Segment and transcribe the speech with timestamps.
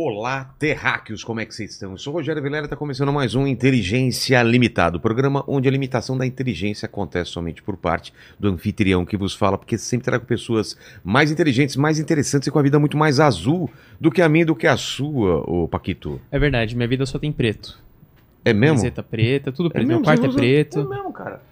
[0.00, 1.90] Olá, terráqueos, como é que vocês estão?
[1.90, 5.66] Eu sou o Rogério Vilela e está começando mais um Inteligência Limitada, o programa onde
[5.66, 10.04] a limitação da inteligência acontece somente por parte do anfitrião que vos fala, porque sempre
[10.04, 13.68] trago pessoas mais inteligentes, mais interessantes e com a vida muito mais azul
[14.00, 16.20] do que a minha e do que a sua, ô Paquito.
[16.30, 17.76] É verdade, minha vida só tem preto.
[18.44, 18.76] É mesmo?
[18.76, 19.84] Camiseta preta, tudo preto.
[19.84, 20.00] mesmo?
[20.00, 20.78] Meu quarto é preto.
[20.78, 21.42] É mesmo, cara.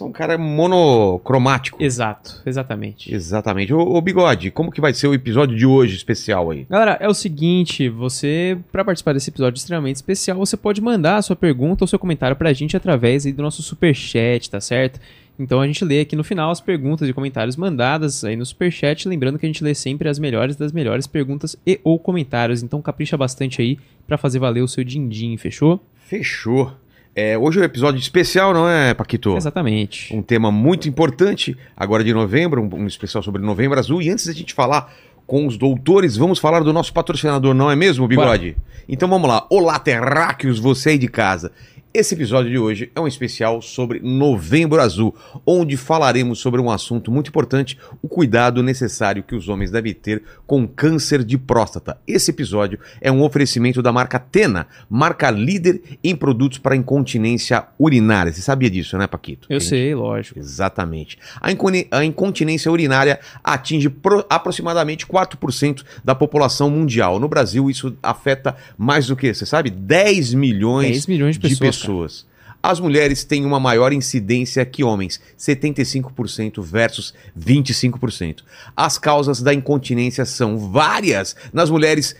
[0.00, 1.82] É um cara monocromático.
[1.82, 3.14] Exato, exatamente.
[3.14, 3.74] Exatamente.
[3.74, 6.66] Ô, ô, Bigode, como que vai ser o episódio de hoje especial aí?
[6.68, 11.22] Galera, é o seguinte, você, para participar desse episódio extremamente especial, você pode mandar a
[11.22, 14.98] sua pergunta ou seu comentário pra gente através aí do nosso superchat, tá certo?
[15.38, 19.08] Então a gente lê aqui no final as perguntas e comentários mandadas aí no superchat,
[19.08, 22.82] lembrando que a gente lê sempre as melhores das melhores perguntas e ou comentários, então
[22.82, 25.84] capricha bastante aí pra fazer valer o seu din-din, fechou?
[26.06, 26.72] Fechou.
[27.14, 29.36] É, hoje é um episódio especial, não é, Paquito?
[29.36, 30.14] Exatamente.
[30.16, 34.00] um tema muito importante, agora de novembro, um, um especial sobre Novembro Azul.
[34.00, 34.90] E antes da gente falar
[35.26, 38.56] com os doutores, vamos falar do nosso patrocinador, não é mesmo, Bigode?
[38.88, 39.46] Então vamos lá.
[39.50, 41.52] Olá, terráqueos, você aí de casa.
[41.94, 47.12] Esse episódio de hoje é um especial sobre Novembro Azul, onde falaremos sobre um assunto
[47.12, 51.98] muito importante, o cuidado necessário que os homens devem ter com câncer de próstata.
[52.06, 58.32] Esse episódio é um oferecimento da marca Tena, marca líder em produtos para incontinência urinária.
[58.32, 59.46] Você sabia disso, né, Paquito?
[59.50, 60.38] Eu gente- sei, lógico.
[60.38, 61.18] Exatamente.
[61.38, 61.48] A,
[61.98, 67.20] a incontinência urinária atinge pro- aproximadamente 4% da população mundial.
[67.20, 69.68] No Brasil, isso afeta mais do que, você sabe?
[69.68, 71.81] 10 milhões, 10 milhões de pessoas, pessoas.
[72.62, 78.44] As mulheres têm uma maior incidência que homens, 75% versus 25%.
[78.76, 81.34] As causas da incontinência são várias.
[81.52, 82.14] Nas mulheres,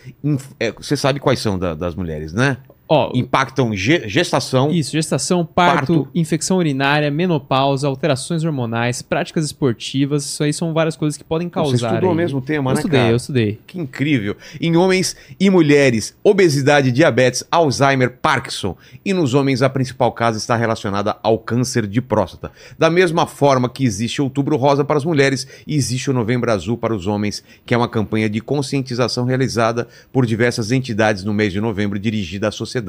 [0.58, 2.56] é, você sabe quais são da- das mulheres, né?
[2.88, 6.08] Ó, Impactam ge- gestação, Isso, gestação, parto, Parto.
[6.14, 11.70] infecção urinária, menopausa, alterações hormonais, práticas esportivas, isso aí são várias coisas que podem causar.
[11.78, 12.16] Você estudou o aí.
[12.18, 13.10] mesmo tema, eu né, estudei, cara?
[13.12, 13.58] eu estudei.
[13.66, 14.36] Que incrível.
[14.60, 18.76] Em homens e mulheres, obesidade, diabetes, Alzheimer, Parkinson.
[19.04, 22.52] E nos homens, a principal causa está relacionada ao câncer de próstata.
[22.78, 26.76] Da mesma forma que existe o Outubro Rosa para as mulheres, existe o Novembro Azul
[26.76, 31.52] para os homens, que é uma campanha de conscientização realizada por diversas entidades no mês
[31.52, 32.81] de novembro, dirigida à sociedade,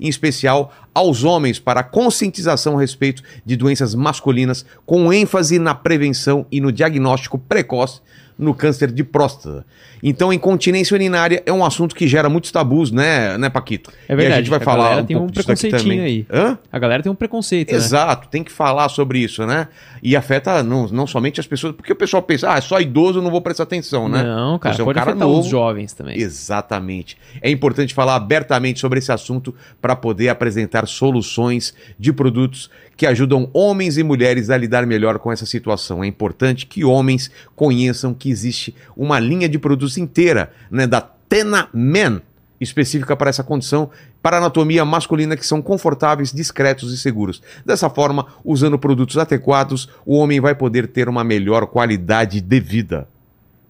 [0.00, 5.74] em especial aos homens, para a conscientização a respeito de doenças masculinas, com ênfase na
[5.74, 8.00] prevenção e no diagnóstico precoce
[8.40, 9.64] no câncer de próstata.
[10.02, 13.92] Então, incontinência urinária é um assunto que gera muitos tabus, né, né Paquito?
[14.08, 16.26] É verdade, E a gente vai a falar galera um tem um preconceitinho aí.
[16.32, 16.58] Hã?
[16.72, 17.76] A galera tem um preconceito, né?
[17.76, 19.68] Exato, tem que falar sobre isso, né?
[20.02, 23.18] E afeta não, não somente as pessoas, porque o pessoal pensa, ah, é só idoso,
[23.18, 24.22] eu não vou prestar atenção, né?
[24.22, 25.40] Não, cara, Você é um pode cara afetar novo.
[25.40, 26.18] os jovens também.
[26.18, 27.18] Exatamente.
[27.42, 33.48] É importante falar abertamente sobre esse assunto para poder apresentar soluções de produtos que ajudam
[33.54, 36.04] homens e mulheres a lidar melhor com essa situação.
[36.04, 41.70] É importante que homens conheçam que existe uma linha de produtos inteira, né, da Tena
[41.72, 42.20] Men,
[42.60, 43.88] específica para essa condição,
[44.22, 47.42] para anatomia masculina que são confortáveis, discretos e seguros.
[47.64, 53.08] Dessa forma, usando produtos adequados, o homem vai poder ter uma melhor qualidade de vida.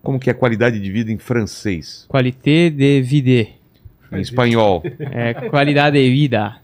[0.02, 2.04] Como que é qualidade de vida em francês?
[2.08, 3.48] Qualité de vida.
[4.10, 6.56] Em espanhol, É qualidade de vida.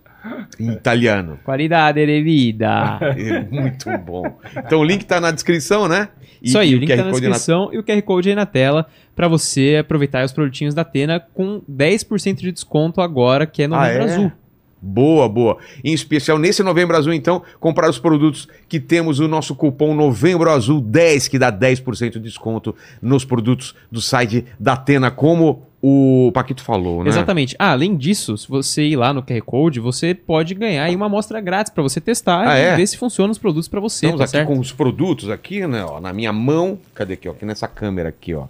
[0.59, 1.39] Em italiano.
[1.45, 2.99] Qualidade de vida.
[3.17, 4.39] É muito bom.
[4.57, 6.09] Então o link tá na descrição, né?
[6.43, 8.87] E- Isso aí, o link tá na descrição e o QR Code aí na tela
[9.15, 14.03] pra você aproveitar os produtinhos da Tena com 10% de desconto agora, que é Novembro
[14.03, 14.13] Ah, é?
[14.13, 14.33] Azul.
[14.81, 15.57] Boa, boa.
[15.83, 20.51] Em especial nesse Novembro Azul, então, comprar os produtos que temos o nosso cupom Novembro
[20.51, 26.33] Azul 10, que dá 10% de desconto nos produtos do site da Atena, como o
[26.33, 27.11] Paquito falou, né?
[27.11, 27.55] Exatamente.
[27.59, 31.07] Ah, além disso, se você ir lá no QR Code, você pode ganhar aí uma
[31.07, 32.77] amostra grátis pra você testar Ah, e é?
[32.77, 34.49] ver se funcionam os produtos pra você, Estamos tá aqui certo?
[34.49, 35.85] com os produtos aqui, né?
[35.85, 36.79] Ó, na minha mão.
[36.95, 37.29] Cadê aqui?
[37.29, 38.47] Ó, aqui nessa câmera aqui, ó.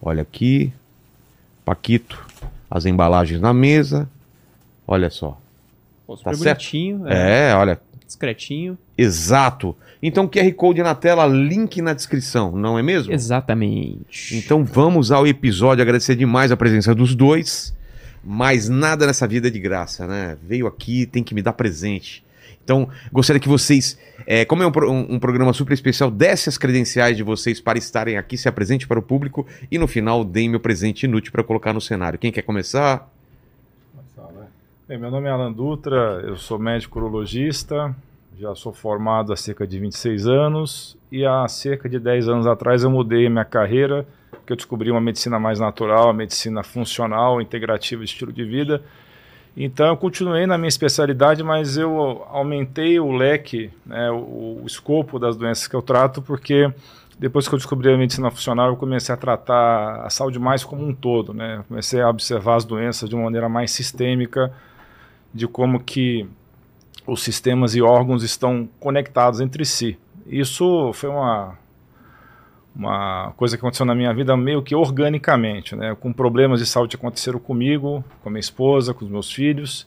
[0.00, 0.72] Olha aqui.
[1.64, 2.24] Paquito.
[2.70, 4.08] As embalagens na mesa.
[4.86, 5.38] Olha só.
[6.06, 6.58] Pô, tá super certo?
[6.58, 7.80] bonitinho, é, É, olha.
[8.06, 8.76] discretinho.
[8.98, 9.74] Exato.
[10.06, 13.12] Então, QR Code na tela, link na descrição, não é mesmo?
[13.12, 14.36] Exatamente.
[14.36, 17.74] Então vamos ao episódio, agradecer demais a presença dos dois.
[18.22, 20.36] Mas nada nessa vida é de graça, né?
[20.46, 22.22] Veio aqui, tem que me dar presente.
[22.62, 26.56] Então, gostaria que vocês, é, como é um, um- um programa super especial, desse as
[26.56, 30.48] credenciais de vocês para estarem aqui, se apresente para o público e no final deem
[30.48, 32.18] meu presente inútil para colocar no cenário.
[32.18, 33.10] Quem quer começar?
[34.88, 37.94] Bem, meu nome é Alan Dutra, eu sou médico urologista,
[38.38, 42.82] já sou formado há cerca de 26 anos e há cerca de 10 anos atrás
[42.82, 48.02] eu mudei minha carreira, porque eu descobri uma medicina mais natural, a medicina funcional, integrativa,
[48.02, 48.82] estilo de vida.
[49.56, 55.18] Então eu continuei na minha especialidade, mas eu aumentei o leque, né, o, o escopo
[55.18, 56.72] das doenças que eu trato, porque
[57.16, 60.84] depois que eu descobri a medicina funcional, eu comecei a tratar a saúde mais como
[60.84, 61.62] um todo, né?
[61.68, 64.52] Comecei a observar as doenças de uma maneira mais sistêmica,
[65.32, 66.28] de como que
[67.06, 69.98] os sistemas e órgãos estão conectados entre si.
[70.26, 71.58] Isso foi uma
[72.74, 75.96] uma coisa que aconteceu na minha vida meio que organicamente, né?
[76.00, 79.86] Com problemas de saúde que aconteceram comigo, com a minha esposa, com os meus filhos,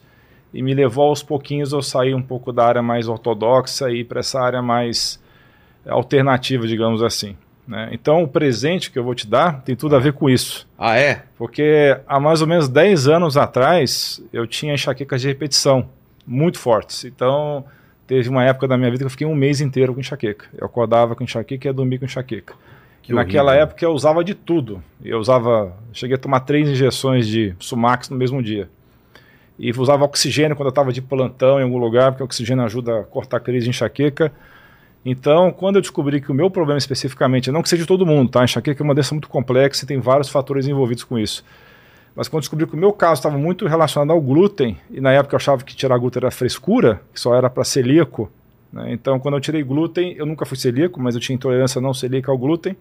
[0.54, 4.04] e me levou aos pouquinhos eu sair um pouco da área mais ortodoxa e ir
[4.04, 5.22] para essa área mais
[5.86, 7.36] alternativa, digamos assim.
[7.66, 7.90] Né?
[7.92, 10.66] Então, o presente que eu vou te dar tem tudo a ver com isso.
[10.78, 11.24] Ah, é?
[11.36, 15.90] Porque há mais ou menos 10 anos atrás, eu tinha enxaquecas de repetição
[16.28, 17.04] muito fortes.
[17.04, 17.64] Então,
[18.06, 20.46] teve uma época da minha vida que eu fiquei um mês inteiro com enxaqueca.
[20.56, 22.54] Eu acordava com enxaqueca e ia dormir com enxaqueca.
[23.02, 23.62] Que Naquela horrível.
[23.64, 24.82] época eu usava de tudo.
[25.02, 28.68] Eu usava, cheguei a tomar três injeções de Sumax no mesmo dia.
[29.58, 33.00] E usava oxigênio quando eu estava de plantão em algum lugar, porque o oxigênio ajuda
[33.00, 34.30] a cortar a crise de enxaqueca.
[35.04, 38.30] Então, quando eu descobri que o meu problema especificamente, não que seja de todo mundo,
[38.30, 38.44] tá?
[38.44, 41.44] Enxaqueca é uma doença muito complexa e tem vários fatores envolvidos com isso.
[42.14, 45.34] Mas quando descobri que o meu caso estava muito relacionado ao glúten, e na época
[45.34, 48.30] eu achava que tirar glúten era frescura, que só era para celíaco,
[48.72, 48.92] né?
[48.92, 52.30] então quando eu tirei glúten, eu nunca fui celíaco, mas eu tinha intolerância não celíaca
[52.30, 52.76] ao glúten,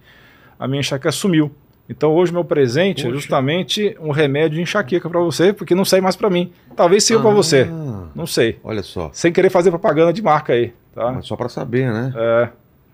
[0.60, 1.52] a minha enxaqueca sumiu.
[1.90, 3.08] Então hoje meu presente Poxa.
[3.08, 6.52] é justamente um remédio de enxaqueca para você, porque não sai mais para mim.
[6.76, 7.68] Talvez sirva ah, para você,
[8.14, 8.60] não sei.
[8.64, 9.10] Olha só.
[9.14, 10.74] Sem querer fazer propaganda de marca aí.
[10.94, 11.12] Tá?
[11.12, 12.12] Mas só para saber, né?
[12.16, 12.50] É.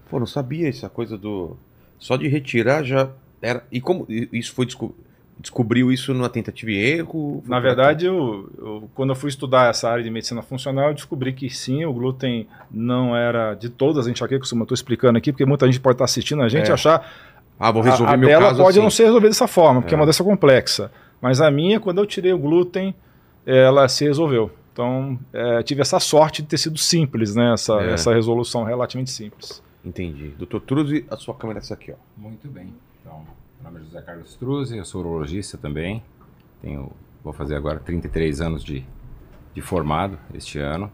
[0.10, 1.58] Pô, não sabia essa coisa do.
[1.98, 3.10] Só de retirar já
[3.42, 3.64] era.
[3.72, 4.94] E como isso foi desco...
[5.40, 7.44] descobriu isso numa tentativa e erro?
[7.46, 11.34] Na verdade, eu, eu, quando eu fui estudar essa área de medicina funcional, eu descobri
[11.34, 15.32] que sim, o glúten não era de todas as enxaquecas, como eu estou explicando aqui,
[15.32, 16.74] porque muita gente pode estar assistindo a gente é.
[16.74, 17.08] achar.
[17.60, 18.84] Ah, vou resolver a, a meu dela caso pode assim.
[18.84, 19.96] não ser resolvida dessa forma, porque é.
[19.96, 20.92] é uma doença complexa.
[21.22, 22.94] Mas a minha, quando eu tirei o glúten,
[23.46, 24.52] ela se resolveu.
[24.74, 27.54] Então, é, tive essa sorte de ter sido simples, né?
[27.54, 27.94] Essa, é.
[27.94, 29.62] essa resolução relativamente simples.
[29.86, 30.30] Entendi.
[30.38, 31.96] Doutor Truzzi, a sua câmera é essa aqui, ó.
[32.18, 32.74] Muito bem.
[33.00, 33.24] Então,
[33.64, 36.04] meu nome é José Carlos Truzzi, eu sou urologista também.
[36.62, 36.92] Tenho,
[37.24, 38.86] vou fazer agora 33 anos de,
[39.54, 40.92] de formado este ano.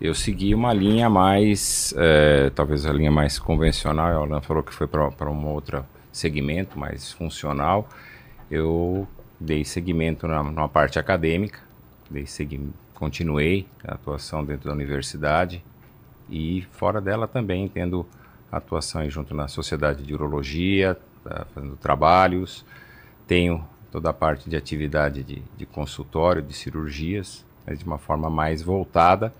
[0.00, 4.72] Eu segui uma linha mais, é, talvez a linha mais convencional, a Alan falou que
[4.72, 7.86] foi para um outro segmento mais funcional.
[8.50, 9.06] Eu
[9.38, 11.60] dei seguimento na, numa parte acadêmica,
[12.10, 15.62] dei seguimento continuei a atuação dentro da universidade
[16.28, 18.04] e fora dela também tendo
[18.50, 22.64] atuação junto na Sociedade de Urologia, tá fazendo trabalhos,
[23.26, 28.28] tenho toda a parte de atividade de, de consultório, de cirurgias, mas de uma forma
[28.28, 29.32] mais voltada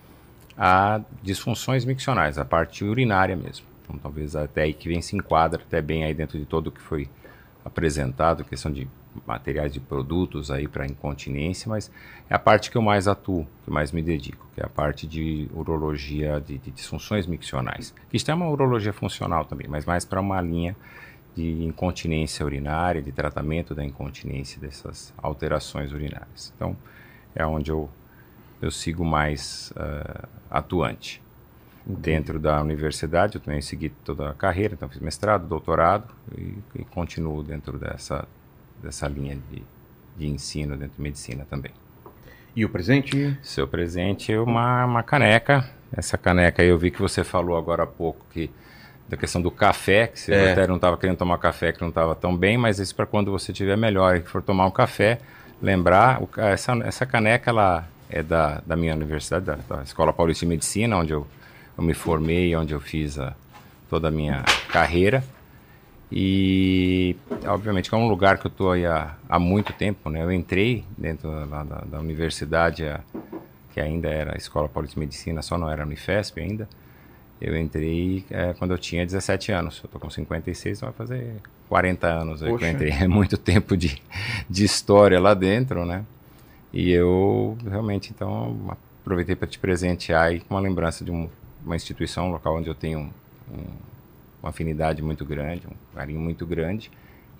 [0.56, 3.64] a disfunções miccionais, a parte urinária mesmo.
[3.84, 6.72] Então, talvez até aí que vem se enquadra até bem aí dentro de todo o
[6.72, 7.08] que foi
[7.64, 8.88] apresentado, questão de
[9.26, 11.90] materiais de produtos aí para incontinência, mas
[12.28, 15.06] é a parte que eu mais atuo, que mais me dedico, que é a parte
[15.06, 17.94] de urologia de, de disfunções miccionais.
[18.12, 20.76] Está é uma urologia funcional também, mas mais para uma linha
[21.34, 26.52] de incontinência urinária, de tratamento da incontinência dessas alterações urinárias.
[26.56, 26.76] Então,
[27.34, 27.88] é onde eu,
[28.60, 31.22] eu sigo mais uh, atuante.
[31.86, 36.84] Dentro da universidade, eu também segui toda a carreira, então fiz mestrado, doutorado e, e
[36.84, 38.28] continuo dentro dessa,
[38.82, 39.62] dessa linha de,
[40.16, 41.72] de ensino dentro de medicina também.
[42.54, 43.38] E o presente?
[43.40, 45.70] Seu presente é uma, uma caneca.
[45.92, 48.50] Essa caneca aí eu vi que você falou agora há pouco que
[49.09, 50.53] da questão do café, que você é.
[50.53, 53.31] até não estava querendo tomar café, que não estava tão bem, mas isso para quando
[53.31, 55.19] você estiver melhor e for tomar um café,
[55.62, 60.45] lembrar, o, essa, essa caneca ela é da, da minha universidade, da, da Escola Paulista
[60.45, 61.27] de Medicina, onde eu,
[61.77, 63.35] eu me formei, onde eu fiz a,
[63.88, 65.25] toda a minha carreira.
[66.11, 70.23] E obviamente que é um lugar que eu estou há, há muito tempo, né?
[70.23, 73.00] Eu entrei dentro da, da, da universidade, a,
[73.73, 76.69] que ainda era a Escola Paulista de Medicina, só não era a Unifesp ainda.
[77.40, 79.78] Eu entrei é, quando eu tinha 17 anos.
[79.78, 81.37] Eu estou com 56, então vai fazer
[81.68, 82.90] 40 anos aí que eu entrei.
[83.00, 84.02] É muito tempo de,
[84.49, 86.04] de história lá dentro, né?
[86.73, 91.28] E eu realmente, então, aproveitei para te presentear aí com uma lembrança de um,
[91.64, 93.11] uma instituição, um local onde eu tenho
[93.50, 93.64] um
[94.42, 96.90] uma afinidade muito grande, um carinho muito grande.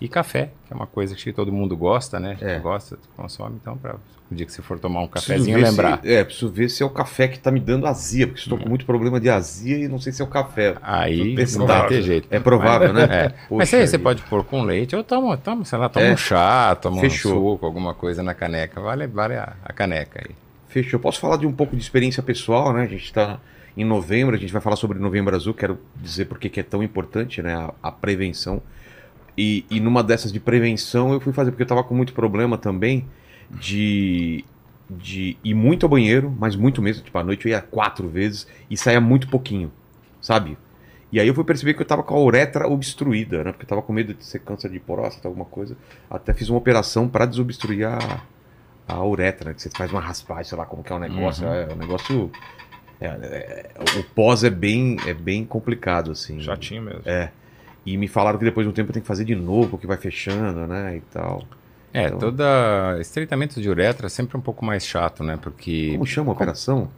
[0.00, 2.37] E café, que é uma coisa que todo mundo gosta, né?
[2.40, 2.59] É.
[2.61, 3.97] Gosta, consome, então para
[4.31, 6.00] o dia que você for tomar um cafezinho lembrar.
[6.00, 8.59] Se, é, preciso ver se é o café que está me dando azia, porque estou
[8.59, 8.62] hum.
[8.62, 10.76] com muito problema de azia e não sei se é o café.
[10.83, 12.28] Aí não vai ter jeito.
[12.31, 13.09] É provável, né?
[13.19, 13.35] É.
[13.50, 16.12] Mas aí você pode pôr com leite ou toma, toma sei lá, toma é.
[16.12, 17.33] um chá, toma Fechou.
[17.33, 18.81] um suco, alguma coisa na caneca.
[18.81, 20.35] Vale, vale a, a caneca aí.
[20.69, 21.00] Fechou.
[21.00, 22.83] Posso falar de um pouco de experiência pessoal, né?
[22.83, 23.40] A gente está
[23.76, 26.83] em novembro, a gente vai falar sobre Novembro Azul, quero dizer porque que é tão
[26.83, 28.61] importante né, a, a prevenção.
[29.40, 32.59] E, e, numa dessas de prevenção eu fui fazer, porque eu estava com muito problema
[32.59, 33.07] também
[33.49, 34.45] de,
[34.90, 37.04] de ir muito ao banheiro, mas muito mesmo.
[37.04, 39.71] Tipo, à noite eu ia quatro vezes e saía muito pouquinho,
[40.21, 40.59] sabe?
[41.12, 43.52] E aí eu fui perceber que eu tava com a uretra obstruída, né?
[43.52, 45.76] Porque eu tava com medo de ser câncer de próstata, alguma coisa.
[46.11, 48.21] Até fiz uma operação para desobstruir a,
[48.88, 49.54] a uretra, né?
[49.54, 51.47] Que você faz uma raspagem, sei lá como que é o negócio.
[51.47, 51.54] Uhum.
[51.54, 52.33] É um negócio.
[53.00, 56.40] é, é, o pós é bem, é bem complicado, assim.
[56.40, 57.02] Chatinho mesmo.
[57.07, 57.30] É.
[57.92, 59.97] E me falaram que depois de um tempo tem que fazer de novo, porque vai
[59.97, 60.97] fechando, né?
[60.97, 61.42] E tal.
[61.92, 65.38] É, Então- toda estreitamento de uretra é sempre um pouco mais chato, né?
[65.40, 66.88] Porque Como chama a operação?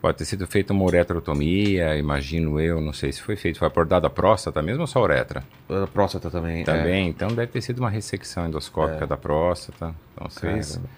[0.00, 4.06] pode ter sido feita uma uretrotomia, imagino eu, não sei se foi feito, foi abordada
[4.06, 5.42] a próstata mesmo ou só a uretra?
[5.70, 6.60] A próstata também.
[6.60, 6.64] é.
[6.64, 9.94] Também, então deve ter sido uma ressecção endoscópica da próstata.
[10.14, 10.90] Então fez, Caramba.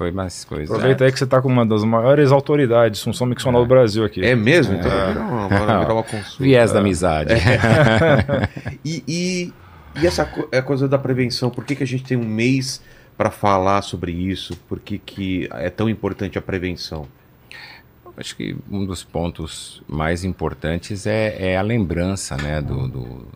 [0.00, 0.72] Foi mais coisa.
[0.72, 4.02] Aproveita aí que você está com uma das maiores autoridades de função miccional do Brasil
[4.02, 4.24] aqui.
[4.24, 4.74] É mesmo?
[4.76, 6.42] Então vai virar uma, virar uma consulta.
[6.42, 7.34] Viés da amizade.
[8.82, 9.52] E, e,
[10.00, 12.24] e essa co- é a coisa da prevenção, por que, que a gente tem um
[12.24, 12.80] mês
[13.16, 14.56] para falar sobre isso?
[14.66, 17.06] Por que, que é tão importante a prevenção?
[18.16, 23.28] Acho que um dos pontos mais importantes é, é a lembrança né, do, do-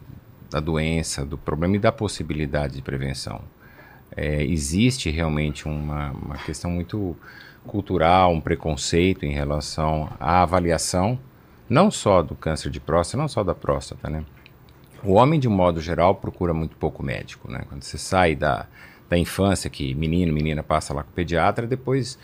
[0.51, 3.43] da doença, do problema e da possibilidade de prevenção.
[4.17, 7.17] É, existe realmente uma, uma questão muito
[7.67, 11.19] cultural, um preconceito em relação à avaliação,
[11.69, 14.25] não só do câncer de próstata, não só da próstata, né?
[15.03, 17.65] O homem, de modo geral, procura muito pouco médico, né?
[17.69, 18.67] Quando você sai da,
[19.09, 22.19] da infância, que menino, menina passa lá com o pediatra, depois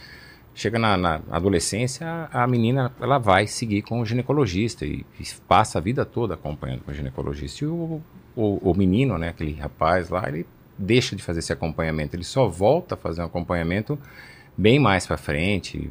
[0.55, 5.79] chega na, na adolescência, a menina ela vai seguir com o ginecologista e, e passa
[5.79, 7.65] a vida toda acompanhando com o ginecologista.
[7.65, 8.01] E o,
[8.37, 10.47] o, o menino, né, aquele rapaz lá, ele
[10.81, 13.99] deixa de fazer esse acompanhamento, ele só volta a fazer um acompanhamento
[14.57, 15.91] bem mais para frente,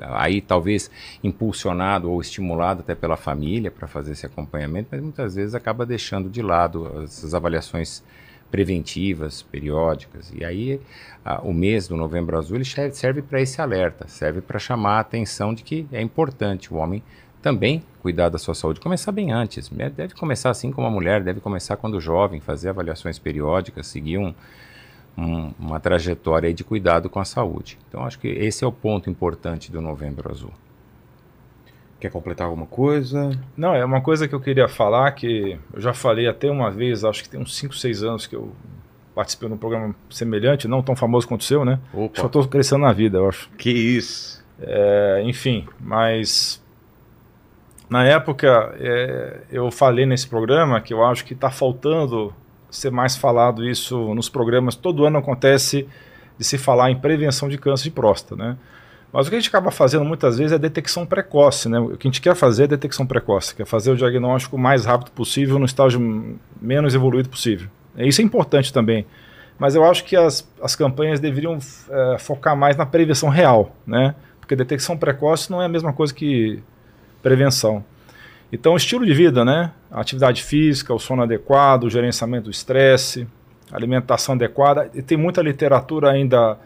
[0.00, 0.90] aí talvez
[1.24, 6.28] impulsionado ou estimulado até pela família para fazer esse acompanhamento, mas muitas vezes acaba deixando
[6.28, 8.02] de lado essas avaliações
[8.50, 10.32] preventivas, periódicas.
[10.34, 10.80] E aí
[11.24, 15.00] a- o mês do Novembro Azul ele serve para esse alerta, serve para chamar a
[15.00, 17.02] atenção de que é importante o homem
[17.46, 19.70] também cuidar da sua saúde, começar bem antes.
[19.70, 19.88] né?
[19.88, 24.34] Deve começar assim como a mulher, deve começar quando jovem, fazer avaliações periódicas, seguir um,
[25.16, 27.78] um- uma trajetória de cuidado com a saúde.
[27.88, 30.50] Então acho que esse é o ponto importante do Novembro Azul.
[32.00, 33.30] Quer completar alguma coisa?
[33.56, 37.04] Não, é uma coisa que eu queria falar que eu já falei até uma vez,
[37.04, 38.52] acho que tem uns 5, 6 anos que eu
[39.14, 41.78] participei de um programa semelhante, não tão famoso quanto o seu, né?
[41.94, 43.48] Opa, estou crescendo na vida, eu acho.
[43.56, 44.44] que isso.
[44.60, 46.62] É, enfim, mas
[47.88, 52.34] na época é, eu falei nesse programa que eu acho que está faltando
[52.70, 54.74] ser mais falado isso nos programas.
[54.74, 55.88] Todo ano acontece
[56.38, 58.56] de se falar em prevenção de câncer de próstata, né?
[59.12, 61.78] Mas o que a gente acaba fazendo muitas vezes é detecção precoce, né?
[61.78, 64.84] O que a gente quer fazer é detecção precoce, quer fazer o diagnóstico o mais
[64.84, 67.68] rápido possível no estágio menos evoluído possível.
[67.96, 69.06] Isso é importante também.
[69.58, 74.14] Mas eu acho que as, as campanhas deveriam é, focar mais na prevenção real, né?
[74.38, 76.62] Porque detecção precoce não é a mesma coisa que
[77.22, 77.84] prevenção.
[78.52, 79.72] Então, estilo de vida, né?
[79.90, 83.26] Atividade física, o sono adequado, o gerenciamento do estresse,
[83.72, 84.90] alimentação adequada.
[84.94, 86.58] E tem muita literatura ainda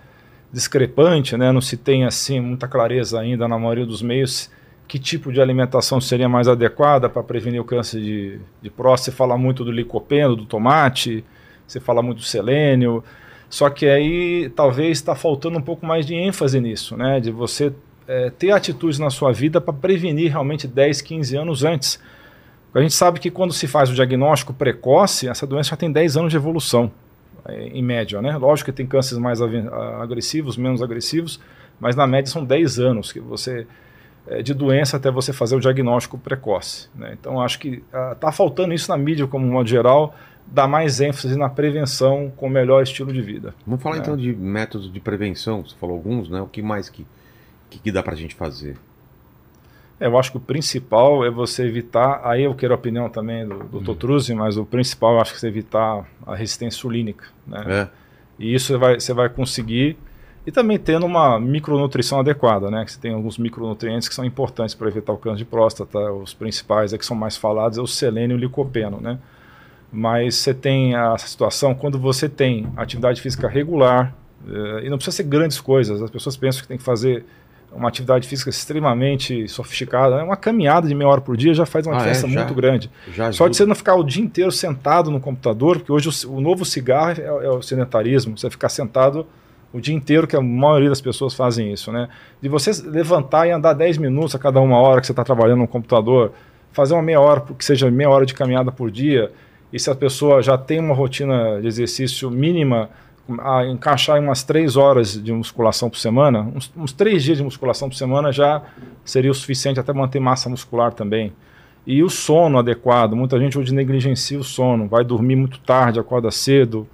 [0.53, 1.51] discrepante, né?
[1.53, 4.51] Não se tem assim muita clareza ainda na maioria dos meios
[4.87, 9.13] que tipo de alimentação seria mais adequada para prevenir o câncer de, de próstata.
[9.13, 11.25] Você fala muito do licopeno, do tomate,
[11.65, 13.05] você fala muito do selênio.
[13.49, 17.21] Só que aí talvez está faltando um pouco mais de ênfase nisso, né?
[17.21, 17.73] De você
[18.11, 22.01] é, ter atitudes na sua vida para prevenir realmente 10, 15 anos antes.
[22.75, 26.17] A gente sabe que quando se faz o diagnóstico precoce, essa doença já tem 10
[26.17, 26.91] anos de evolução,
[27.45, 28.37] é, em média, né?
[28.37, 31.41] Lógico que tem cânceres mais agressivos, menos agressivos,
[31.79, 33.65] mas na média são 10 anos que você
[34.27, 36.89] é, de doença até você fazer o diagnóstico precoce.
[36.95, 37.17] Né?
[37.19, 40.15] Então acho que está faltando isso na mídia como um modo geral,
[40.47, 43.55] dar mais ênfase na prevenção com o melhor estilo de vida.
[43.65, 43.99] Vamos falar É.
[44.01, 45.65] então de métodos de prevenção.
[45.65, 46.41] Você falou alguns, né?
[46.41, 47.07] O que mais que,
[47.71, 48.77] que, que dá pra gente fazer?
[49.99, 53.47] É, eu acho que o principal é você evitar, aí eu quero a opinião também
[53.47, 53.95] do Dr.
[53.95, 57.27] Truzzi, mas o principal eu acho que é você evitar a resistência insulínica.
[57.47, 57.65] Né?
[57.69, 57.89] É.
[58.39, 59.97] E isso você vai, você vai conseguir.
[60.47, 62.83] E também tendo uma micronutrição adequada, né?
[62.83, 65.99] Que você tem alguns micronutrientes que são importantes para evitar o câncer de próstata.
[66.13, 69.19] Os principais é que são mais falados é o selênio e o licopeno, né?
[69.93, 74.15] Mas você tem a situação quando você tem atividade física regular,
[74.49, 76.01] eh, e não precisa ser grandes coisas.
[76.03, 77.25] As pessoas pensam que tem que fazer
[77.73, 80.17] uma atividade física extremamente sofisticada.
[80.17, 80.23] né?
[80.23, 81.99] Uma caminhada de meia hora por dia já faz uma Ah, é?
[81.99, 82.41] diferença Já?
[82.41, 82.91] muito grande.
[83.15, 86.33] Já Só de você não ficar o dia inteiro sentado no computador, porque hoje o,
[86.37, 89.27] o novo cigarro é, é o sedentarismo, você ficar sentado
[89.73, 92.09] o dia inteiro, que a maioria das pessoas fazem isso, né?
[92.43, 95.61] De você levantar e andar 10 minutos a cada uma hora que você está trabalhando
[95.61, 96.33] no computador,
[96.73, 99.31] fazer uma meia hora, que seja meia hora de caminhada por dia,
[99.73, 102.91] e se a pessoa já tem uma rotina de exercício mínima,
[103.41, 107.45] a encaixar em umas três horas de musculação por semana, uns, uns três dias de
[107.45, 108.63] musculação por semana já
[109.05, 111.33] seria o suficiente até manter massa muscular também.
[111.87, 116.31] E o sono adequado, muita gente hoje negligencia o sono, vai dormir muito tarde, acorda
[116.31, 116.87] cedo,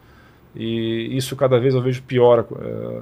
[0.55, 2.47] e isso cada vez eu vejo pior.
[2.61, 3.00] É,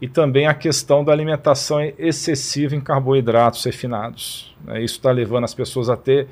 [0.00, 4.54] e também a questão da alimentação excessiva em carboidratos refinados.
[4.64, 4.82] Né?
[4.82, 6.26] Isso está levando as pessoas a ter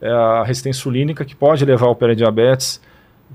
[0.00, 2.80] é, a resistência insulínica, que pode levar ao pré-diabetes,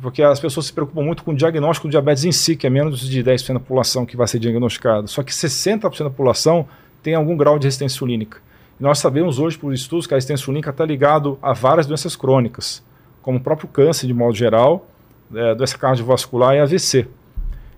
[0.01, 2.69] porque as pessoas se preocupam muito com o diagnóstico do diabetes em si, que é
[2.69, 5.07] menos de 10% da população que vai ser diagnosticado.
[5.07, 6.67] Só que 60% da população
[7.01, 8.39] tem algum grau de resistência insulínica.
[8.79, 12.15] E nós sabemos hoje, por estudos, que a resistência insulínica está ligado a várias doenças
[12.15, 12.83] crônicas,
[13.21, 14.87] como o próprio câncer, de modo geral,
[15.33, 17.07] é, doença cardiovascular e AVC.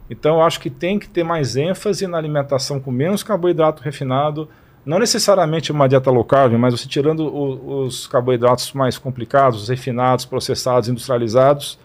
[0.10, 4.50] Então, acho que tem que ter mais ênfase na alimentação com menos carboidrato refinado,
[4.86, 10.26] não necessariamente uma dieta low carb, mas você tirando o, os carboidratos mais complicados, refinados,
[10.26, 11.78] processados, industrializados,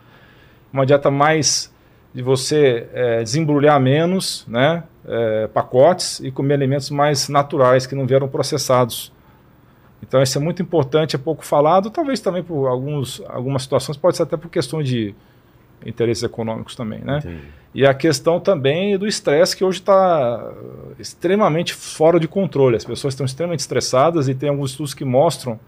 [0.74, 1.72] uma dieta mais
[2.12, 8.06] de você é, desembrulhar menos, né, é, pacotes e comer alimentos mais naturais que não
[8.06, 9.12] vieram processados.
[10.02, 14.16] Então isso é muito importante, é pouco falado, talvez também por alguns, algumas situações, pode
[14.16, 15.14] ser até por questão de
[15.86, 17.18] interesses econômicos também, né?
[17.18, 17.40] Entendi.
[17.74, 20.52] E a questão também do estresse que hoje está
[20.98, 22.76] extremamente fora de controle.
[22.76, 25.58] As pessoas estão extremamente estressadas e tem alguns estudos que mostram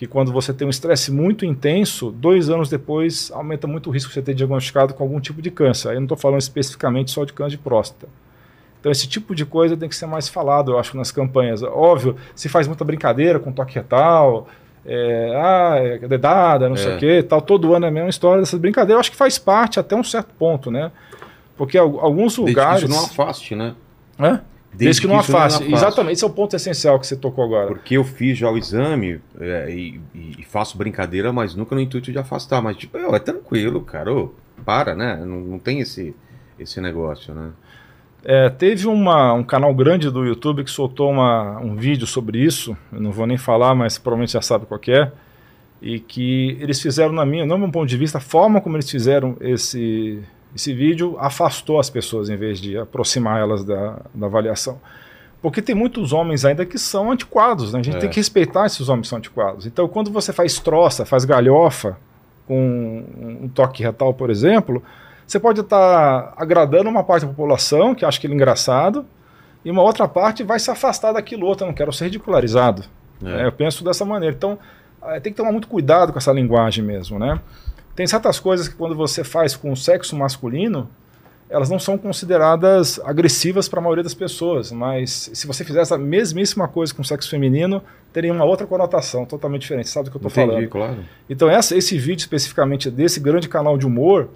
[0.00, 4.08] que quando você tem um estresse muito intenso, dois anos depois aumenta muito o risco
[4.08, 5.90] de você ter diagnosticado com algum tipo de câncer.
[5.90, 8.08] Aí eu não estou falando especificamente só de câncer de próstata.
[8.80, 11.62] Então esse tipo de coisa tem que ser mais falado, eu acho, nas campanhas.
[11.62, 14.48] Óbvio, se faz muita brincadeira com toque retal,
[14.86, 16.78] é, ah, é dedada, não é.
[16.78, 17.42] sei o quê, tal.
[17.42, 18.94] Todo ano é a mesma história dessas brincadeiras.
[18.94, 20.90] Eu acho que faz parte até um certo ponto, né?
[21.58, 22.84] Porque alguns lugares...
[22.84, 23.74] Desde que isso não afaste, né?
[24.18, 24.40] Hã?
[24.72, 25.64] Desde, Desde que, que não afaste.
[25.72, 27.68] Exatamente, esse é o ponto essencial que você tocou agora.
[27.68, 32.12] Porque eu fiz já o exame é, e, e, faço brincadeira, mas nunca no intuito
[32.12, 32.62] de afastar.
[32.62, 34.14] Mas, tipo, é tranquilo, cara.
[34.14, 34.32] Ô,
[34.64, 35.16] para, né?
[35.24, 36.14] Não, não tem esse,
[36.58, 37.50] esse negócio, né?
[38.22, 42.76] É, teve uma, um canal grande do YouTube que soltou uma, um vídeo sobre isso.
[42.92, 45.10] Eu não vou nem falar, mas provavelmente já sabe qual é.
[45.82, 48.90] E que eles fizeram, na minha, no meu ponto de vista, a forma como eles
[48.90, 50.22] fizeram esse,
[50.54, 54.80] esse vídeo afastou as pessoas em vez de aproximar elas da, da avaliação.
[55.42, 57.80] Porque tem muitos homens ainda que são antiquados, né?
[57.80, 58.00] A gente é.
[58.00, 59.66] tem que respeitar esses homens que são antiquados.
[59.66, 61.96] Então, quando você faz troça, faz galhofa
[62.46, 63.04] com
[63.42, 64.82] um toque retal, por exemplo,
[65.26, 69.06] você pode estar agradando uma parte da população que acha aquilo engraçado,
[69.64, 71.64] e uma outra parte vai se afastar daquilo outro.
[71.64, 72.82] Eu não quero ser ridicularizado.
[73.24, 73.42] É.
[73.42, 74.34] É, eu penso dessa maneira.
[74.34, 74.58] Então,
[75.04, 77.40] é, tem que tomar muito cuidado com essa linguagem mesmo, né?
[78.00, 80.88] Tem certas coisas que quando você faz com o sexo masculino,
[81.50, 85.98] elas não são consideradas agressivas para a maioria das pessoas, mas se você fizer essa
[85.98, 89.90] mesmíssima coisa com o sexo feminino, teria uma outra conotação totalmente diferente.
[89.90, 90.66] Sabe do que eu estou falando?
[90.70, 91.04] Claro.
[91.28, 94.30] Então essa, esse vídeo especificamente desse grande canal de humor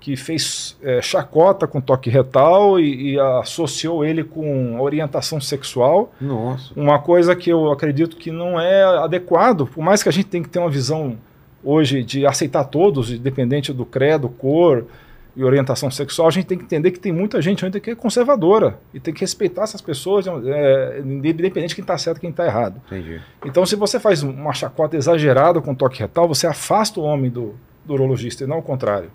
[0.00, 6.14] que fez é, chacota com toque retal e, e, associou ele com orientação sexual.
[6.18, 6.72] Nossa.
[6.74, 10.42] Uma coisa que eu acredito que não é adequado, por mais que a gente tenha
[10.42, 11.18] que ter uma visão
[11.66, 14.86] hoje de aceitar todos, independente do credo, cor
[15.34, 17.94] e orientação sexual, a gente tem que entender que tem muita gente ainda que é
[17.94, 22.30] conservadora e tem que respeitar essas pessoas, é, independente de quem está certo e quem
[22.30, 22.80] está errado.
[22.86, 23.20] Entendi.
[23.44, 27.56] Então, se você faz uma chacota exagerada com toque retal, você afasta o homem do,
[27.84, 29.10] do urologista e não o contrário.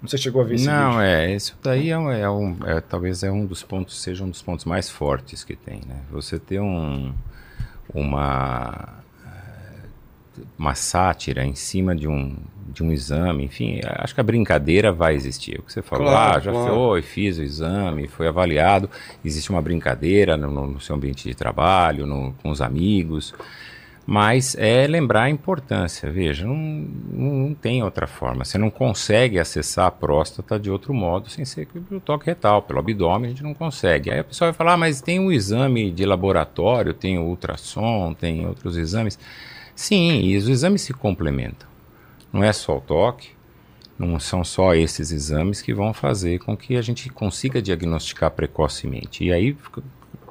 [0.00, 0.66] Não sei se chegou a ver isso.
[0.66, 4.22] Não, é, isso daí é, um, é, um, é, talvez é um dos pontos, seja
[4.22, 6.00] um dos pontos mais fortes que tem, né?
[6.10, 7.12] Você ter um,
[7.94, 9.01] uma
[10.58, 12.36] uma sátira em cima de um,
[12.72, 15.58] de um exame, enfim, acho que a brincadeira vai existir.
[15.58, 16.74] O que você falou, claro, ah, já claro.
[16.74, 18.88] foi, fiz o exame, foi avaliado,
[19.24, 23.34] existe uma brincadeira no, no seu ambiente de trabalho, no, com os amigos,
[24.04, 29.86] mas é lembrar a importância, veja, não, não tem outra forma, você não consegue acessar
[29.86, 33.54] a próstata de outro modo sem ser pelo toque retal, pelo abdômen a gente não
[33.54, 34.10] consegue.
[34.10, 38.14] Aí a pessoa vai falar, ah, mas tem um exame de laboratório, tem o ultrassom,
[38.14, 39.18] tem outros exames...
[39.74, 41.68] Sim, e os exames se complementam.
[42.32, 43.30] Não é só o toque,
[43.98, 49.24] não são só esses exames que vão fazer com que a gente consiga diagnosticar precocemente.
[49.24, 49.56] E aí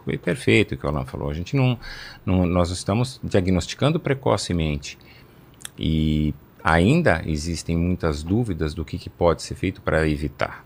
[0.04, 1.30] foi perfeito o que o Alan falou.
[1.30, 1.78] A gente não,
[2.26, 4.98] não, nós estamos diagnosticando precocemente
[5.78, 10.66] e ainda existem muitas dúvidas do que, que pode ser feito para evitar.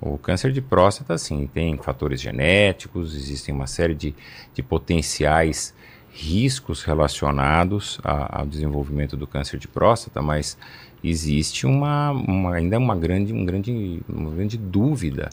[0.00, 4.14] O câncer de próstata, sim, tem fatores genéticos, existem uma série de,
[4.52, 5.72] de potenciais
[6.12, 10.58] riscos relacionados a, ao desenvolvimento do câncer de próstata, mas
[11.02, 15.30] existe uma, uma, ainda uma grande, um grande, uma grande dúvida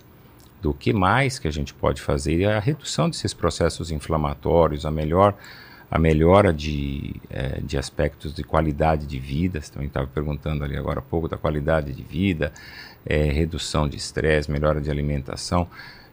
[0.61, 5.35] do que mais que a gente pode fazer, a redução desses processos inflamatórios, a melhor
[5.91, 10.77] a melhora de, é, de aspectos de qualidade de vida, você também estava perguntando ali
[10.77, 12.53] agora há pouco da qualidade de vida,
[13.05, 15.67] é, redução de estresse, melhora de alimentação.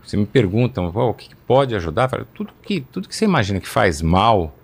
[0.07, 2.09] Você me perguntam, o que pode ajudar?
[2.33, 4.55] Tudo que, tudo que você imagina que faz mal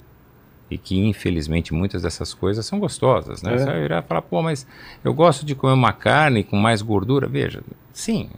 [0.70, 3.54] e que infelizmente muitas dessas coisas são gostosas, né?
[3.54, 3.58] É.
[3.58, 4.66] Você vai virar e falar, pô, mas
[5.02, 7.26] eu gosto de comer uma carne com mais gordura.
[7.26, 7.60] Veja,
[7.92, 8.30] sim,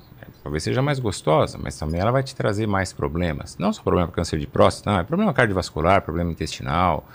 [0.43, 3.59] talvez seja mais gostosa, mas também ela vai te trazer mais problemas.
[3.59, 7.07] Não só problema para câncer de próstata, não, é problema cardiovascular, problema intestinal,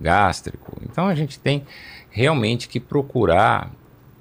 [0.00, 0.76] gástrico.
[0.82, 1.64] Então a gente tem
[2.08, 3.70] realmente que procurar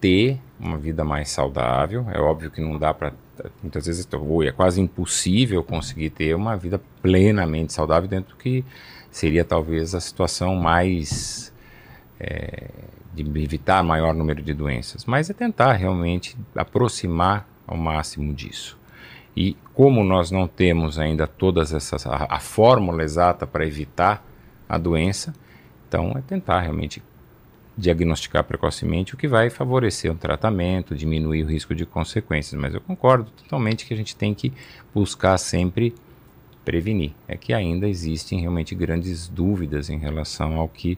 [0.02, 2.06] ter uma vida mais saudável.
[2.12, 3.14] É óbvio que não dá para
[3.62, 8.64] muitas vezes ou é quase impossível conseguir ter uma vida plenamente saudável dentro do que
[9.12, 11.54] seria talvez a situação mais
[12.20, 12.70] é,
[13.14, 18.78] de evitar maior número de doenças, mas é tentar realmente aproximar ao máximo disso.
[19.36, 24.26] E como nós não temos ainda todas essas a, a fórmula exata para evitar
[24.68, 25.34] a doença,
[25.88, 27.02] então é tentar realmente
[27.78, 32.60] diagnosticar precocemente, o que vai favorecer o tratamento, diminuir o risco de consequências.
[32.60, 34.54] Mas eu concordo totalmente que a gente tem que
[34.94, 35.94] buscar sempre
[36.64, 37.14] prevenir.
[37.28, 40.98] É que ainda existem realmente grandes dúvidas em relação ao que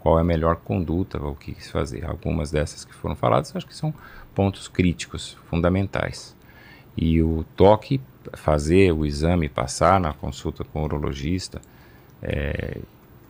[0.00, 2.04] qual é a melhor conduta, o que se fazer.
[2.04, 3.92] Algumas dessas que foram faladas, acho que são
[4.34, 6.36] pontos críticos, fundamentais.
[6.96, 8.00] E o toque,
[8.34, 11.60] fazer o exame, passar na consulta com o urologista,
[12.22, 12.78] é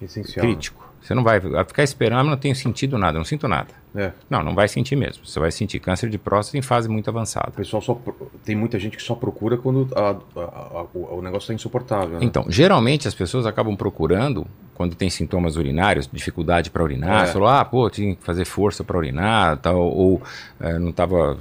[0.00, 0.44] Essencial.
[0.46, 0.52] né?
[0.52, 0.86] crítico.
[1.06, 3.68] Você não vai ficar esperando, não tenho sentido nada, não sinto nada.
[3.94, 4.10] É.
[4.28, 5.24] Não, não vai sentir mesmo.
[5.24, 7.48] Você vai sentir câncer de próstata em fase muito avançada.
[7.50, 7.96] O pessoal só.
[8.44, 10.40] Tem muita gente que só procura quando a- a-
[10.80, 12.18] a- o, negócio está insuportável.
[12.18, 12.24] Né?
[12.26, 17.26] Então, geralmente as pessoas acabam procurando quando tem sintomas urinários, dificuldade para urinar, É.
[17.28, 20.20] falou, ah, pô, tinha que fazer força para urinar, tal, ou
[20.60, 21.38] eh, não estava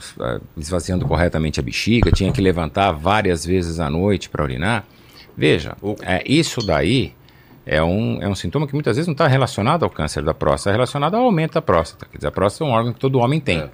[0.55, 4.85] esvaziando corretamente a bexiga, tinha que levantar várias vezes à noite para urinar.
[5.35, 7.13] Veja, Ou- é, isso daí
[7.65, 10.71] é um, é um sintoma que muitas vezes não está relacionado ao câncer da próstata,
[10.71, 12.05] é relacionado ao aumento da próstata.
[12.11, 13.59] Quer dizer, a próstata é um órgão que todo homem tem.
[13.59, 13.69] É.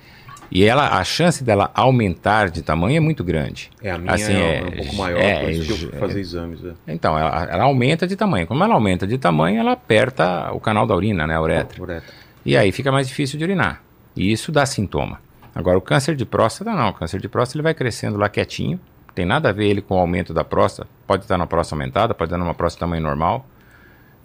[0.50, 3.70] E ela, a chance dela aumentar de tamanho é muito grande.
[3.82, 5.98] É, a minha Assim, é, é- um pouco maior, é, por isso que eu é-
[5.98, 6.60] fazer exames.
[6.66, 6.74] É.
[6.94, 8.46] Então, ela, ela aumenta de tamanho.
[8.46, 11.82] Como ela aumenta de tamanho, ela aperta o canal da urina, né, a uretra.
[11.82, 12.14] Uretra.
[12.46, 13.82] E aí fica mais difícil de urinar.
[14.14, 15.20] E isso dá sintoma.
[15.56, 16.90] Agora, o câncer de próstata, não.
[16.90, 18.78] O câncer de próstata ele vai crescendo lá quietinho.
[19.16, 20.90] Tem nada a ver ele com o aumento da próstata.
[21.08, 23.46] Pode estar numa próstata aumentada, pode estar numa próstata tamanho normal.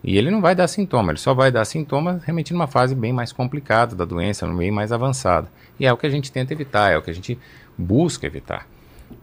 [0.05, 3.13] E ele não vai dar sintoma, ele só vai dar sintoma realmente numa fase bem
[3.13, 5.49] mais complicada da doença, bem mais avançada.
[5.81, 7.39] E é o que a gente tenta evitar, é o que a gente
[7.77, 8.67] busca evitar.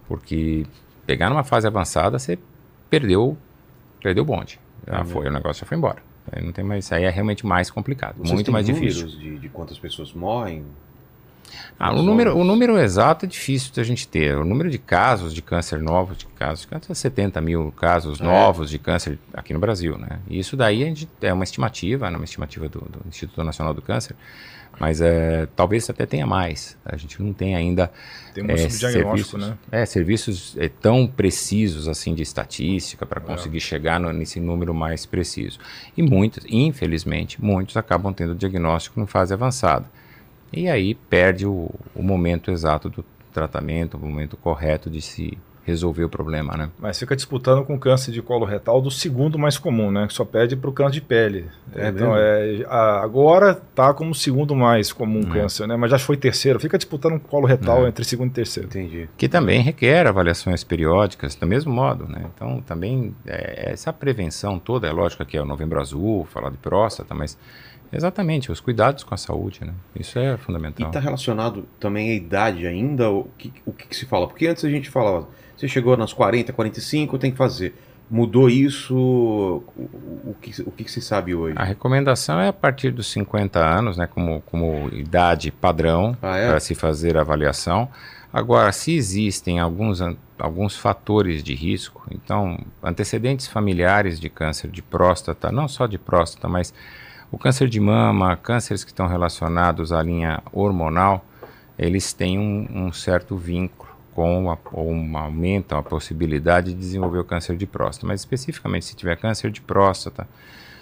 [0.07, 0.65] Porque
[1.05, 2.37] pegar numa fase avançada, você
[2.89, 3.37] perdeu,
[4.01, 4.59] perdeu o bonde.
[4.85, 6.01] Já foi, o negócio já foi embora.
[6.31, 9.19] Aí não tem mais, aí é realmente mais complicado, Vocês muito mais números difícil.
[9.19, 10.65] De, de quantas pessoas morrem?
[11.79, 14.37] Ah, o número, o número exato é difícil da gente ter.
[14.37, 18.21] O número de casos de câncer novos, de casos de câncer, é 70 mil casos
[18.21, 18.23] É.
[18.23, 20.19] novos de câncer aqui no Brasil, né?
[20.29, 22.17] E isso daí a gente, é uma estimativa, né?
[22.17, 24.15] uma estimativa do, do Instituto Nacional do Câncer,
[24.79, 26.77] mas é, talvez até tenha mais.
[26.85, 27.91] A gente não tem ainda
[28.33, 29.57] Tem um é, serviços, né?
[29.71, 35.05] é, serviços é, tão precisos assim de estatística para conseguir chegar no- nesse número mais
[35.05, 35.59] preciso.
[35.95, 39.85] E muitos, infelizmente, muitos acabam tendo diagnóstico em fase avançada.
[40.53, 46.03] E aí perde o, o momento exato do tratamento, o momento correto de se resolver
[46.03, 46.69] o problema, né?
[46.77, 50.05] Mas fica disputando com o câncer de colo retal do segundo mais comum, né?
[50.05, 51.45] Que só pede para o câncer de pele.
[51.73, 55.29] É então, é, a- agora tá como o segundo mais comum Hum.
[55.31, 55.77] câncer, né?
[55.77, 56.59] Mas já foi terceiro.
[56.59, 57.87] Fica disputando com o colo retal É.
[57.87, 58.67] entre segundo e terceiro.
[58.67, 59.07] Entendi.
[59.17, 62.25] Que também requer avaliações periódicas do mesmo modo, né?
[62.35, 66.57] Então também é, essa prevenção toda, é lógico que é o novembro azul, falar de
[66.57, 67.37] próstata, mas
[67.95, 69.73] exatamente os cuidados com a saúde, né?
[69.99, 70.87] Isso é E fundamental.
[70.87, 73.09] está relacionado também à idade ainda?
[73.09, 74.27] O que, o que, que se fala?
[74.27, 77.75] Porque antes a gente falava, você chegou nas 40, 45, tem que fazer.
[78.09, 78.95] Mudou isso?
[78.95, 81.55] O, que, o que, se sabe hoje?
[81.57, 86.49] A recomendação é a partir dos 50 anos, né, como, como idade padrão Ah, é?
[86.49, 87.89] para se fazer a avaliação.
[88.31, 89.99] Agora, se existem alguns,
[90.37, 96.47] alguns fatores de risco, então, antecedentes familiares de câncer de próstata, não só de próstata,
[96.47, 96.73] mas
[97.33, 101.25] o câncer de mama, cânceres que estão relacionados à linha hormonal,
[101.79, 107.17] eles têm um, um certo vínculo com a, ou uma, aumentam a possibilidade de desenvolver
[107.17, 108.05] o câncer de próstata.
[108.05, 110.27] Mas especificamente se tiver câncer de próstata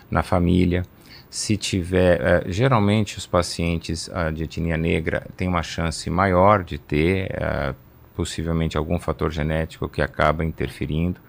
[0.09, 0.83] na família,
[1.29, 6.77] se tiver, eh, geralmente os pacientes ah, de etnia negra têm uma chance maior de
[6.77, 7.73] ter eh,
[8.13, 11.21] possivelmente algum fator genético que acaba interferindo.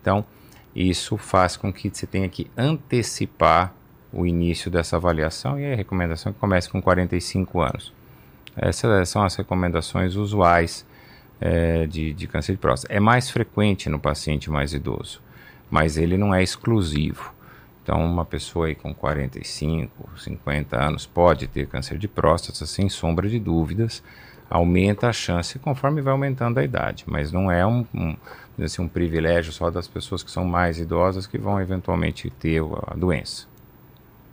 [0.00, 0.24] Então,
[0.72, 3.74] isso faz com que você tenha que antecipar
[4.12, 7.92] o início dessa avaliação e a recomendação é que comece com 45 anos.
[8.56, 10.86] Essas são as recomendações usuais
[11.40, 12.92] eh, de, de câncer de próstata.
[12.92, 15.20] É mais frequente no paciente mais idoso,
[15.70, 17.32] mas ele não é exclusivo.
[17.82, 23.28] Então, uma pessoa aí com 45, 50 anos pode ter câncer de próstata, sem sombra
[23.28, 24.02] de dúvidas.
[24.50, 28.16] Aumenta a chance conforme vai aumentando a idade, mas não é um, um,
[28.62, 32.94] assim, um privilégio só das pessoas que são mais idosas que vão eventualmente ter a
[32.94, 33.46] doença.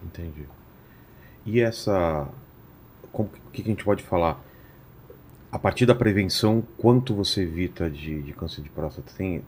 [0.05, 0.43] Entendi.
[1.45, 2.27] E essa.
[3.11, 4.39] Como, o que que a gente pode falar?
[5.51, 9.11] A partir da prevenção, quanto você evita de, de câncer de próstata?
[9.17, 9.41] Tem,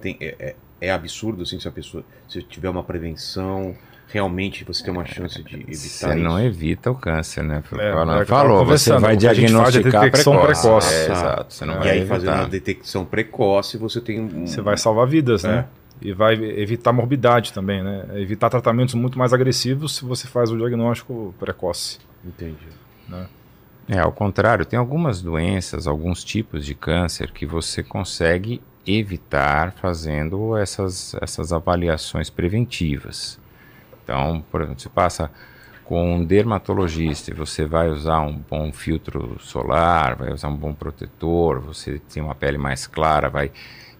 [0.00, 2.04] tem, é, é- é absurdo assim se a pessoa.
[2.28, 3.74] Se tiver uma prevenção,
[4.08, 6.46] realmente você tem uma chance de evitar Você não isso.
[6.48, 7.62] evita o câncer, né?
[7.78, 10.60] É, Ela é falou, você vai a é diagnosticar detecção precoce.
[10.62, 10.94] precoce.
[10.94, 12.14] É, exato, você não E vai aí, evitar.
[12.14, 14.46] fazendo a detecção precoce, você tem um.
[14.46, 15.48] Você vai salvar vidas, É.
[15.48, 15.66] né?
[16.00, 18.06] E vai evitar morbidade também, né?
[18.14, 21.98] Evitar tratamentos muito mais agressivos se você faz o diagnóstico precoce.
[22.24, 22.68] Entendi.
[23.88, 30.56] É, ao contrário, tem algumas doenças, alguns tipos de câncer que você consegue evitar fazendo
[30.56, 33.38] essas, essas avaliações preventivas.
[34.02, 35.30] Então, por exemplo, você passa
[35.84, 40.74] com um dermatologista e você vai usar um bom filtro solar, vai usar um bom
[40.74, 43.52] protetor, você tem uma pele mais clara, vai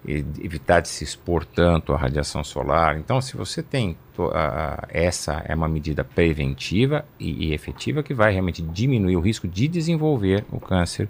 [0.05, 2.97] evitar de se expor tanto à radiação solar.
[2.97, 3.97] Então, se você tem
[4.33, 9.47] a- essa é uma medida preventiva e, e efetiva que vai realmente diminuir o risco
[9.47, 11.07] de desenvolver o câncer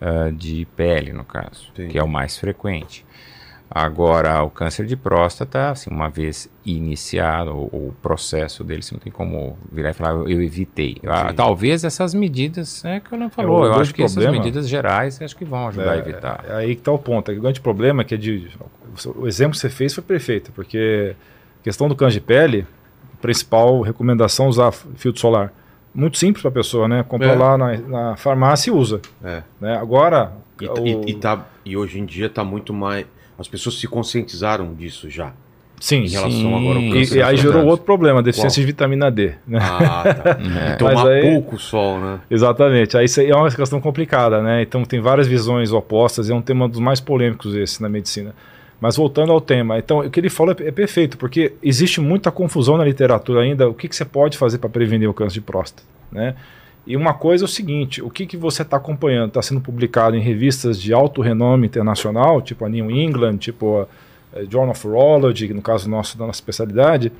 [0.00, 1.92] ah, de pele, no caso, Entendi.
[1.92, 3.04] que é o mais frequente.
[3.74, 9.00] Agora, o câncer de próstata, assim, uma vez iniciado o, o processo dele, você não
[9.00, 10.98] tem como virar e falar, eu, eu evitei.
[11.04, 14.38] Ah, talvez essas medidas, é que eu não falou, o eu acho que essas problema-
[14.44, 16.44] medidas gerais acho que vão ajudar a É, evitar.
[16.48, 17.32] É aí que está o ponto.
[17.32, 18.48] O grande problema é que é de,
[19.16, 21.16] o exemplo que você fez foi perfeito, porque
[21.60, 22.64] a questão do câncer de pele,
[23.14, 25.52] a principal recomendação é usar filtro solar.
[25.92, 27.02] Muito simples para a pessoa, né?
[27.02, 27.34] Compra É.
[27.36, 29.00] lá na, na farmácia e usa.
[29.22, 29.42] É.
[29.60, 29.76] Né?
[29.76, 33.04] Agora, E, o- e, e tá, e hoje em dia tá muito mais.
[33.38, 35.32] As pessoas se conscientizaram disso já.
[35.80, 36.54] sim, Em relação Sim.
[36.54, 37.16] agora ao E, câncer.
[37.18, 38.66] e aí de gerou outro problema, deficiência Qual?
[38.66, 39.32] de vitamina D.
[39.46, 39.58] Né?
[39.60, 40.38] Ah, tá.
[40.70, 40.72] É.
[40.74, 42.20] E tomar aí- pouco sol, né?
[42.30, 42.96] Exatamente.
[42.96, 44.62] Aí isso aí é uma questão complicada, né?
[44.62, 48.34] Então tem várias visões opostas, e é um tema dos mais polêmicos esse na medicina.
[48.80, 52.30] Mas voltando ao tema, então o que ele falou é, é perfeito, porque existe muita
[52.30, 55.40] confusão na literatura ainda, o que, que você pode fazer para prevenir o câncer de
[55.40, 56.34] próstata, né?
[56.86, 59.28] E uma coisa é o seguinte, o que, que você está acompanhando?
[59.28, 63.86] Está sendo publicado em revistas de alto renome internacional, tipo a New England, tipo
[64.34, 67.10] a eh, Journal of Urology, no caso nosso, da nossa especialidade,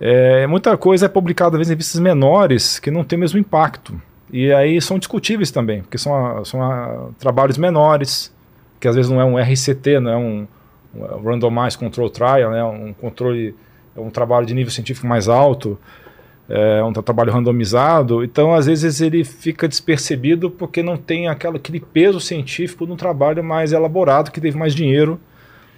[0.00, 3.38] é, muita coisa é publicada às vezes em revistas menores que não tem o mesmo
[3.38, 4.00] impacto.
[4.32, 8.32] E aí são discutíveis também, porque são, a- são a- trabalhos menores,
[8.78, 10.46] que às vezes não é um RCT, não é um,
[10.94, 13.54] um Randomized Control Trial, né, um controle,
[13.94, 15.78] é um trabalho de nível científico mais alto,
[16.50, 21.56] é um tra- trabalho randomizado, então às vezes ele fica despercebido porque não tem aquela,
[21.56, 25.20] aquele peso científico num trabalho mais elaborado, que teve mais dinheiro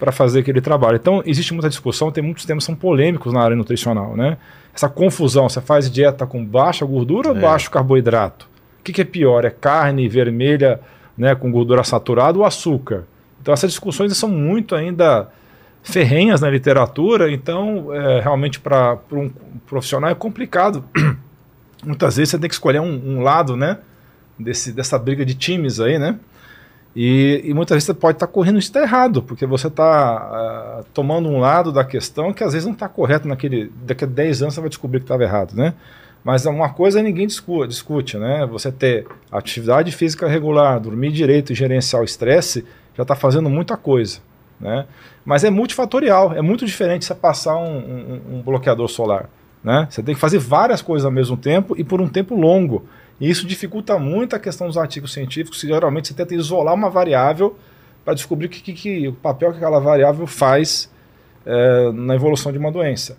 [0.01, 0.97] para fazer aquele trabalho.
[0.97, 4.37] Então, existe muita discussão, tem muitos temas que são polêmicos na área nutricional, né?
[4.75, 7.41] Essa confusão, você faz dieta com baixa gordura ou É.
[7.41, 8.49] baixo carboidrato?
[8.81, 9.45] O que, que é pior?
[9.45, 10.81] É carne vermelha
[11.17, 13.05] né, com gordura saturada ou açúcar?
[13.41, 15.29] Então, essas discussões são muito ainda
[15.83, 19.31] ferrenhas na literatura, então, é, realmente, para um
[19.67, 20.85] profissional é complicado.
[21.85, 23.79] Muitas vezes você tem que escolher um, um lado, né?
[24.39, 26.19] Desse, dessa briga de times aí, né?
[26.95, 31.29] E, e muitas vezes você pode estar correndo isso está errado, porque você está tomando
[31.29, 33.73] um lado da questão que às vezes não está correto naquele.
[33.85, 35.75] Daqui a 10 anos você vai descobrir que estava errado, né?
[36.23, 38.47] Mas uma coisa ninguém discute, discute, né?
[38.47, 42.65] Você ter atividade física regular, dormir direito e gerenciar o estresse
[42.95, 44.21] já está fazendo muita coisa,
[44.61, 44.87] né?
[45.25, 49.29] Mas é multifatorial, é muito diferente você passar um, um, um bloqueador solar,
[49.63, 49.87] né?
[49.91, 52.85] Você tem que fazer várias coisas ao mesmo tempo e por um tempo longo.
[53.21, 56.91] E isso dificulta muito a questão dos artigos científicos, que geralmente você tenta isolar uma
[56.91, 57.57] variável
[58.05, 60.91] para descobrir que, que, que o papel que aquela variável faz
[61.47, 63.17] é, na evolução de uma doença.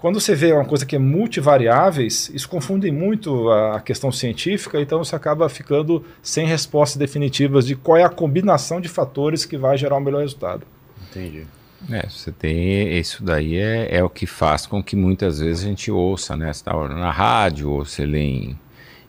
[0.00, 5.04] Quando você vê uma coisa que é multivariáveis, isso confunde muito a, questão científica, então
[5.04, 9.76] você acaba ficando sem respostas definitivas de qual é a combinação de fatores que vai
[9.76, 10.66] gerar o melhor resultado.
[11.10, 11.46] Entendi.
[11.90, 15.68] É, você tem isso daí é, é o que faz com que muitas vezes a
[15.68, 16.50] gente ouça, né?
[16.50, 18.58] Você tá na rádio ou você lê em,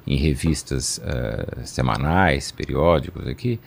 [0.06, 3.60] em revistas uh, semanais, periódicos aqui,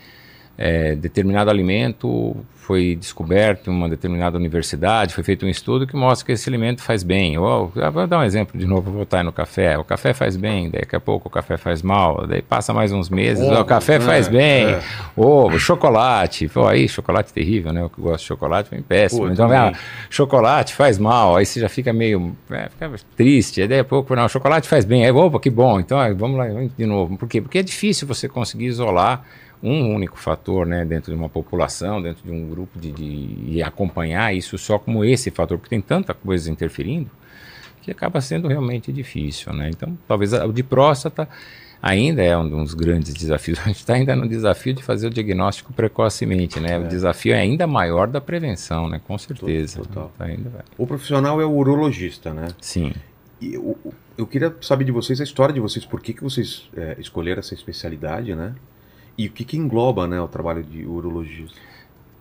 [0.57, 6.25] é, determinado alimento foi descoberto em uma determinada universidade, foi feito um estudo que mostra
[6.25, 7.37] que esse alimento faz bem.
[7.37, 9.77] Ou, vou dar um exemplo de novo, vou voltar aí no café.
[9.77, 13.07] O café faz bem, daqui a pouco o café faz mal, daí passa mais uns
[13.07, 14.65] meses, o café é, faz bem.
[14.65, 14.81] é.
[15.15, 17.81] Ovo, chocolate, pô, aí chocolate terrível, né?
[17.81, 19.27] Eu que gosto de chocolate, foi péssimo.
[19.27, 19.71] Pô, então, ah,
[20.09, 24.15] chocolate faz mal, aí você já fica meio é, fica triste, aí daí a pouco,
[24.15, 27.15] não, chocolate faz bem, aí, opa, que bom, então vamos lá de novo.
[27.15, 27.41] Por quê?
[27.41, 29.23] Porque é difícil você conseguir isolar
[29.65, 33.63] um único fator, né, dentro de uma população, dentro de um grupo de, de e
[33.63, 37.09] acompanhar isso só como esse fator, porque tem tanta coisa interferindo
[37.81, 39.69] que acaba sendo realmente difícil, né?
[39.69, 41.29] Então, talvez o de próstata
[41.81, 43.59] ainda é um dos grandes desafios.
[43.59, 46.79] A gente está ainda no desafio de fazer o diagnóstico precocemente, né?
[46.79, 48.99] O desafio é ainda maior da prevenção, né?
[49.05, 49.83] Com certeza.
[49.83, 50.11] Total.
[50.19, 50.61] Ainda vai.
[50.77, 52.47] O profissional é o urologista, né?
[52.59, 52.91] Sim.
[53.39, 53.77] E eu,
[54.17, 57.39] eu queria saber de vocês a história de vocês, por que, que vocês é, escolheram
[57.39, 58.55] essa especialidade, né?
[59.17, 61.57] E o que, que engloba né, o trabalho de urologista?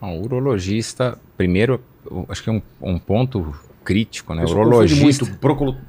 [0.01, 1.81] Bom, o urologista, primeiro,
[2.29, 3.55] acho que é um, um ponto
[3.85, 4.43] crítico, né?
[4.43, 5.03] Eu urologista.
[5.27, 5.27] muito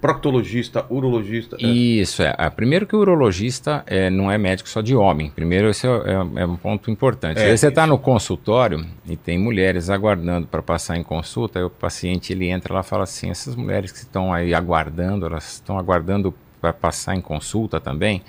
[0.02, 1.56] proctologista, urologista.
[1.60, 1.66] é.
[1.66, 2.36] Isso, é.
[2.38, 5.30] Ah, Primeiro que o urologista é, não é médico só de homem.
[5.30, 7.40] Primeiro, esse é, é- é um ponto importante.
[7.40, 11.70] É, você está no consultório e tem mulheres aguardando para passar em consulta, aí o
[11.70, 15.80] paciente ele entra lá e fala assim: essas mulheres que estão aí aguardando, elas estão
[15.80, 18.22] aguardando para passar em consulta também.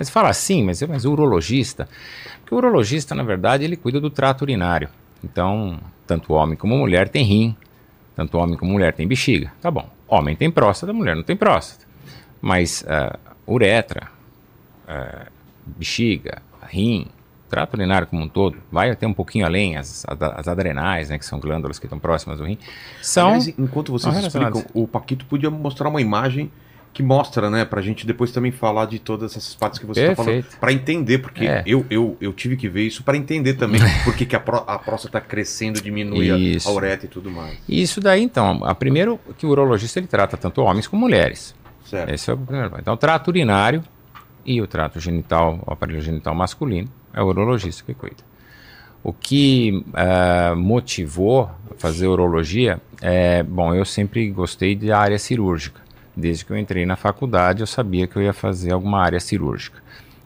[0.00, 1.86] Mas você fala assim, mas, mas o urologista?
[2.40, 4.88] Porque o urologista, na verdade, ele cuida do trato urinário.
[5.22, 7.54] Então, tanto homem como mulher tem rim,
[8.16, 9.52] tanto homem como mulher tem bexiga.
[9.60, 9.86] Tá bom.
[10.08, 11.84] Homem tem próstata, mulher não tem próstata.
[12.40, 14.08] Mas ah, uretra,
[14.88, 15.26] ah,
[15.66, 17.06] bexiga, rim,
[17.50, 21.26] trato urinário como um todo, vai até um pouquinho além, as, as adrenais, né, que
[21.26, 22.56] são glândulas que estão próximas do rim,
[23.02, 23.28] são...
[23.28, 26.50] Aliás, enquanto vocês explicam, o Paquito podia mostrar uma imagem
[26.92, 30.16] que mostra, né, pra gente depois também falar de todas essas partes que você tá
[30.16, 30.58] falando, Perfeito.
[30.58, 31.62] pra entender, porque É.
[31.64, 34.78] eu, eu, eu tive que ver isso pra entender também por que a, pró a
[34.78, 36.68] próstata tá crescendo, diminui a- Isso.
[36.68, 37.58] a uretra e tudo mais.
[37.68, 41.54] E isso daí, então, a primeiro que o urologista ele trata tanto homens como mulheres.
[41.84, 42.10] Certo.
[42.12, 42.74] Esse é o primeiro.
[42.78, 43.82] Então, o trato urinário
[44.44, 48.22] e o trato genital, o aparelho genital masculino, é o urologista que cuida.
[49.02, 55.80] O que ah, motivou fazer urologia é, bom, eu sempre gostei de área cirúrgica.
[56.16, 59.82] Desde que eu entrei na faculdade, eu sabia que eu ia fazer alguma área cirúrgica.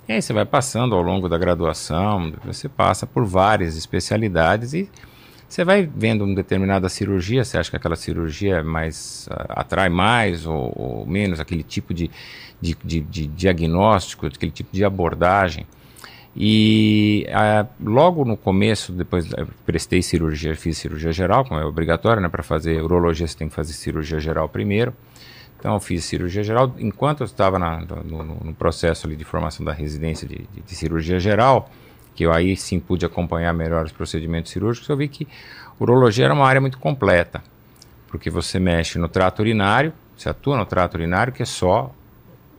[0.08, 4.88] E aí você vai passando ao longo da graduação, você passa por várias especialidades e
[5.48, 10.46] você vai vendo uma determinada cirurgia, você acha que aquela cirurgia mais ah, atrai mais
[10.46, 12.10] ou, ou menos aquele tipo de,
[12.60, 15.66] de, de, de diagnóstico, aquele tipo de abordagem.
[16.36, 22.20] E ah, logo no começo, depois eu prestei cirurgia, fiz cirurgia geral, como é obrigatório,
[22.20, 22.28] né?
[22.28, 24.92] Para fazer urologia você tem que fazer cirurgia geral primeiro.
[25.64, 26.74] Então eu fiz cirurgia geral.
[26.78, 30.74] Enquanto eu estava na- no, no- processo ali de formação da residência de, de- de
[30.74, 31.70] cirurgia geral,
[32.14, 35.26] que eu aí sim pude acompanhar melhor os procedimentos cirúrgicos, eu vi que
[35.80, 37.42] urologia era uma área muito completa,
[38.08, 41.90] porque você mexe no trato urinário, você atua no trato urinário, que é só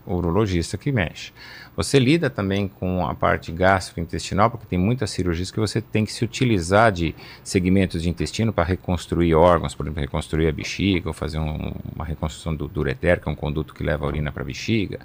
[0.03, 1.31] o urologista que mexe.
[1.75, 6.13] Você lida também com a parte gastrointestinal, porque tem muitas cirurgias que você tem que
[6.13, 11.13] se utilizar de segmentos de intestino para reconstruir órgãos, por exemplo, reconstruir a bexiga, ou
[11.13, 14.41] fazer um- uma reconstrução do, ureter, que é um conduto que leva a urina para
[14.41, 14.99] a bexiga.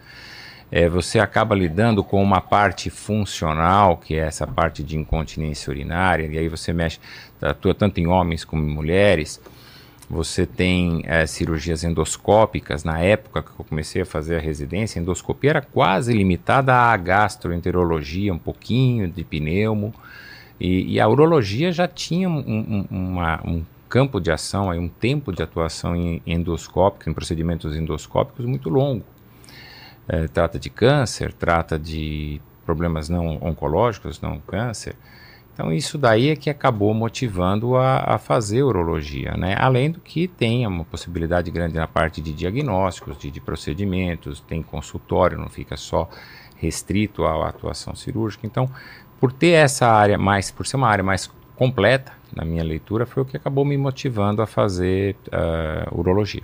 [0.70, 6.26] É, você acaba lidando com uma parte funcional, que é essa parte de incontinência urinária,
[6.26, 7.00] e aí você mexe,
[7.42, 9.40] atua tanto em homens como em mulheres.
[10.10, 12.82] Você tem eh, cirurgias endoscópicas.
[12.82, 16.96] Na época que eu comecei a fazer a residência, a endoscopia era quase limitada à
[16.96, 19.94] gastroenterologia, um pouquinho de pneumo.
[20.58, 24.88] E, e a urologia já tinha um, um- uma- um campo de ação, aí, um
[24.88, 29.04] tempo de atuação em endoscópico, em procedimentos endoscópicos muito longo.
[30.08, 34.96] Eh, trata de câncer, trata de problemas não oncológicos, não câncer.
[35.60, 39.54] Então isso daí é que acabou motivando a, a fazer urologia, né?
[39.58, 44.62] Além do que tem uma possibilidade grande na parte de diagnósticos, de, de procedimentos, tem
[44.62, 46.08] consultório, não fica só
[46.56, 48.46] restrito à atuação cirúrgica.
[48.46, 48.70] Então,
[49.20, 53.22] por ter essa área mais, por ser uma área mais completa na minha leitura, foi
[53.22, 56.42] o que acabou me motivando a fazer ah, urologia.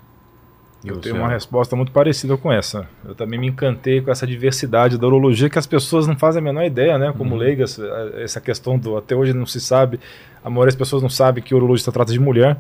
[0.85, 2.89] Eu tenho uma resposta muito parecida com essa.
[3.05, 6.45] Eu também me encantei com essa diversidade da urologia que as pessoas não fazem a
[6.45, 7.13] menor ideia, né?
[7.17, 9.99] Como leigas, eh, essa questão do até hoje não se sabe,
[10.45, 12.57] a maioria das pessoas não sabe que o urologista trata de mulher,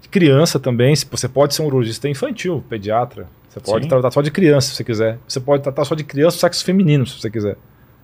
[0.00, 0.96] de criança também.
[0.96, 3.28] se- Você pode ser um urologista infantil, pediatra.
[3.48, 3.88] Você pode Sim.
[3.90, 5.18] tratar só de criança, se você quiser.
[5.28, 7.56] Você pode tratar só de criança, sexo feminino, se você quiser.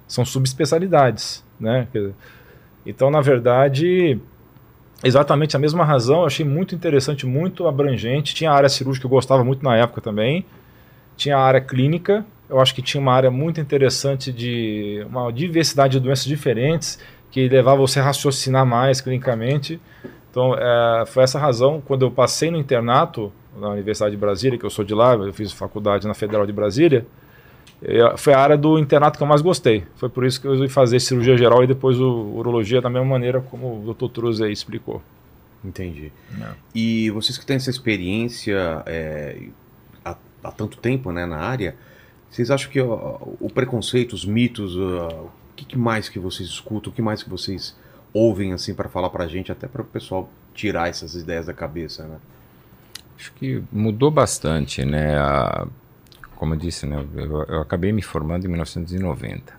[0.07, 1.89] São subespecialidades, né?
[2.87, 4.19] Então, na verdade,
[5.03, 8.35] exatamente a mesma razão, eu achei muito interessante, muito abrangente.
[8.35, 10.45] Tinha a área cirúrgica que eu gostava muito na época também.
[11.17, 15.95] Tinha a área clínica, eu acho que tinha uma área muito interessante de uma diversidade
[15.95, 16.99] de doenças diferentes
[17.31, 19.81] que levava você a raciocinar mais clinicamente.
[20.31, 24.65] Então, é, foi essa razão, quando eu passei no internato na Universidade de Brasília, que
[24.65, 27.07] eu sou de lá, eu fiz faculdade na Federal de Brasília,
[27.83, 29.85] é, foi a área do internato que eu mais gostei.
[29.97, 33.09] Foi por isso que eu resolvi fazer cirurgia geral e depois o urologia da mesma
[33.09, 34.09] maneira como o Dr.
[34.09, 35.03] Truz aí explicou.
[35.65, 36.13] Entendi.
[36.37, 36.55] Não.
[36.75, 39.49] E vocês que têm essa experiência é,
[40.05, 41.77] há, há tanto tempo né, na área,
[42.31, 46.49] vocês acham que ó, o preconceito, os mitos, ó, o que, que mais que vocês
[46.49, 47.77] escutam, o que mais que vocês
[48.13, 52.05] ouvem assim para falar pra gente, até para o pessoal tirar essas ideias da cabeça,
[52.07, 52.17] né?
[53.17, 55.17] Acho que mudou bastante, né?
[55.17, 55.67] A-
[56.43, 56.97] como eu disse, né?
[57.15, 59.55] Eu, eu acabei me formando em 1990.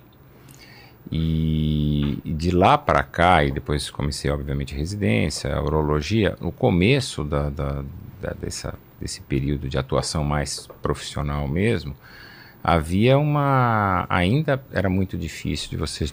[1.09, 7.85] E, de lá para cá, e depois comecei, obviamente, residência, urologia, no começo da, da-
[8.21, 11.95] da- dessa, desse período de atuação mais profissional mesmo,
[12.61, 14.05] havia uma.
[14.09, 16.11] Ainda era muito difícil de você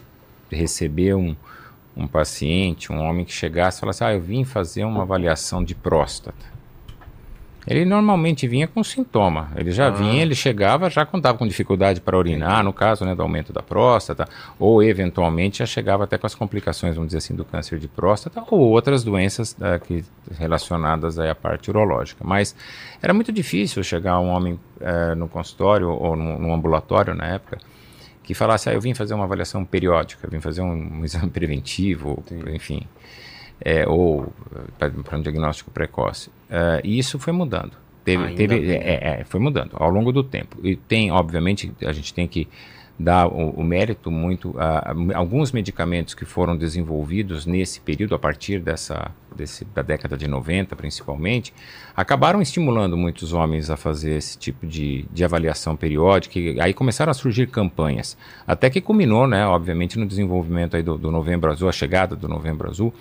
[0.53, 1.35] receber um,
[1.97, 5.75] um paciente, um homem que chegasse e falasse: Ah, eu vim fazer uma avaliação de
[5.75, 6.60] próstata.
[7.67, 9.51] Ele normalmente vinha com sintoma.
[9.55, 9.91] Ele já Ah.
[9.91, 13.63] vinha, ele chegava já estava com dificuldade para urinar, no caso né, do aumento da
[13.63, 14.27] próstata,
[14.59, 18.43] ou eventualmente já chegava até com as complicações, vamos dizer assim, do câncer de próstata,
[18.51, 20.05] ou outras doenças eh, que,
[20.39, 22.25] relacionadas aí à parte urológica.
[22.27, 22.55] Mas
[23.03, 27.59] era muito difícil chegar um homem eh, no consultório ou no, no ambulatório na época
[28.23, 32.23] que falasse, ah, eu vim fazer uma avaliação periódica, vim fazer um, um exame preventivo,
[32.55, 32.87] enfim,
[33.61, 34.33] é, ou
[34.79, 36.31] para um diagnóstico precoce.
[36.49, 37.73] É, e isso foi mudando.
[38.05, 40.57] Teve, teve, é, é, foi mudando ao longo do tempo.
[40.63, 42.49] E tem, obviamente, a gente tem que
[43.01, 48.19] dar o, o mérito muito a, a alguns medicamentos que foram desenvolvidos nesse período, a
[48.19, 51.53] partir dessa, desse, da década de 90 principalmente,
[51.97, 57.11] acabaram estimulando muitos homens a fazer esse tipo de, de avaliação periódica, e aí começaram
[57.11, 61.71] a surgir campanhas, até que culminou, né, obviamente, no desenvolvimento aí do, do Novembro Azul,
[61.71, 62.93] a chegada do Novembro Azul,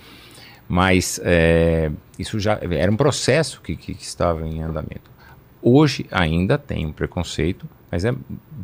[0.70, 5.10] mas é, isso já era um processo que, que, que estava em andamento.
[5.62, 8.14] Hoje ainda tem um preconceito, mas é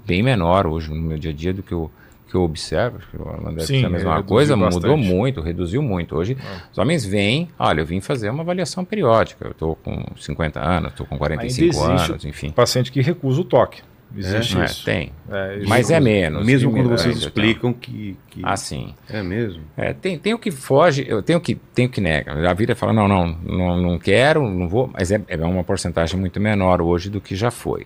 [0.05, 1.89] bem menor hoje no meu dia a dia do que eu,
[2.29, 2.99] que eu observo.
[2.99, 5.07] Acho que o Alan deve Sim, ser a mesma reduziu coisa, mudou bastante.
[5.07, 6.15] muito, reduziu muito.
[6.15, 6.37] Hoje
[6.71, 10.91] os homens vêm, olha, eu vim fazer uma avaliação periódica, eu estou com 50 anos,
[10.91, 12.51] estou com 45 existe anos, enfim.
[12.51, 13.81] Paciente que recusa o toque.
[14.17, 14.85] Existe É, isso.
[14.85, 15.11] tem.
[15.29, 16.45] É, isso- Mas é menos.
[16.45, 17.25] Mesmo quando Ainda vocês tem.
[17.27, 18.17] explicam que.
[18.29, 18.93] que- Ah, sim.
[19.09, 19.61] É mesmo.
[19.75, 22.49] É, tem, tem o que foge, eu tenho que, tenho que nega.
[22.49, 26.19] A vida fala, não, não, não, não quero, não vou, mas é, é uma porcentagem
[26.19, 27.85] muito menor hoje do que já foi.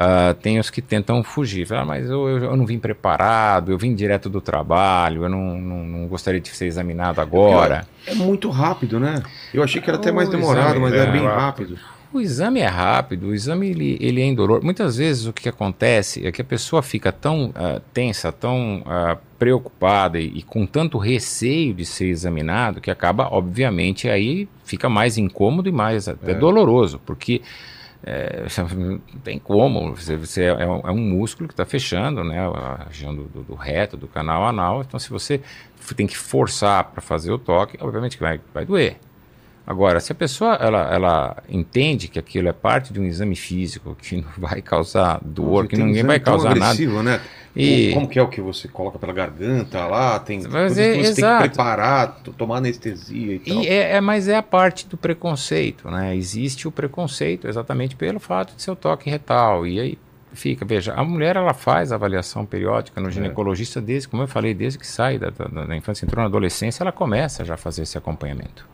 [0.00, 3.72] Ah, tem os que tentam fugir, falam, ah, mas eu, eu, eu não vim preparado,
[3.72, 7.84] eu vim direto do trabalho, eu não, não, não gostaria de ser examinado agora.
[8.06, 9.20] É muito rápido, né?
[9.52, 11.76] Eu achei que era até mais demorado, mas é, é bem rápido.
[12.12, 14.64] O exame é rápido, o exame ele, ele é indolor.
[14.64, 19.18] Muitas vezes o que acontece é que a pessoa fica tão ah, tensa, tão ah,
[19.38, 25.18] preocupada e, e com tanto receio de ser examinado que acaba, obviamente, aí fica mais
[25.18, 27.42] incômodo e mais até doloroso, porque
[28.02, 32.38] é, não tem como, você, você é, um, é um músculo que está fechando, né,
[32.40, 35.40] a região do, do- do reto, do canal anal, então se você
[35.94, 38.96] tem que forçar para fazer o toque, obviamente que vai, vai doer.
[39.70, 43.94] Agora, se a pessoa ela, ela entende que aquilo é parte de um exame físico,
[44.00, 47.02] que não vai causar dor, que ninguém exame vai causar nada.
[47.02, 47.20] Né?
[47.54, 50.18] E- Como que é o que você coloca pela garganta lá?
[50.20, 51.42] Tem Mas coisas é- que você exato.
[51.42, 53.56] tem que preparar, tomar anestesia e tal.
[53.62, 56.16] E é, é- mas é a parte do preconceito, né?
[56.16, 59.66] Existe o preconceito exatamente pelo fato de ser o toque retal.
[59.66, 59.98] E aí
[60.32, 63.02] fica, veja, a mulher ela faz avaliação periódica É.
[63.02, 66.28] no ginecologista desde, como eu falei, desde que sai da, da, da infância, entrou na
[66.28, 68.66] adolescência, ela começa já a fazer esse acompanhamento.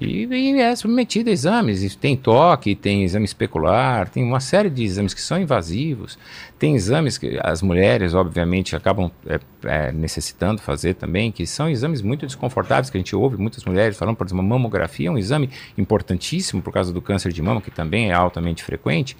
[0.00, 4.84] E, e é submetida a exames, tem toque, tem exame especular, tem uma série de
[4.84, 6.16] exames que são invasivos,
[6.56, 12.00] tem exames que as mulheres, obviamente, acabam é, é, necessitando fazer também, que são exames
[12.00, 15.50] muito desconfortáveis, que a gente ouve muitas mulheres falando, por exemplo, mamografia é um exame
[15.76, 19.16] importantíssimo por causa do câncer de mama, que também é altamente frequente,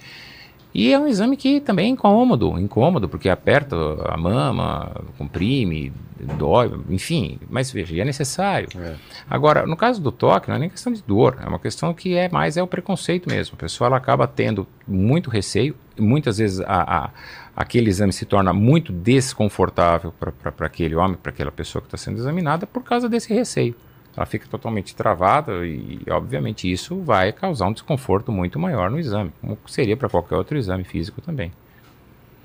[0.73, 5.91] e é um exame que também é incômodo, incômodo, porque aperta a mama, comprime,
[6.37, 8.69] dói, enfim, mas veja, e é necessário.
[8.79, 8.95] É.
[9.29, 12.15] Agora, no caso do toque, não é nem questão de dor, é uma questão que
[12.15, 13.55] é mais é o preconceito mesmo.
[13.55, 17.09] A pessoa ela acaba tendo muito receio, muitas vezes a, a-
[17.55, 22.17] aquele exame se torna muito desconfortável para aquele homem, para aquela pessoa que está sendo
[22.17, 23.75] examinada, por causa desse receio.
[24.19, 29.31] Ela fica totalmente travada e, obviamente, isso vai causar um desconforto muito maior no exame,
[29.39, 31.53] como seria para qualquer outro exame físico também.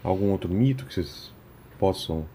[0.04, 1.32] Algum outro mito que vocês
[1.76, 2.26] possam.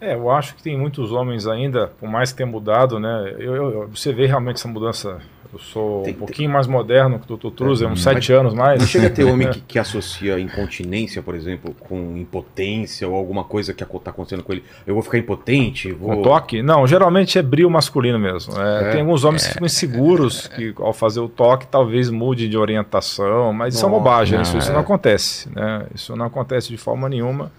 [0.00, 3.36] É, eu acho que tem muitos homens ainda, por mais que tenha mudado, né?
[3.38, 5.22] Eu, eu- você vê realmente essa mudança.
[5.54, 7.50] Eu sou Tem- um pouquinho mais moderno que o Dr.
[7.50, 8.88] Truz, é, uns sete anos Não mais.
[8.88, 13.72] chega a ter homem que, que associa incontinência, por exemplo, com impotência ou alguma coisa
[13.72, 14.64] que está acontecendo com ele.
[14.84, 16.10] Eu vou ficar impotente, vou.
[16.16, 16.60] Com toque?
[16.60, 18.60] Não, geralmente é brilho masculino mesmo.
[18.60, 18.90] É, É.
[18.90, 23.52] Tem alguns homens que ficam inseguros que ao fazer o toque talvez mude de orientação,
[23.52, 24.72] mas isso é bobagem, não, isso, isso é.
[24.74, 25.48] não acontece.
[25.54, 25.86] Né?
[25.94, 27.52] Isso não acontece de forma nenhuma.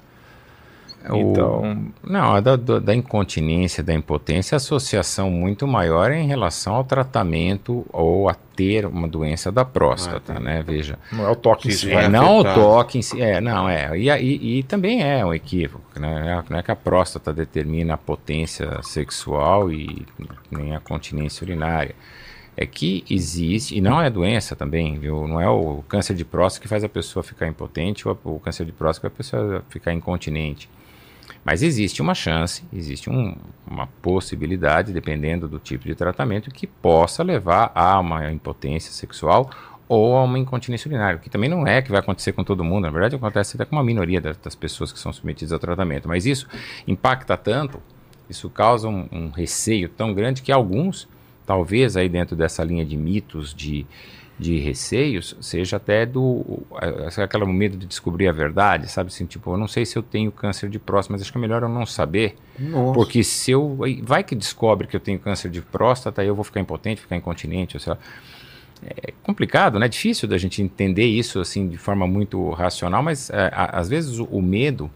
[1.11, 6.27] O- Então, Não, a da, da- incontinência, da impotência, a associação muito maior é em
[6.27, 10.39] relação ao tratamento ou a ter uma doença da próstata, Ah, tá.
[10.39, 10.63] né?
[10.65, 10.97] Veja.
[11.11, 12.55] não é o toque em Isso É, não o afetar.
[12.55, 13.97] toque em si, é, não, é.
[13.97, 16.43] E, e- e também é um equívoco, né?
[16.49, 20.05] Não é que a próstata determina a potência sexual e
[20.49, 21.93] nem a continência urinária.
[22.57, 25.27] É que existe, e não é doença também, viu?
[25.27, 28.65] Não é o câncer de próstata que faz a pessoa ficar impotente ou o câncer
[28.65, 30.69] de próstata que faz a pessoa ficar incontinente.
[31.45, 33.35] Mas existe uma chance, existe um-
[33.69, 39.51] uma possibilidade, dependendo do tipo de tratamento, que possa levar a uma impotência sexual
[39.87, 42.85] ou a uma incontinência urinária, que também não é que vai acontecer com todo mundo,
[42.85, 46.07] na verdade acontece até com uma minoria das, das pessoas que são submetidas ao tratamento,
[46.07, 46.47] mas isso
[46.87, 47.79] impacta tanto,
[48.27, 51.07] isso causa um, um receio tão grande que alguns,
[51.45, 53.85] talvez aí dentro dessa linha de mitos, de,
[54.37, 56.63] de receios, seja até do
[57.17, 60.29] aquele medo de descobrir a verdade, sabe assim, tipo, eu não sei se eu tenho
[60.31, 62.93] câncer de próstata, mas acho que é melhor eu não saber, Nossa.
[62.93, 66.43] porque se eu vai que descobre que eu tenho câncer de próstata, aí eu vou
[66.43, 67.99] ficar impotente, ficar incontinente, ou sei lá.
[68.83, 69.87] É complicado, né?
[69.87, 74.25] Difícil da gente entender isso assim de forma muito racional, mas é, às vezes o,
[74.25, 74.91] o medo,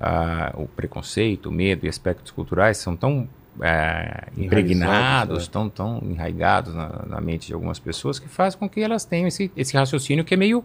[0.00, 3.28] a, o preconceito, o medo e aspectos culturais são tão
[3.62, 5.52] é, impregnados, né?
[5.52, 9.28] tão, tão enraigados na, na, mente de algumas pessoas que faz com que elas tenham
[9.28, 10.64] esse, esse raciocínio que é meio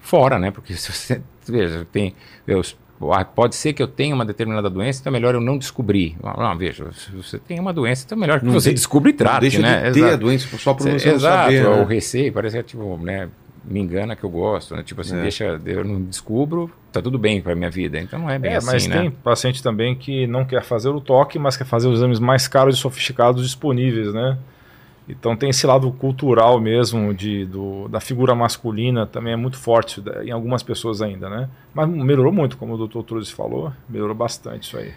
[0.00, 0.50] fora, né?
[0.50, 2.14] Porque se você veja, tem
[2.46, 2.62] eu,
[3.34, 6.16] pode ser que eu tenha uma determinada doença, então é melhor eu não descobrir.
[6.22, 9.10] Não, veja, se você tem uma doença, então é melhor que Não você de- descubra
[9.10, 9.88] e trate, deixa né?
[9.88, 10.14] de ter Exato.
[10.14, 11.66] a doença só por você não Exato, saber.
[11.66, 11.94] o né?
[11.94, 13.28] receio parece que é tipo, né?
[13.64, 14.82] Me engana que eu gosto, né?
[14.82, 15.22] Tipo assim, É.
[15.22, 17.98] deixa, eu não descubro, tá tudo bem para minha vida.
[18.00, 19.00] Então não é bem É, assim, mas né?
[19.00, 22.48] tem paciente também que não quer fazer o toque, mas quer fazer os exames mais
[22.48, 24.36] caros e sofisticados disponíveis, né?
[25.08, 30.02] Então tem esse lado cultural mesmo de, do, da figura masculina também é muito forte
[30.24, 31.48] em algumas pessoas ainda, né?
[31.74, 33.02] Mas melhorou muito, como o Dr.
[33.02, 34.92] Truzzi falou, melhorou bastante isso aí.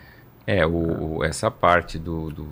[0.45, 2.47] É, o, o- essa parte do, do-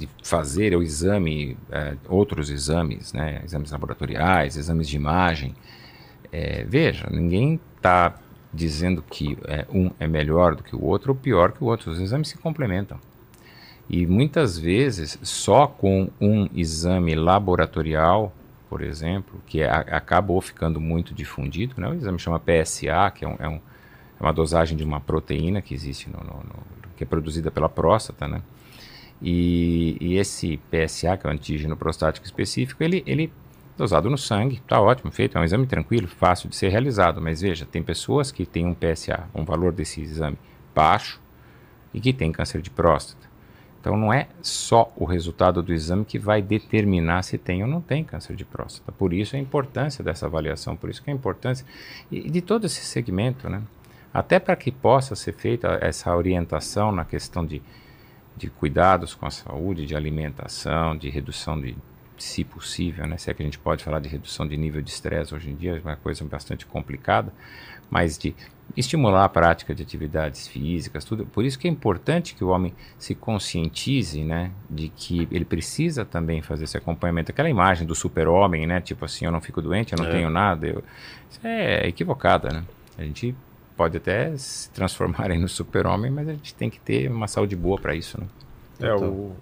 [0.00, 5.54] de fazer o exame, é, outros exames, né, exames laboratoriais, exames de imagem,
[6.32, 8.14] é, veja, ninguém está
[8.52, 11.90] dizendo que é, um é melhor do que o outro ou pior que o outro.
[11.90, 12.98] Os exames se complementam.
[13.90, 18.32] E muitas vezes, só com um exame laboratorial,
[18.70, 21.88] por exemplo, que é- acabou ficando muito difundido, né?
[21.88, 23.60] o exame chama PSA, que é, um- é um-
[24.18, 26.62] é uma dosagem de uma proteína que existe, no, no- no-
[26.96, 28.40] que é produzida pela próstata, né?
[29.22, 33.32] E, e esse PSA, que é o antígeno prostático específico, ele, ele
[33.76, 37.40] dosado no sangue, tá ótimo, feito, é um exame tranquilo, fácil de ser realizado, mas
[37.40, 40.38] veja, tem pessoas que têm um PSA, um valor desse exame
[40.74, 41.20] baixo,
[41.92, 43.28] e que têm câncer de próstata.
[43.80, 47.80] Então não é só o resultado do exame que vai determinar se tem ou não
[47.80, 48.92] tem câncer de próstata.
[48.92, 51.64] Por isso a importância dessa avaliação, por isso que a importância
[52.10, 53.62] e de todo esse segmento, né?
[54.12, 57.62] Até para que possa ser feita essa orientação na questão de,
[58.40, 61.76] de cuidados com a saúde, de alimentação, de redução de,
[62.16, 63.18] se possível, né?
[63.18, 65.54] Se é que a gente pode falar de redução de nível de estresse hoje em
[65.54, 67.32] dia, é uma coisa bastante complicada,
[67.90, 68.34] mas de
[68.76, 71.26] estimular a prática de atividades físicas, tudo.
[71.26, 76.04] Por isso que é importante que o homem se conscientize, né, de que ele precisa
[76.04, 77.32] também fazer esse acompanhamento.
[77.32, 80.12] Aquela imagem do super-homem, né, tipo assim, eu não fico doente, eu não É.
[80.12, 80.84] tenho nada, eu...
[81.28, 82.64] isso é equivocada, né?
[82.96, 83.34] A gente
[83.80, 87.56] pode até se transformar aí no super-homem, mas a gente tem que ter uma saúde
[87.56, 88.26] boa para isso, né?
[88.78, 89.32] É, o,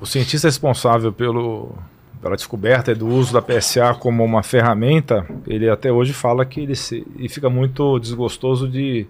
[0.00, 1.74] o cientista responsável pelo,
[2.22, 6.60] pela descoberta e do uso da PSA como uma ferramenta, ele até hoje fala que
[6.60, 9.08] ele, se, ele fica muito desgostoso de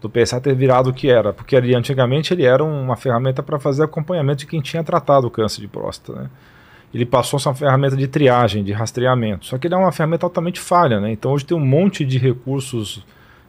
[0.00, 3.58] do PSA ter virado o que era, porque ali antigamente ele era uma ferramenta para
[3.58, 6.30] fazer acompanhamento de quem tinha tratado o câncer de próstata, né?
[6.94, 9.46] Ele passou a ser uma ferramenta de triagem, de rastreamento.
[9.46, 11.10] Só que ele é uma ferramenta altamente falha, né?
[11.10, 13.04] Então hoje tem um monte de recursos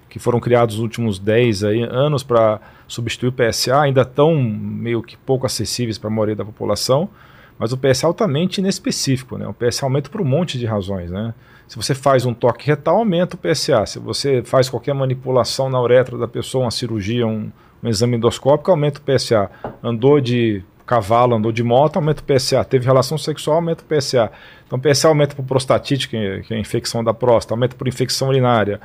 [0.10, 5.04] que foram criados nos últimos 10 aí, anos para substituir o PSA, ainda estão meio
[5.04, 7.10] que pouco acessíveis para a maioria da população,
[7.58, 9.48] mas o PSA é altamente inespecífico, né?
[9.48, 11.34] O PSA aumenta por um monte de razões, né?
[11.68, 13.86] Se você faz um toque retal, aumenta o PSA.
[13.86, 17.52] Se você faz qualquer manipulação na uretra da pessoa, uma cirurgia, um,
[17.84, 19.52] um exame endoscópico, aumenta o PSA.
[19.84, 22.64] Andou de cavalo, andou de moto, aumenta o PSA.
[22.64, 24.32] Teve relação sexual, aumenta o PSA.
[24.66, 27.88] Então o PSA aumenta por prostatite, é, que é a infecção da próstata, aumenta por
[27.88, 28.82] infecção urinária.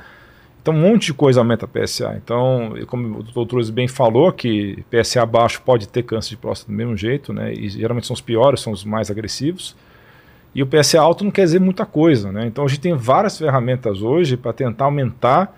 [0.65, 2.15] Então um monte de coisa aumenta a PSA.
[2.17, 3.45] Então, como o.
[3.45, 7.53] Truz bem falou, que PSA baixo pode ter câncer de próstata do mesmo jeito, né?
[7.53, 9.77] E geralmente são os piores, são os mais agressivos.
[10.55, 12.47] E o PSA alto não quer dizer muita coisa, né?
[12.47, 15.55] Então a gente tem várias ferramentas hoje para tentar aumentar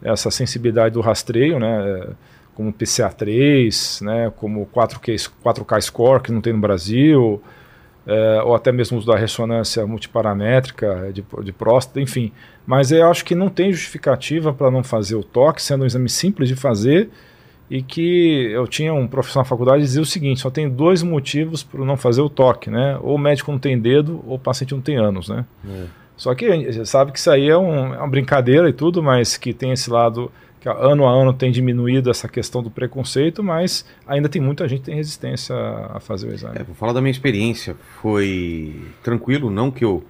[0.00, 2.06] essa sensibilidade do rastreio, né?
[2.54, 4.32] Como PCA3, né?
[4.36, 7.42] Como 4K, 4K Score, que não tem no Brasil,
[8.08, 12.32] é, ou até mesmo uso da ressonância multiparamétrica de, de próstata, enfim.
[12.66, 16.08] Mas eu acho que não tem justificativa para não fazer o toque, sendo um exame
[16.08, 17.10] simples de fazer
[17.70, 21.62] e que eu tinha um professor na faculdade dizia o seguinte, só tem dois motivos
[21.62, 22.98] para não fazer o toque, né?
[23.02, 25.44] Ou o médico não tem dedo, ou o paciente não tem anos, né?
[25.68, 25.84] É.
[26.16, 29.02] Só que a gente sabe que isso aí é, um- é uma brincadeira e tudo,
[29.02, 33.42] mas que tem esse lado que ano a ano tem diminuído essa questão do preconceito,
[33.42, 36.58] mas ainda tem muita gente que tem resistência a fazer o exame.
[36.58, 37.76] É, vou falar da minha experiência.
[38.02, 40.04] Foi tranquilo, não que eu,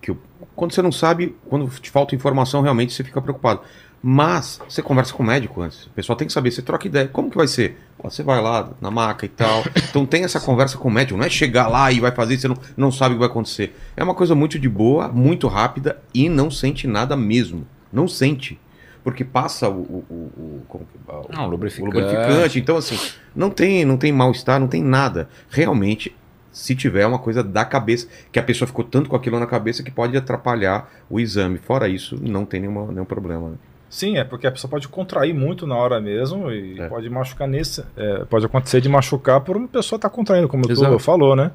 [0.00, 0.18] que eu
[0.56, 3.60] Quando você não sabe, quando te falta informação, realmente você fica preocupado.
[4.02, 5.84] Mas você conversa com o médico antes.
[5.84, 7.06] O pessoal tem que saber, você troca ideia.
[7.06, 7.76] Como que vai ser?
[8.02, 9.62] Você vai lá na maca e tal.
[9.90, 11.18] Então tem essa conversa com o médico.
[11.18, 13.76] Não é chegar lá e vai fazer, você não, não sabe o que vai acontecer.
[13.94, 17.66] É uma coisa muito de boa, muito rápida e não sente nada mesmo.
[17.92, 18.58] Não sente.
[19.02, 21.94] Porque passa o, o, o, o, como que- o- Não, o lubrificante.
[21.96, 22.58] lubrificante.
[22.58, 22.98] Então, assim,
[23.34, 25.28] não tem, não tem mal-estar, não tem nada.
[25.48, 26.14] Realmente,
[26.52, 29.82] se tiver uma coisa da cabeça, que a pessoa ficou tanto com aquilo na cabeça
[29.82, 31.58] que pode atrapalhar o exame.
[31.58, 33.50] Fora isso, não tem nenhuma, nenhum problema.
[33.50, 33.54] né?
[33.88, 36.88] Sim, é porque a pessoa pode contrair muito na hora mesmo e É.
[36.88, 37.82] pode machucar nesse.
[37.96, 40.92] é, pode acontecer de machucar por uma pessoa estar contraindo, como Exato.
[40.92, 41.50] tu falou, né?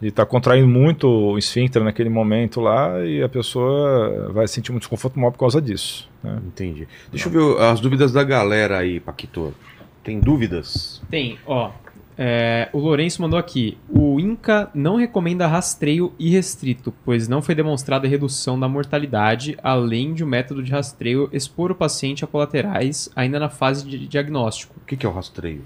[0.00, 4.78] E está contraindo muito o esfíncter naquele momento lá e a pessoa vai sentir um
[4.78, 6.08] desconforto maior por causa disso.
[6.22, 6.38] né?
[6.46, 6.88] Entendi.
[7.10, 9.54] Deixa eu ver as dúvidas da galera aí, Paquito.
[10.02, 11.02] Tem dúvidas?
[11.10, 11.70] Tem, ó.
[12.16, 13.76] é, o Lourenço mandou aqui.
[13.88, 20.24] O INCA não recomenda rastreio irrestrito, pois não foi demonstrada redução da mortalidade, além de
[20.24, 24.74] o método de rastreio expor o paciente a colaterais ainda na fase de diagnóstico.
[24.82, 25.62] O que, que é o rastreio?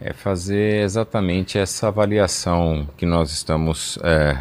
[0.00, 4.36] É fazer exatamente essa avaliação que nós estamos é,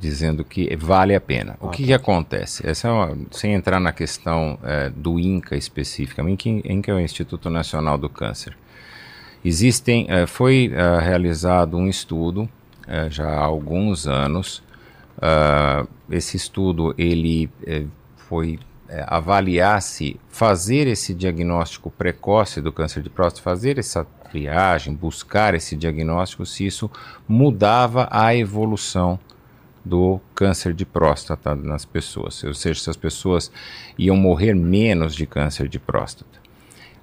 [0.00, 1.56] dizendo que vale a pena.
[1.60, 2.66] O Ah, que, que acontece?
[2.66, 7.00] Essa é uma- sem entrar na questão é, do INCA especificamente, INCA, INCA é o
[7.00, 8.56] Instituto Nacional do Câncer.
[9.44, 12.48] Existem, é, foi é, realizado um estudo
[12.88, 14.62] é, já há alguns anos.
[15.20, 17.84] Ah, esse estudo ele é,
[18.16, 18.58] foi
[18.88, 19.04] é,
[20.28, 26.66] fazer esse diagnóstico precoce do câncer de próstata, fazer essa triagem, buscar esse diagnóstico, se
[26.66, 26.90] isso
[27.28, 29.18] mudava a evolução
[29.84, 33.52] do câncer de próstata nas pessoas, ou seja, se as pessoas
[33.96, 36.40] iam morrer menos de câncer de próstata.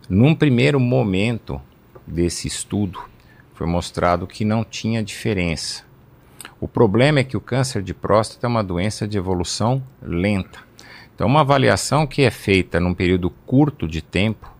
[0.09, 1.61] Num primeiro momento
[2.05, 2.99] desse estudo,
[3.53, 5.85] foi mostrado que não tinha diferença.
[6.59, 10.59] O problema é que o câncer de próstata é uma doença de evolução lenta.
[11.23, 14.51] Então, uma avaliação que é feita num período curto de tempo,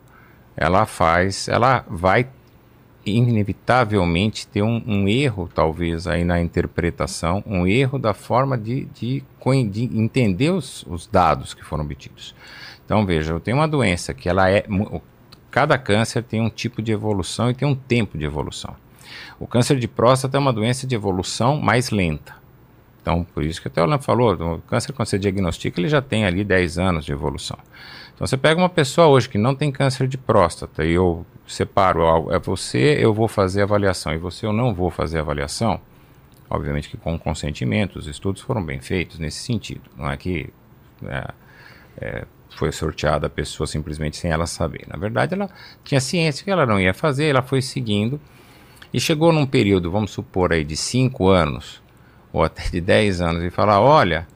[0.55, 2.26] ela faz, ela vai
[3.05, 9.22] inevitavelmente ter um, um erro, talvez, aí na interpretação, um erro da forma de, de,
[9.70, 12.34] de entender os, os dados que foram obtidos.
[12.86, 14.64] Então, veja, eu tenho uma doença que ela é.
[15.51, 18.74] Cada câncer tem um tipo de evolução e tem um tempo de evolução.
[19.38, 22.41] O câncer de próstata é uma doença de evolução mais lenta.
[23.04, 26.01] Então, por isso que até o Lam falou, o câncer quando você diagnostica, ele já
[26.01, 27.60] tem ali 10 anos de evolução.
[28.16, 32.32] Então, você pega uma pessoa hoje que não tem câncer de próstata e eu separo,
[32.32, 35.82] é você, eu vou fazer a avaliação e você, eu não vou fazer a avaliação.
[36.49, 39.82] Obviamente que com consentimento, os estudos foram bem feitos nesse sentido.
[39.97, 40.49] Não é que
[41.06, 41.34] é,
[41.97, 44.86] é, foi sorteada a pessoa simplesmente sem ela saber.
[44.88, 45.49] Na verdade, ela
[45.84, 48.18] tinha ciência que ela não ia fazer, ela foi seguindo
[48.93, 51.82] e chegou num período, vamos supor aí, de 5 anos
[52.34, 54.27] ou até de 10 anos e falar: olha,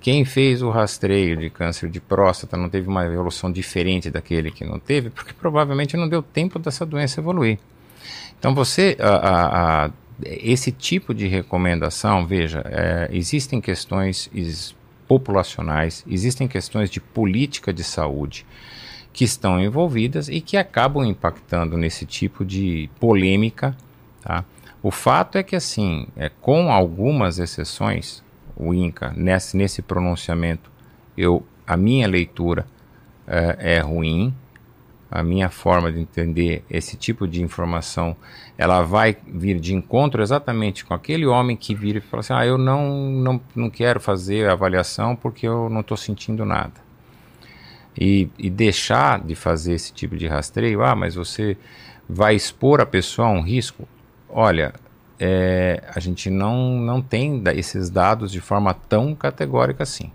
[0.00, 4.64] quem fez o rastreio de câncer de próstata não teve uma evolução diferente daquele que
[4.64, 7.58] não teve, porque provavelmente não deu tempo dessa doença evoluir.
[8.38, 9.90] Então você, a- a- a-
[10.24, 14.74] esse tipo de recomendação, veja, é, existem questões is-
[15.06, 18.46] populacionais, existem questões de política de saúde
[19.12, 23.76] que estão envolvidas e que acabam impactando nesse tipo de polêmica.
[24.22, 24.44] Tá?
[24.82, 28.22] O fato é que, assim, é, com algumas exceções,
[28.56, 30.70] o INCA, nesse, nesse pronunciamento,
[31.16, 32.66] eu, a minha leitura
[33.26, 34.34] é, é ruim,
[35.10, 38.16] a minha forma de entender esse tipo de informação,
[38.56, 42.46] ela vai vir de encontro exatamente com aquele homem que vira e fala assim, ah,
[42.46, 46.74] eu não, não, não quero fazer a avaliação porque eu não estou sentindo nada.
[47.98, 51.56] E, e deixar de fazer esse tipo de rastreio, ah, mas você
[52.08, 53.88] vai expor a pessoa a um risco?
[54.32, 54.72] Olha,
[55.18, 60.10] é, a gente não, não tem esses dados de forma tão categórica assim.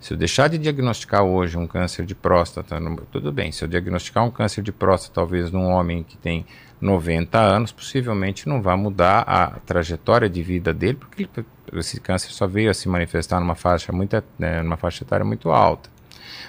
[0.00, 2.80] Se eu deixar de diagnosticar hoje um câncer de próstata,
[3.10, 3.50] tudo bem.
[3.50, 6.46] Se eu diagnosticar um câncer de próstata, talvez num homem que tem
[6.80, 11.28] 90 anos, possivelmente não vai mudar a trajetória de vida dele, porque
[11.72, 15.50] esse câncer só veio a se manifestar numa faixa, muito, né, numa faixa etária muito
[15.50, 15.90] alta.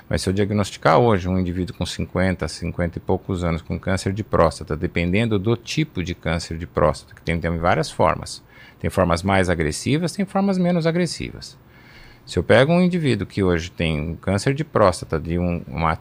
[0.10, 4.12] Mas se eu diagnosticar hoje um indivíduo com 50, 50 e poucos anos com câncer
[4.12, 8.42] de próstata, dependendo do tipo de câncer de próstata, que tem, tem várias formas.
[8.80, 11.56] Tem formas mais agressivas, tem formas menos agressivas.
[12.26, 16.00] Se eu pego um indivíduo que hoje tem um câncer de próstata de um- uma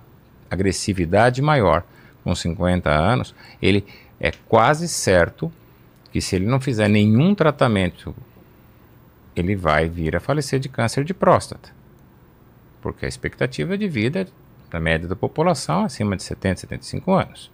[0.50, 1.84] agressividade maior,
[2.24, 3.84] com 50 anos, ele
[4.18, 5.52] é quase certo
[6.11, 8.14] que se ele não fizer nenhum tratamento,
[9.36, 11.78] ele vai vir a falecer de câncer de próstata.
[12.81, 14.26] Porque a expectativa de vida
[14.70, 17.51] da média da população é acima de 70, 75 anos.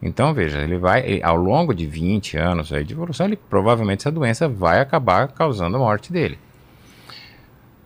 [0.00, 4.00] Então, veja, ele vai, ele- ao longo de 20 anos aí de evolução, ele, provavelmente
[4.00, 6.38] essa doença vai acabar causando a morte dele.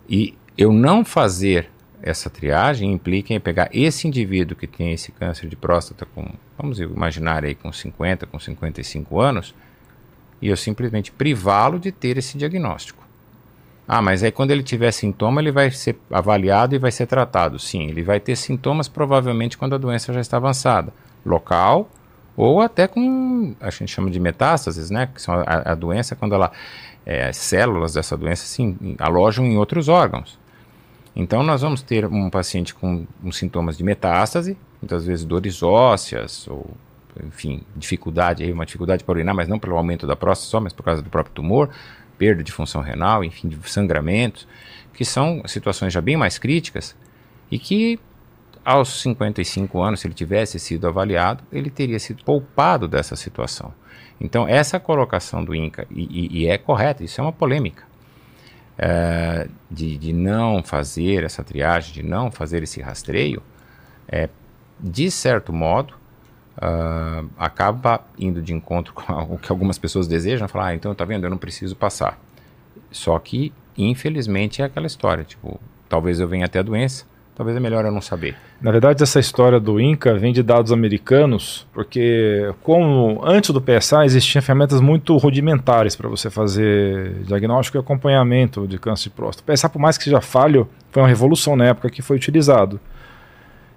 [0.07, 1.69] E eu não fazer
[2.01, 6.27] essa triagem implica em pegar esse indivíduo que tem esse câncer de próstata com,
[6.57, 9.55] vamos imaginar aí, com 50, com 55 anos,
[10.41, 13.02] e eu simplesmente privá-lo de ter esse diagnóstico.
[13.87, 17.59] Ah, mas aí quando ele tiver sintoma, ele vai ser avaliado e vai ser tratado.
[17.59, 20.93] Sim, ele vai ter sintomas provavelmente quando a doença já está avançada,
[21.25, 21.89] local
[22.35, 25.07] ou até com, a gente chama de metástases, né?
[25.13, 26.51] Que são a, a doença quando ela,
[27.05, 30.39] é, as células dessa doença se alojam em outros órgãos.
[31.15, 36.47] Então nós vamos ter um paciente com um sintomas de metástase, muitas vezes dores ósseas
[36.47, 36.71] ou
[37.23, 40.81] enfim, dificuldade, uma dificuldade para urinar, mas não pelo aumento da próstata só, mas por
[40.81, 41.69] causa do próprio tumor,
[42.23, 44.47] perda de função renal, enfim, de sangramentos,
[44.93, 46.95] que são situações já bem mais críticas
[47.51, 47.99] e que
[48.63, 53.73] aos 55 anos, se ele tivesse sido avaliado, ele teria sido poupado dessa situação.
[54.21, 57.83] Então, essa colocação do INCA, e, e, e é correta, isso é uma polêmica,
[58.77, 63.43] é, de, de, não fazer essa triagem, de não fazer esse rastreio,
[64.07, 64.29] é,
[64.79, 65.93] de certo modo,
[66.57, 71.05] uh, acaba indo de encontro com o que algumas pessoas desejam, falar, ah, então tá
[71.05, 72.19] vendo, eu não preciso passar.
[72.91, 77.59] Só que, infelizmente, é aquela história, tipo, talvez eu venha até a doença, talvez é
[77.59, 78.35] melhor eu não saber.
[78.61, 84.05] Na verdade, essa história do INCA vem de dados americanos, porque como antes do PSA
[84.05, 89.51] existiam ferramentas muito rudimentares para você fazer diagnóstico e acompanhamento de câncer de próstata.
[89.51, 92.79] O PSA, por mais que seja falho, foi uma revolução na época que foi utilizado.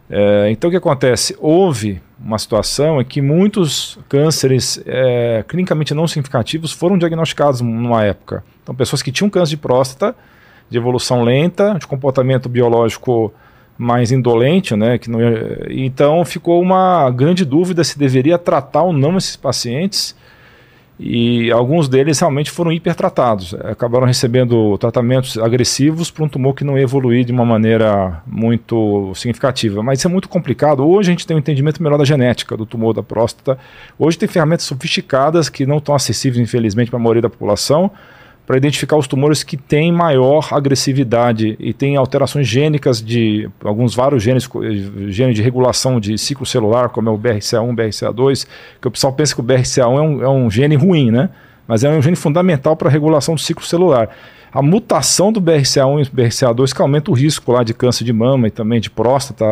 [0.09, 1.37] É, então o que acontece?
[1.41, 8.45] Houve uma situação em que muitos cânceres é, clinicamente não significativos foram diagnosticados numa época.
[8.63, 10.15] Então pessoas que tinham câncer de próstata,
[10.71, 13.33] de evolução lenta, de comportamento biológico
[13.79, 14.97] mais indolente, né?
[14.99, 15.21] Que não,
[15.69, 20.17] então ficou uma grande dúvida se deveria tratar ou não esses pacientes
[20.99, 26.79] e alguns deles realmente foram hipertratados, acabaram recebendo tratamentos agressivos para um tumor que não
[26.79, 29.83] evoluir de uma maneira muito significativa.
[29.83, 30.87] Mas isso é muito complicado.
[30.87, 33.59] Hoje a gente tem um entendimento melhor da genética do tumor da próstata.
[33.99, 37.91] Hoje tem ferramentas sofisticadas que não estão acessíveis, infelizmente, para a maioria da população
[38.47, 44.23] para identificar os tumores que têm maior agressividade e têm alterações gênicas de alguns vários
[44.23, 44.49] genes,
[45.09, 48.47] genes de regulação de ciclo celular, como é o BRCA1, BRCA2,
[48.81, 51.29] que o pessoal pensa que o BRCA1 é um, é um gene ruim, né?
[51.67, 54.11] Mas é um gene fundamental para a regulação do ciclo celular.
[54.53, 58.47] A mutação do BRCA1 e BRCA2 que aumenta o risco lá de câncer de mama
[58.47, 59.45] e também de próstata.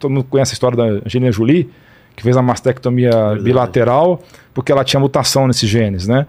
[0.00, 1.70] Todo mundo conhece a história da Angelina Jolie,
[2.16, 3.42] que fez a mastectomia Verdade.
[3.44, 4.20] bilateral
[4.52, 6.26] porque ela tinha mutação nesses genes, né?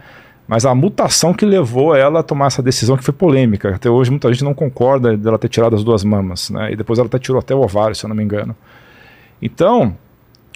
[0.47, 3.75] Mas a mutação que levou ela a tomar essa decisão que foi polêmica.
[3.75, 6.71] Até hoje muita gente não concorda dela ter tirado as duas mamas, né?
[6.71, 8.55] E depois ela até tirou até o ovário, se eu não me engano.
[9.41, 9.95] Então,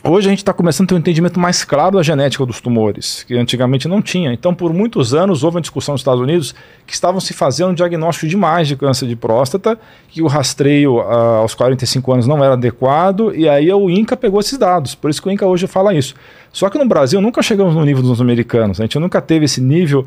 [0.04, 3.24] Hoje a gente está começando a ter um entendimento mais claro da genética dos tumores,
[3.24, 4.32] que antigamente não tinha.
[4.32, 6.54] Então, por muitos anos, houve uma discussão nos Estados Unidos
[6.86, 9.78] que estavam se fazendo um diagnóstico demais de câncer de próstata,
[10.08, 14.40] que o rastreio uh, aos 45 anos não era adequado, e aí o INCA pegou
[14.40, 14.94] esses dados.
[14.94, 16.14] Por isso que o INCA hoje fala isso.
[16.54, 19.60] Só que no Brasil nunca chegamos no nível dos americanos, a gente nunca teve esse
[19.60, 20.06] nível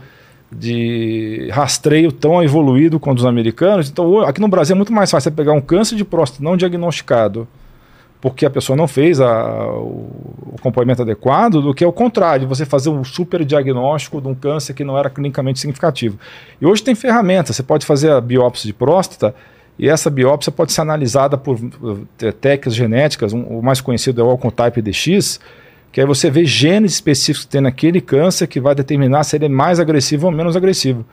[0.52, 3.90] de rastreio tão evoluído quanto os americanos.
[3.90, 7.46] Então, aqui no Brasil é muito mais fácil pegar um câncer de próstata não diagnosticado
[8.20, 12.90] porque a pessoa não fez a, o, acompanhamento adequado, do que o contrário, você fazer
[12.90, 16.18] um super diagnóstico de um câncer que não era clinicamente significativo.
[16.60, 19.34] E hoje tem ferramentas, você pode fazer a biópsia de próstata
[19.78, 22.06] e essa biópsia pode ser analisada por uh,
[22.40, 25.40] técnicas genéticas, um, o mais conhecido é o Oncotype DX,
[25.90, 29.46] que aí você vê genes específicos que tem naquele câncer que vai determinar se ele
[29.46, 31.04] é mais agressivo ou menos agressivo.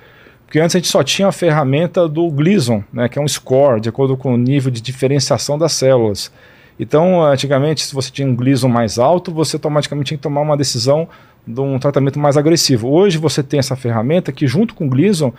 [0.45, 3.81] Porque antes a gente só tinha a ferramenta do Gleason, né, que é um score,
[3.81, 6.31] de acordo com o nível de diferenciação das células.
[6.79, 10.55] Então, antigamente, se você tinha um Gleason mais alto, você automaticamente tinha que tomar uma
[10.55, 11.07] decisão
[11.45, 12.89] de um tratamento mais agressivo.
[12.89, 15.33] Hoje você tem essa ferramenta que, junto com o Gleason,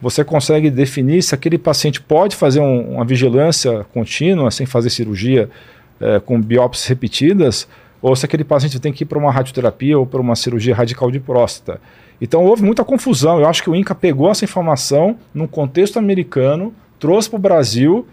[0.00, 5.48] você consegue definir se aquele paciente pode fazer um, uma vigilância contínua, sem fazer cirurgia,
[6.00, 7.66] é, com biópsias repetidas,
[8.02, 11.10] ou se aquele paciente tem que ir para uma radioterapia ou para uma cirurgia radical
[11.10, 11.80] de próstata.
[12.20, 13.40] Então houve muita confusão.
[13.40, 18.06] Eu acho que o INCA pegou essa informação num contexto americano, trouxe para o Brasil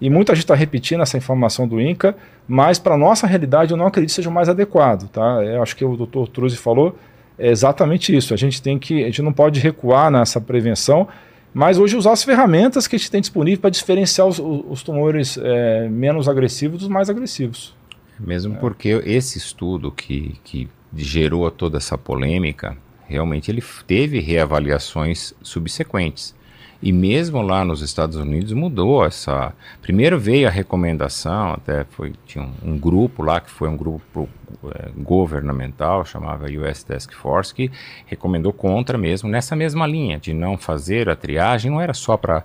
[0.00, 3.76] e muita gente está repetindo essa informação do INCA, mas para a nossa realidade eu
[3.76, 5.08] não acredito que seja o mais adequado.
[5.08, 5.42] Tá?
[5.44, 6.30] Eu acho que o Dr.
[6.32, 6.96] Truzzi falou
[7.38, 8.34] é exatamente isso.
[8.34, 11.08] A gente tem que, a gente não pode recuar nessa prevenção,
[11.52, 15.38] mas hoje usar as ferramentas que a gente tem disponível para diferenciar os, os tumores
[15.40, 17.74] é, menos agressivos dos mais agressivos.
[18.18, 18.58] Mesmo é.
[18.58, 22.76] porque esse estudo que, que gerou toda essa polêmica,
[23.06, 26.34] realmente ele teve reavaliações subsequentes.
[26.80, 29.52] E mesmo lá nos Estados Unidos mudou essa.
[29.82, 34.28] Primeiro veio a recomendação, até foi tinha um, um grupo lá que foi um grupo
[34.74, 37.70] é, governamental, chamava US Task Force, que
[38.06, 41.70] recomendou contra mesmo nessa mesma linha de não fazer a triagem.
[41.70, 42.44] Não era só para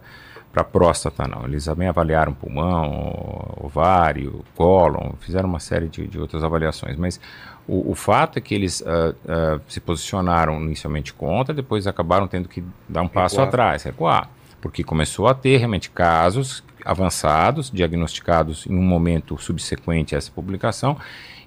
[0.53, 1.45] para próstata, não.
[1.45, 6.95] Eles também avaliaram pulmão, ovário, cólon, fizeram uma série de, de outras avaliações.
[6.95, 7.19] Mas
[7.67, 12.49] o, o, fato é que eles uh, uh, se posicionaram inicialmente contra, depois acabaram tendo
[12.49, 13.47] que dar um passo recuar.
[13.47, 14.29] atrás, recuar.
[14.61, 20.97] Porque começou a ter realmente casos avançados, diagnosticados em um momento subsequente a essa publicação,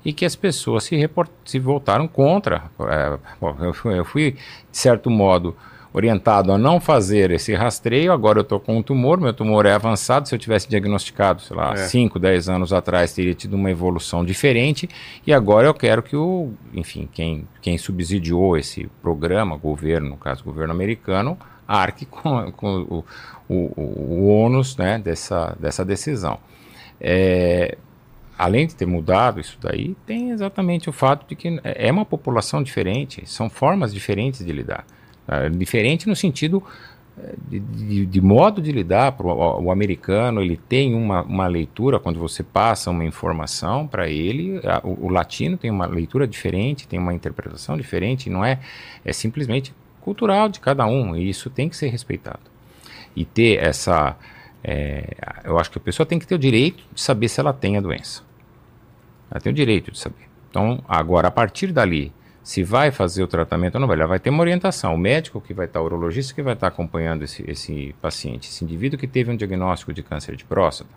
[0.05, 2.65] e que as pessoas se, report, se voltaram contra.
[2.81, 3.19] É,
[3.97, 4.33] eu, fui,
[4.71, 5.57] de certo modo,
[5.97, 8.13] orientado a não fazer esse rastreio.
[8.13, 10.29] Agora eu estou com um tumor, meu tumor é avançado.
[10.29, 12.21] Se eu tivesse diagnosticado, sei lá, 5, é.
[12.21, 14.87] 10 anos atrás, teria tido uma evolução diferente.
[15.27, 20.45] E agora eu quero que o, enfim, quem, quem subsidiou esse programa, governo, no caso,
[20.45, 23.05] governo americano, arque com, com o,
[23.49, 26.39] o, o, ônus né, dessa, dessa decisão.
[27.01, 27.79] É,
[28.37, 32.63] além de ter mudado isso daí, tem exatamente o fato de que é uma população
[32.63, 34.85] diferente, são formas diferentes de lidar.
[35.29, 36.63] É, diferente no sentido
[37.19, 41.47] é, de, de, de, modo de lidar para o, o, americano, ele tem uma, uma
[41.47, 46.29] leitura, quando você passa uma informação para ele, a, o, o, latino tem uma leitura
[46.29, 48.61] diferente, tem uma interpretação diferente, não é,
[49.05, 52.41] é simplesmente cultural de cada um, e isso tem que ser respeitado.
[53.17, 54.15] E ter essa.
[54.63, 57.53] É, eu acho que a pessoa tem que ter o direito de saber se ela
[57.53, 58.23] tem a doença.
[59.31, 60.29] Ela tem o direito de saber.
[60.51, 62.13] Então, agora, a partir dali,
[62.47, 64.95] se vai fazer o tratamento ou não vai, ela vai ter uma orientação.
[64.95, 68.63] O médico que vai estar, o urologista que vai estar acompanhando esse, esse paciente, esse
[68.63, 70.89] indivíduo que teve um diagnóstico de câncer de próstata.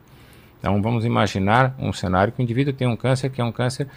[0.59, 3.87] Então, vamos imaginar um cenário que o indivíduo tem um câncer que é um câncer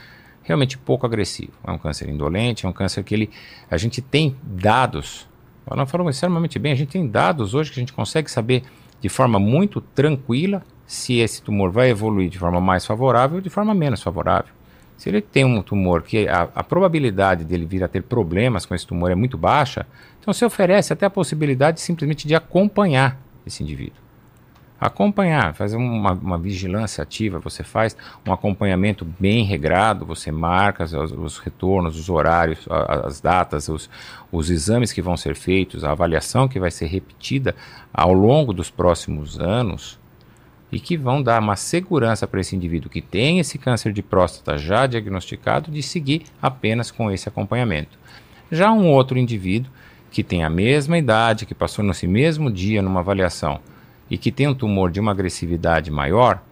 [0.42, 1.52] realmente pouco agressivo.
[1.62, 3.30] É um câncer indolente, é um câncer que ele,
[3.70, 5.28] a gente tem dados,
[5.76, 8.62] não falamos extremamente bem, a gente tem dados hoje que a gente consegue saber
[8.98, 13.50] de forma muito tranquila se esse tumor vai evoluir de forma mais favorável ou de
[13.50, 14.61] forma menos favorável.
[15.02, 18.72] Se ele tem um tumor que a, a, probabilidade dele vir a ter problemas com
[18.72, 19.84] esse tumor é muito baixa,
[20.20, 23.96] então se oferece até a possibilidade simplesmente de acompanhar esse indivíduo.
[24.80, 30.92] Acompanhar, fazer uma, uma vigilância ativa, você faz um acompanhamento bem regrado, você marca os,
[30.92, 33.90] os retornos, os horários, as datas, os,
[34.30, 37.56] os exames que vão ser feitos, a avaliação que vai ser repetida
[37.92, 39.98] ao longo dos próximos anos
[40.72, 44.56] e que vão dar uma segurança para esse indivíduo que tem esse câncer de próstata
[44.56, 47.98] já diagnosticado de seguir apenas com esse acompanhamento.
[48.50, 49.70] Já um outro indivíduo
[50.10, 53.60] que tem a mesma idade, que passou nesse mesmo dia numa avaliação
[54.10, 56.42] e que tem um tumor de uma agressividade maior,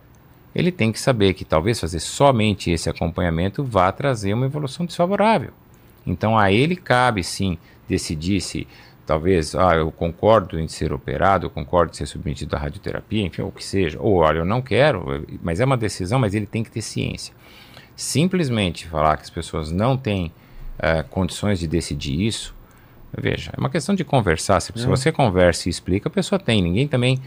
[0.54, 5.50] ele tem que saber que talvez fazer somente esse acompanhamento vá trazer uma evolução desfavorável.
[6.06, 7.56] Então a ele cabe sim
[7.88, 8.66] decidir se
[9.10, 13.42] talvez, ah, eu concordo em ser operado, eu concordo em ser submetido à radioterapia, enfim,
[13.42, 16.62] o que seja, ou olha, eu não quero, mas é uma decisão, mas ele tem
[16.62, 17.34] que ter ciência.
[17.96, 20.32] Simplesmente falar que as pessoas não têm
[20.78, 22.54] uh, condições de decidir isso,
[23.18, 24.60] veja, é uma questão de conversar.
[24.60, 24.86] Se, é.
[24.86, 26.62] você conversa e explica, a pessoa tem.
[26.62, 27.18] Ninguém também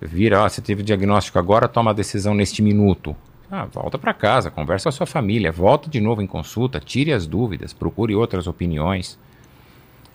[0.00, 3.14] vira, ah, você teve diagnóstico agora, toma a decisão neste minuto.
[3.50, 7.12] Ah, volta para casa, conversa com a sua família, volta de novo em consulta, tire
[7.12, 9.18] as dúvidas, procure outras opiniões.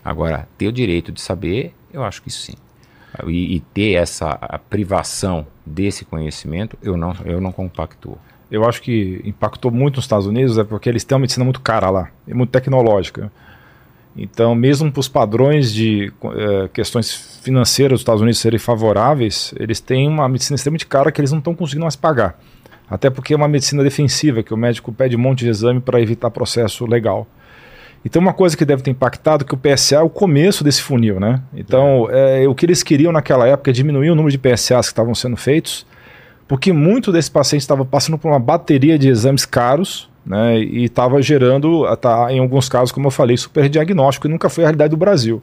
[0.05, 2.53] Agora, ter o direito de saber, eu acho que sim.
[3.25, 4.37] E, e ter essa
[4.69, 8.15] privação desse conhecimento, eu não, eu não compactuo.
[8.51, 11.59] Eu acho que impactou muito nos Estados Unidos, é porque eles têm uma medicina muito
[11.59, 13.31] cara lá, e muito tecnológica.
[14.15, 19.79] Então, mesmo para os padrões de é, questões financeiras dos Estados Unidos serem favoráveis, eles
[19.79, 22.39] têm uma medicina extremamente cara que eles não estão conseguindo mais pagar.
[22.87, 25.99] Até porque é uma medicina defensiva, que o médico pede um monte de exame para
[25.99, 27.27] evitar processo legal.
[28.05, 30.79] Então, uma coisa que deve ter impactado é que o PSA é o começo desse
[30.83, 31.41] funil, né?
[31.55, 34.91] Então, é, o que eles queriam naquela época é diminuir o número de PSAs que
[34.91, 35.87] estavam sendo feitos,
[36.47, 40.59] porque muito desses pacientes estavam passando por uma bateria de exames caros, né?
[40.59, 44.67] E estava gerando, tá, em alguns casos, como eu falei, superdiagnóstico, e nunca foi a
[44.67, 45.41] realidade do Brasil.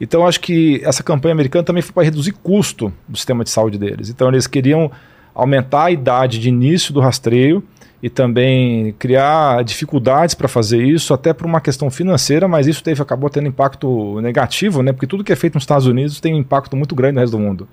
[0.00, 3.78] Então, acho que essa campanha americana também foi para reduzir custo do sistema de saúde
[3.78, 4.10] deles.
[4.10, 4.90] Então, eles queriam
[5.32, 7.62] aumentar a idade de início do rastreio
[8.04, 13.00] e também criar dificuldades para fazer isso, até por uma questão financeira, mas isso teve,
[13.00, 14.92] acabou tendo impacto negativo, né?
[14.92, 17.34] Porque tudo que é feito nos Estados Unidos tem um impacto muito grande no resto
[17.34, 17.66] do mundo.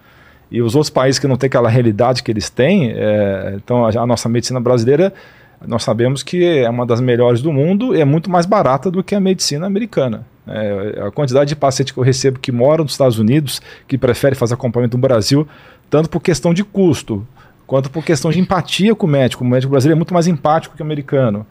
[0.50, 3.90] E os outros países que não têm aquela realidade que eles têm, é, então a,
[3.90, 5.14] a nossa medicina brasileira,
[5.68, 9.04] nós sabemos que é uma das melhores do mundo e é muito mais barata do
[9.04, 10.26] que a medicina americana.
[10.48, 14.40] É, a quantidade de pacientes que eu recebo que moram nos Estados Unidos, que preferem
[14.40, 15.46] fazer acompanhamento no Brasil,
[15.90, 17.28] tanto por questão de custo,
[17.72, 19.46] quanto por questão de empatia com o médico.
[19.46, 21.48] O médico brasileiro é muito mais empático que o americano.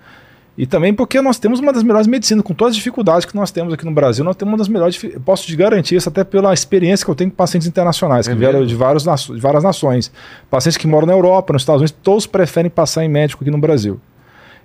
[0.58, 3.50] E também porque nós temos uma das melhores medicinas, com todas as dificuldades que nós
[3.50, 6.52] temos aqui no Brasil, nós temos uma das melhores, posso te garantir isso até pela
[6.52, 10.12] experiência que eu tenho com pacientes internacionais, que é vieram de, vários, de várias nações.
[10.50, 13.56] Pacientes que moram na Europa, nos Estados Unidos, todos preferem passar em médico aqui no
[13.56, 13.98] Brasil.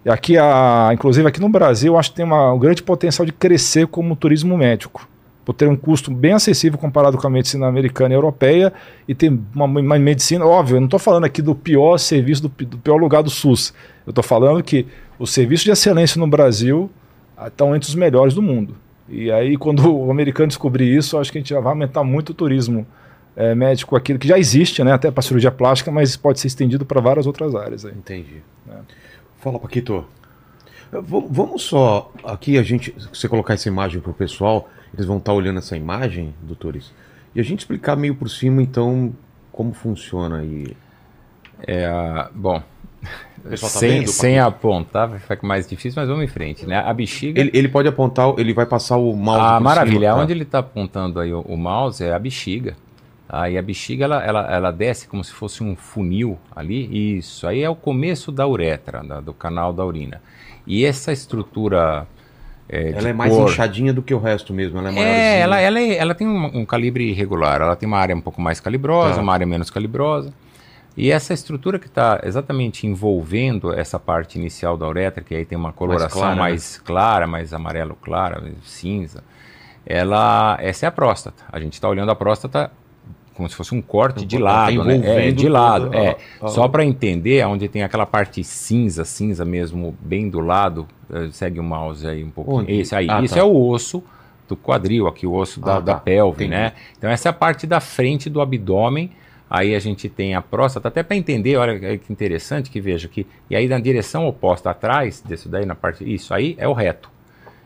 [0.03, 3.25] E aqui, a, inclusive aqui no Brasil, eu acho que tem uma, um grande potencial
[3.25, 5.07] de crescer como turismo médico.
[5.45, 8.73] Por ter um custo bem acessível comparado com a medicina americana e europeia
[9.07, 12.65] e ter uma, uma medicina, óbvio, eu não estou falando aqui do pior serviço, do,
[12.65, 13.71] do pior lugar do SUS.
[14.05, 14.87] Eu estou falando que
[15.19, 16.89] os serviços de excelência no Brasil
[17.45, 18.75] estão entre os melhores do mundo.
[19.07, 22.31] E aí, quando o americano descobrir isso, acho que a gente já vai aumentar muito
[22.31, 22.85] o turismo
[23.35, 26.85] é, médico, aquilo que já existe, né, até para cirurgia plástica, mas pode ser estendido
[26.85, 27.85] para várias outras áreas.
[27.85, 27.91] Aí.
[27.91, 28.41] Entendi.
[28.67, 28.77] É.
[29.37, 30.05] Fala, Paquito.
[30.91, 35.17] V vamos só aqui a gente, você colocar essa imagem para o pessoal, eles vão
[35.17, 36.93] estar tá olhando essa imagem, doutores,
[37.35, 39.13] e a gente explicar meio por cima, então,
[39.51, 40.75] como funciona aí.
[41.67, 42.61] É, bom,
[43.49, 46.79] Tá sem, vendo, sem apontar vai ficar mais difícil, mas vamos em frente, né?
[46.79, 47.39] A bexiga.
[47.39, 49.39] Ele, ele pode apontar, ele vai passar o mouse.
[49.39, 50.09] Ah, maravilha.
[50.09, 50.21] Cima, tá?
[50.23, 52.75] Onde ele está apontando aí o, o, mouse é a bexiga.
[53.29, 57.17] Aí a bexiga ela, ela, ela desce como se fosse um funil ali.
[57.17, 57.47] Isso.
[57.47, 60.21] Aí é o começo da uretra, da, do canal da urina.
[60.65, 62.07] E essa estrutura.
[62.67, 63.49] É, ela é mais cor...
[63.49, 64.79] inchadinha do que o resto mesmo.
[64.79, 67.61] Ela é, é ela, ela, é, ela tem um, um, calibre irregular.
[67.61, 69.21] Ela tem uma área um pouco mais calibrosa, tá.
[69.21, 70.33] uma área menos calibrosa.
[70.97, 75.57] E essa estrutura que está exatamente envolvendo essa parte inicial da uretra, que aí tem
[75.57, 76.83] uma coloração mais clara, mais, né?
[76.85, 79.21] clara, mais amarelo clara, cinza,
[79.85, 81.43] ela, essa é a próstata.
[81.51, 82.71] A gente está olhando a próstata
[83.35, 85.27] como se fosse um corte de lado, tá né?
[85.27, 86.17] É, de lado, tudo, é.
[86.39, 86.47] Ó, ó.
[86.47, 91.59] Só para entender, onde tem aquela parte cinza, cinza mesmo, bem do lado, eh, segue
[91.59, 92.31] o mouse aí um.
[92.35, 92.71] Onde?
[92.71, 93.41] Esse aí, ah, isso tá.
[93.41, 94.03] é o osso
[94.47, 95.79] do quadril, aqui o osso ah, da, tá.
[95.79, 96.61] da pelve, Entendi.
[96.61, 96.73] né?
[96.97, 99.11] Então essa é a parte da frente do abdômen
[99.49, 103.27] Aí a gente tem a próstata, até para entender, olha que interessante que veja que.
[103.49, 106.03] E aí na direção oposta atrás, desse daí na parte.
[106.11, 107.11] Isso aí é o reto.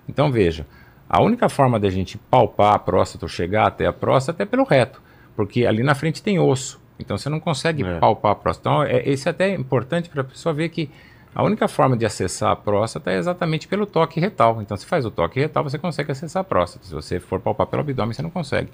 [0.08, 0.68] Então veja,
[1.10, 4.64] a única forma da gente palpar a próstata ou chegar até a próstata é pelo
[4.64, 5.02] reto.
[5.40, 6.82] Porque ali na frente tem osso.
[7.00, 7.98] Então você não consegue é.
[7.98, 8.70] palpar a próstata.
[8.70, 10.92] Então, é, até é importante para a pessoa ver que
[11.34, 14.62] a única forma de acessar a próstata é exatamente pelo toque retal.
[14.62, 16.86] Então, se faz o toque retal, você consegue acessar a próstata.
[16.86, 18.70] Se você for palpar pelo abdômen, você não consegue.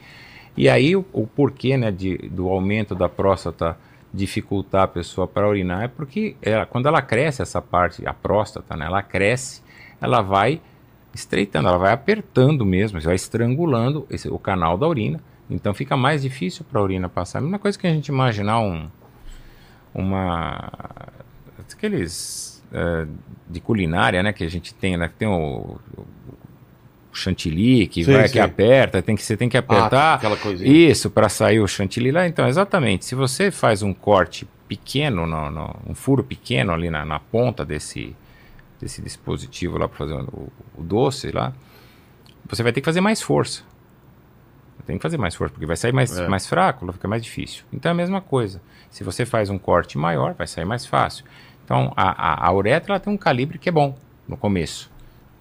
[0.57, 3.77] E aí o, o porquê né, de, do aumento da próstata
[4.11, 8.75] dificultar a pessoa para urinar é porque ela, quando ela cresce essa parte, a próstata,
[8.75, 9.61] né, ela cresce,
[10.01, 10.59] ela vai
[11.13, 15.21] estreitando, ela vai apertando mesmo, vai estrangulando esse, o canal da urina.
[15.49, 17.39] Então fica mais difícil para a urina passar.
[17.39, 18.89] A mesma coisa que a gente imaginar um,
[19.93, 20.71] uma
[21.71, 23.07] aqueles uh,
[23.49, 26.05] de culinária, né, que a gente tem, né, que tem o, o
[27.13, 28.33] chantilly que sim, vai sim.
[28.33, 30.69] que aperta, tem que você tem que apertar ah, aquela coisinha.
[30.69, 32.27] isso para sair o chantilly lá.
[32.27, 33.05] Então, exatamente.
[33.05, 37.63] Se você faz um corte pequeno, no, no um furo pequeno ali na, na, ponta
[37.63, 38.15] desse
[38.81, 41.53] desse dispositivo lá para fazer o, o, doce lá,
[42.45, 43.63] você vai ter que fazer mais força.
[44.85, 46.27] Tem que fazer mais força porque vai sair mais, é.
[46.27, 47.63] mais fraco, fica mais difícil.
[47.73, 48.61] Então é a mesma coisa.
[48.89, 51.25] Se você faz um corte maior, vai sair mais fácil.
[51.63, 54.91] Então a, a, a uretra ela tem um calibre que é bom no começo.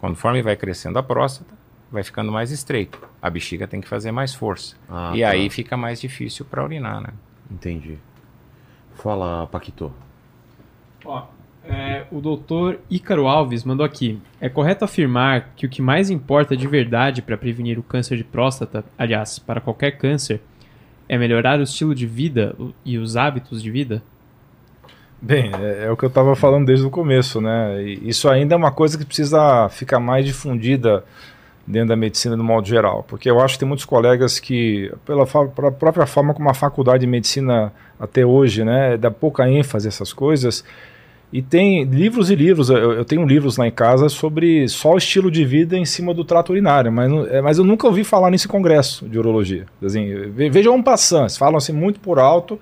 [0.00, 1.54] Conforme vai crescendo a próstata,
[1.90, 2.98] vai ficando mais estreito.
[3.20, 4.76] A bexiga tem que fazer mais força.
[4.88, 5.28] Ah, e tá.
[5.28, 7.10] aí fica mais difícil para urinar, né?
[7.50, 7.98] Entendi.
[8.94, 9.92] Fala, Paquito.
[11.04, 11.26] Ó,
[11.68, 14.18] é, o doutor Ícaro Alves mandou aqui.
[14.40, 18.24] É correto afirmar que o que mais importa de verdade para prevenir o câncer de
[18.24, 20.40] próstata, aliás, para qualquer câncer,
[21.08, 22.54] é melhorar o estilo de vida
[22.84, 24.02] e os hábitos de vida?
[25.20, 27.82] Bem, é, é o que eu estava falando desde o começo, né?
[27.82, 31.02] E isso ainda é uma coisa que precisa ficar mais difundida
[31.66, 35.26] dentro da medicina no modo geral, porque eu acho que tem muitos colegas que, pela,
[35.26, 39.88] pela própria forma como a faculdade de medicina até hoje, né, dá pouca ênfase a
[39.88, 40.62] essas coisas,
[41.34, 44.96] e tem livros e livros, eu, eu, tenho livros lá em casa sobre só o
[44.96, 48.30] estilo de vida em cima do trato urinário, mas, é, mas eu nunca ouvi falar
[48.30, 49.66] nesse congresso de urologia.
[49.84, 52.56] Assim, vejam um passant, falam assim muito por alto,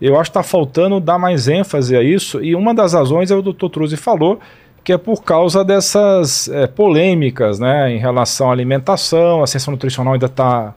[0.00, 3.34] eu acho que está faltando dar mais ênfase a isso, e uma das razões é
[3.34, 3.68] o Dr.
[3.68, 4.38] Truzzi falou,
[4.84, 10.12] que é por causa dessas é, polêmicas né, em relação à alimentação, a ciência nutricional
[10.12, 10.72] ainda está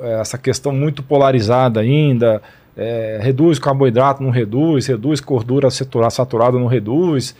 [0.00, 2.40] é, essa questão muito polarizada ainda,
[2.80, 7.36] é, reduz carboidrato, não reduz, reduz gordura saturada, não reduz,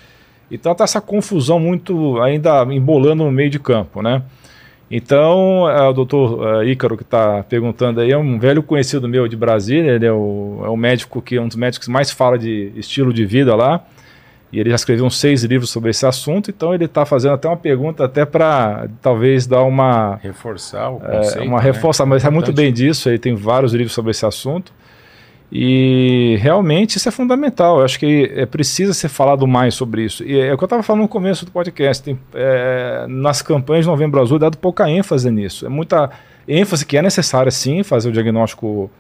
[0.51, 4.23] então está essa confusão muito ainda embolando no meio de campo, né?
[4.91, 9.27] Então, é, o doutor é, Ícaro que está perguntando aí é um velho conhecido meu
[9.27, 12.11] de Brasília, ele é o, é o médico que é um dos médicos que mais
[12.11, 13.83] fala de estilo de vida lá,
[14.53, 17.49] e ele já escreveu uns seis livros sobre esse assunto, então ele está fazendo até
[17.49, 21.65] uma pergunta até para talvez dar uma reforçar o é, conceito, é, uma né?
[21.65, 23.09] reforça, mas é muito bem disso.
[23.09, 24.73] Ele tem vários livros sobre esse assunto
[25.53, 27.79] e realmente isso é fundamental.
[27.79, 30.23] Eu acho que é precisa ser falado mais sobre isso.
[30.23, 32.03] E é o que eu estava falando no começo do podcast.
[32.03, 35.67] Tem, é, nas campanhas de Novembro Azul, é dado pouca ênfase nisso.
[35.67, 36.11] É muita
[36.47, 38.91] ênfase que é necessária sim fazer o diagnóstico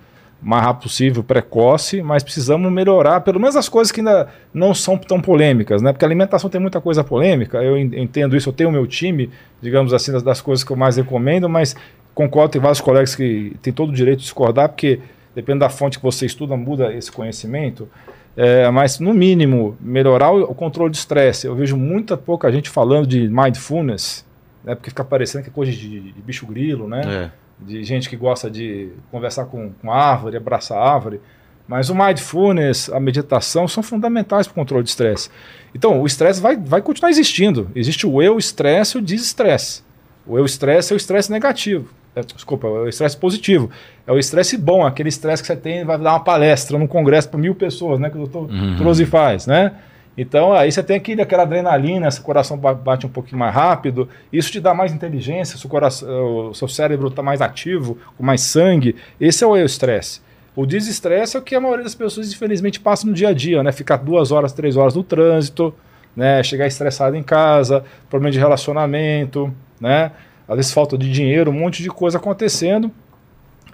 [0.42, 4.96] mais rápido possível, precoce, mas precisamos melhorar pelo menos as coisas que ainda não são
[4.96, 5.92] tão polêmicas, né?
[5.92, 9.30] Porque a alimentação tem muita coisa polêmica, eu entendo isso, eu tenho o meu time,
[9.60, 11.76] digamos assim, das, das coisas que eu mais recomendo, mas
[12.14, 15.00] concordo, tem vários colegas que têm todo o direito de discordar, porque
[15.34, 17.88] depende da fonte que você estuda, muda esse conhecimento.
[18.36, 21.46] É, mas, no mínimo, melhorar o, o controle de estresse.
[21.46, 24.24] Eu vejo muita pouca gente falando de mindfulness,
[24.64, 27.02] né, porque fica parecendo que é coisa de, de bicho grilo, né?
[27.04, 27.30] É.
[27.62, 31.20] De gente que gosta de conversar com, com árvore, abraçar árvore.
[31.68, 35.30] Mas o mindfulness, a meditação são fundamentais para o controle de estresse.
[35.74, 37.70] Então, o estresse vai, vai continuar existindo.
[37.74, 39.82] Existe o eu estresse e o desestresse.
[40.26, 41.88] O eu estresse é o estresse negativo.
[42.14, 43.70] É, desculpa, é o estresse positivo.
[44.06, 47.28] É o estresse bom, aquele estresse que você tem, vai dar uma palestra num congresso
[47.28, 48.10] para mil pessoas, né?
[48.10, 48.76] Que o doutor Uhum.
[48.76, 49.72] Trouxe faz, né?
[50.18, 54.08] Então, aí você tem aquele, aquela adrenalina, seu coração ba- bate um pouquinho mais rápido,
[54.32, 58.40] isso te dá mais inteligência, seu, coração, o seu cérebro está mais ativo, com mais
[58.40, 58.96] sangue.
[59.20, 60.20] Esse é o estresse.
[60.56, 63.62] O desestresse é o que a maioria das pessoas, infelizmente, passa no dia a dia,
[63.62, 63.70] né?
[63.70, 65.72] Ficar duas horas, três horas no trânsito,
[66.14, 66.42] né?
[66.42, 70.10] Chegar estressado em casa, problema de relacionamento, né?
[70.50, 72.90] Às vezes falta de dinheiro, um monte de coisa acontecendo.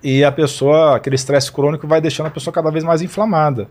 [0.04, 3.66] E a pessoa, aquele estresse crônico vai deixando a pessoa cada vez mais inflamada.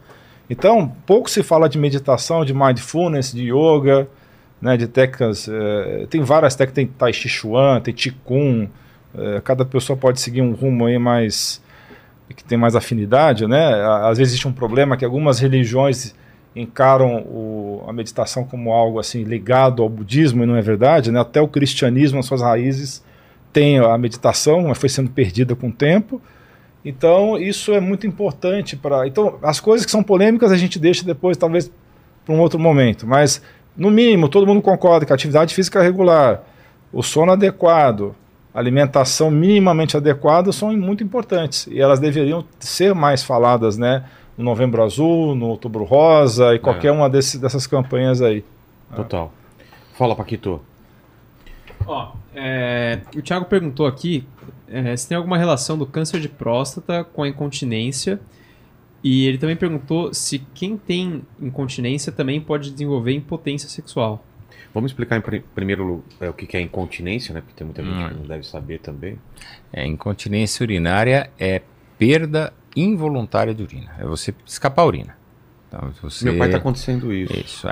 [0.50, 4.08] Então, pouco se fala de meditação, de mindfulness, de yoga,
[4.60, 5.48] né, de técnicas.
[5.48, 8.70] eh, tem várias técnicas, tem Tai Chi Chuan, tem Qigong.
[9.16, 11.62] eh, cada pessoa pode seguir um rumo aí mais.
[12.36, 13.64] que tem mais afinidade, né?
[14.04, 16.16] Às vezes existe um problema que algumas religiões
[16.56, 21.20] encaram o- a meditação como algo assim ligado ao budismo e não é verdade, né?
[21.20, 23.04] Até o cristianismo, as suas raízes,
[23.52, 26.22] tem a meditação, mas foi sendo perdida com o tempo.
[26.84, 29.08] Então, isso é muito importante para.
[29.08, 31.72] Então, as coisas que são polêmicas a gente deixa depois, talvez,
[32.24, 33.08] para um outro momento.
[33.08, 33.42] Mas,
[33.76, 36.44] no mínimo, todo mundo concorda que a atividade física regular,
[36.94, 38.16] o sono adequado,
[38.54, 41.68] a alimentação minimamente adequada são muito importantes.
[41.68, 44.06] E elas deveriam ser mais faladas, né?
[44.38, 48.44] No Novembro Azul, no Outubro Rosa e qualquer uma desse, dessas campanhas aí.
[48.96, 49.32] Total.
[49.94, 50.62] Fala, Paquito.
[51.88, 54.26] Ó, é, o Thiago perguntou aqui
[54.68, 58.20] é, se tem alguma relação do câncer de próstata com a incontinência.
[59.04, 64.26] E ele também perguntou se quem tem incontinência também pode desenvolver impotência sexual.
[64.74, 67.40] Vamos explicar em pri- primeiro é, o que que é incontinência, né?
[67.42, 68.08] Porque tem muita gente Hum.
[68.10, 69.18] que não deve saber também.
[69.72, 71.62] É, incontinência urinária é
[72.00, 73.92] perda involuntária de urina.
[74.00, 75.18] É você escapar a urina.
[75.68, 76.26] Então, você...
[76.26, 77.34] Meu pai tá acontecendo isso.
[77.34, 77.72] Isso, é,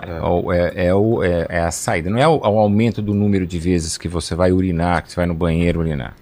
[0.76, 2.10] é, é o- é- é a saída.
[2.10, 5.16] Não é o, o aumento do número de vezes que você vai urinar, que você
[5.18, 6.16] vai no banheiro urinar.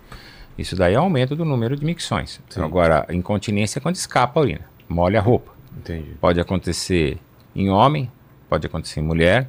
[0.58, 2.42] Isso daí é aumento do número de micções.
[2.50, 2.62] Sim.
[2.62, 5.52] Agora, incontinência é quando escapa a urina, molha a roupa.
[5.78, 6.12] Entendi.
[6.20, 7.18] Pode acontecer
[7.56, 8.12] em homem,
[8.50, 9.48] pode acontecer em mulher.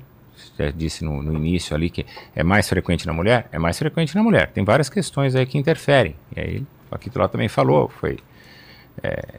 [0.59, 4.15] Já disse no, no início ali que é mais frequente na mulher, é mais frequente
[4.15, 4.51] na mulher.
[4.53, 6.15] Tem várias questões aí que interferem.
[6.35, 8.19] E aí, o Paquito lá também falou, foi
[9.03, 9.39] é,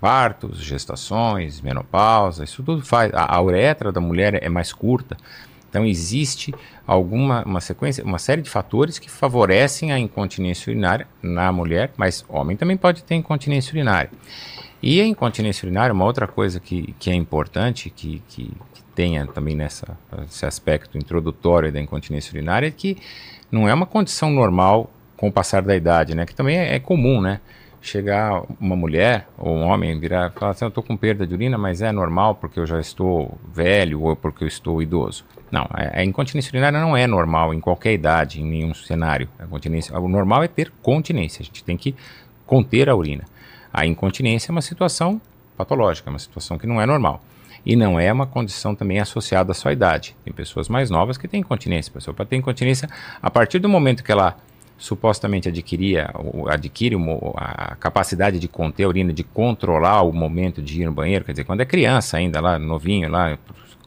[0.00, 3.12] partos, gestações, menopausa, isso tudo faz.
[3.14, 5.16] A, a uretra da mulher é mais curta.
[5.68, 6.54] Então existe
[6.86, 12.24] alguma uma sequência, uma série de fatores que favorecem a incontinência urinária na mulher, mas
[12.28, 14.10] homem também pode ter incontinência urinária.
[14.80, 19.26] E a incontinência urinária, uma outra coisa que, que é importante, que, que, que tenha
[19.26, 19.98] também nessa,
[20.28, 22.98] esse aspecto introdutório da incontinência urinária, é que
[23.50, 26.26] não é uma condição normal com o passar da idade, né?
[26.26, 27.40] Que também é, é comum, né?
[27.84, 31.34] Chegar uma mulher ou um homem virar e falar assim, eu estou com perda de
[31.34, 35.22] urina, mas é normal porque eu já estou velho ou porque eu estou idoso.
[35.50, 39.28] Não, a, a incontinência urinária não é normal em qualquer idade, em nenhum cenário.
[39.38, 41.94] A continência, o normal é ter continência, a gente tem que
[42.46, 43.24] conter a urina.
[43.70, 45.20] A incontinência é uma situação
[45.54, 47.22] patológica, é uma situação que não é normal.
[47.66, 50.16] E não é uma condição também associada à sua idade.
[50.24, 51.90] Tem pessoas mais novas que têm incontinência.
[51.90, 52.88] A pessoa pode ter incontinência
[53.22, 54.36] a partir do momento que ela
[54.76, 56.10] supostamente adquiria,
[56.48, 56.96] adquire
[57.36, 61.32] a capacidade de conter a urina, de controlar o momento de ir no banheiro, quer
[61.32, 63.38] dizer, quando é criança ainda, lá novinho, lá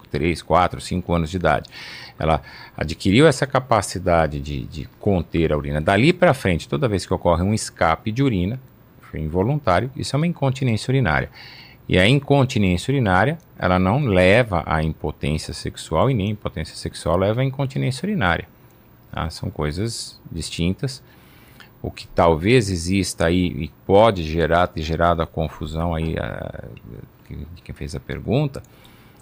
[0.10, 1.70] 3, 4, 5 anos de idade.
[2.18, 2.42] Ela
[2.76, 5.80] adquiriu essa capacidade de, de conter a urina.
[5.80, 8.60] Dali para frente, toda vez que ocorre um escape de urina,
[9.16, 11.30] involuntário, isso é uma incontinência urinária.
[11.88, 17.18] E a incontinência urinária, ela não leva à impotência sexual e nem a impotência sexual
[17.18, 18.48] leva à incontinência urinária.
[19.12, 19.30] Tá?
[19.30, 21.04] São coisas distintas.
[21.82, 26.64] O que talvez exista aí e pode gerar, ter gerado a confusão aí a,
[27.30, 28.64] de quem fez a pergunta,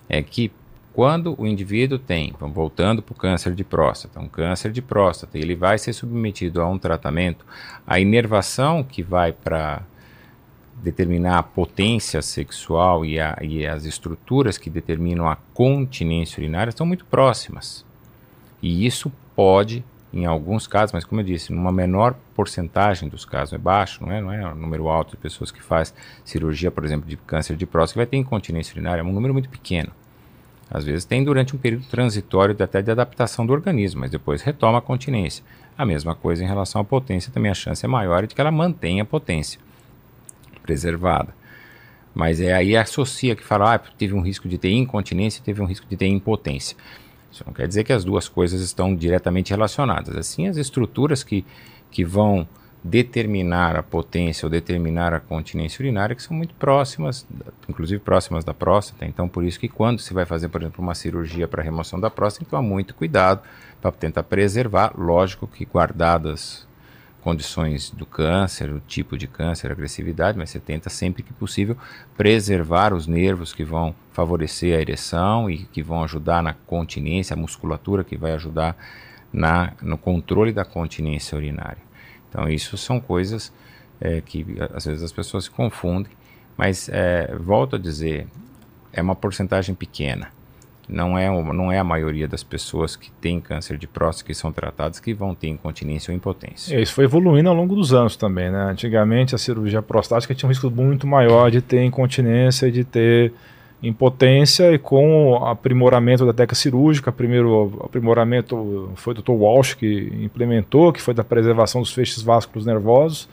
[0.07, 0.52] é que
[0.94, 5.53] quando o indivíduo tem, voltando para o câncer de próstata, um câncer de próstata, ele
[5.53, 7.45] vai ser submetido a um tratamento,
[7.86, 9.82] a inervação que vai para
[10.82, 16.86] determinar a potência sexual e, a- e as estruturas que determinam a continência urinária estão
[16.86, 17.86] muito próximas.
[18.62, 19.84] E isso pode,
[20.14, 24.12] em alguns casos, mas como eu disse, numa menor porcentagem dos casos, é baixo, não
[24.12, 25.94] é, não é um número alto de pessoas que faz
[26.24, 29.34] cirurgia, por exemplo, de câncer de próstata, que vai ter incontinência urinária, é um número
[29.34, 29.91] muito pequeno.
[30.70, 34.80] Às vezes tem durante um período transitório até de adaptação do organismo, mas depois retoma
[34.80, 35.44] a continência.
[35.78, 38.52] A mesma coisa em relação à potência, também a chance é maior de que ela
[38.52, 39.60] mantenha a potência
[40.64, 41.36] preservada.
[42.14, 45.66] Mas é aí associa que fala, ah, teve um risco de ter incontinência, teve um
[45.66, 46.78] risco de ter impotência.
[47.36, 50.16] Isso não quer dizer que as duas coisas estão diretamente relacionadas.
[50.16, 51.45] Assim, as estruturas que,
[51.91, 52.48] que vão
[52.82, 57.28] determinar a potência ou determinar a continência urinária, que são muito próximas,
[57.68, 59.06] inclusive próximas da próstata.
[59.06, 62.10] Então, por isso que quando se vai fazer, por exemplo, uma cirurgia para remoção da
[62.10, 63.41] próstata, tem que tomar muito cuidado
[63.82, 66.66] para tentar preservar, lógico que guardadas
[67.26, 71.76] condições do câncer, o tipo de câncer, agressividade, mas você tenta sempre que possível
[72.15, 77.38] preservar os nervos que vão favorecer a ereção e que vão ajudar na continência, a
[77.38, 78.77] musculatura que vai ajudar
[79.34, 81.81] na, no controle da continência urinária.
[82.30, 83.52] Então, isso são coisas
[83.99, 86.11] é, que às vezes as pessoas se confundem,
[86.56, 88.27] mas é, volto a dizer,
[88.93, 90.35] é uma porcentagem pequena
[90.88, 94.52] não é, não é a maioria das pessoas que têm câncer de próstata que são
[94.52, 96.76] tratadas que vão ter incontinência ou impotência.
[96.76, 98.72] É, isso foi evoluindo ao longo dos anos também, né?
[98.72, 103.34] Antigamente a cirurgia prostática tinha um risco muito maior de ter incontinência e de ter
[103.82, 109.32] impotência e com o aprimoramento da técnica cirúrgica, primeiro aprimoramento foi o Dr.
[109.32, 113.30] Walsh que implementou, que foi da preservação dos feixes vasculares nervosos,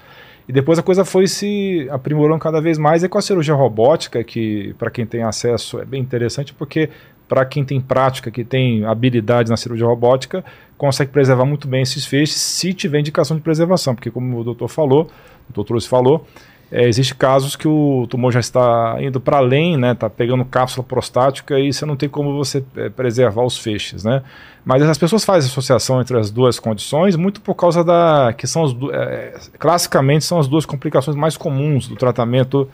[0.46, 4.22] e depois a coisa foi se aprimorando cada vez mais e com a cirurgia robótica,
[4.24, 6.90] que para quem tem acesso é bem interessante porque
[7.32, 10.44] para quem tem prática, que tem habilidades na cirurgia robótica,
[10.76, 14.68] consegue preservar muito bem esses feixes se tiver indicação de preservação, porque como o doutor
[14.68, 15.04] falou,
[15.48, 16.26] o doutor Trouxe falou,
[16.70, 20.84] é, existe casos que o tumor já está indo para além, né, está pegando cápsula
[20.86, 24.22] prostática e você não tem como você é, preservar os feixes, né?
[24.62, 28.62] Mas as pessoas fazem associação entre as duas condições muito por causa da que são
[28.62, 32.68] as, é, classicamente são as duas complicações mais comuns do tratamento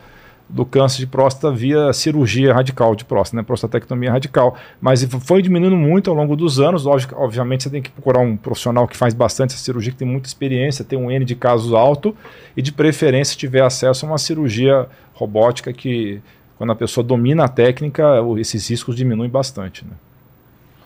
[0.49, 4.57] do câncer de próstata via cirurgia radical de próstata, né, prostatectomia radical.
[4.81, 6.87] Mas foi diminuindo muito ao longo dos anos.
[6.87, 10.27] obviamente, você tem que procurar um profissional que faz bastante essa cirurgia, que tem muita
[10.27, 12.17] experiência, tem um N de casos alto
[12.57, 16.21] e, de preferência, tiver acesso a uma cirurgia robótica que,
[16.57, 18.05] quando a pessoa domina a técnica,
[18.39, 19.85] esses riscos diminuem bastante.
[19.85, 19.93] Né?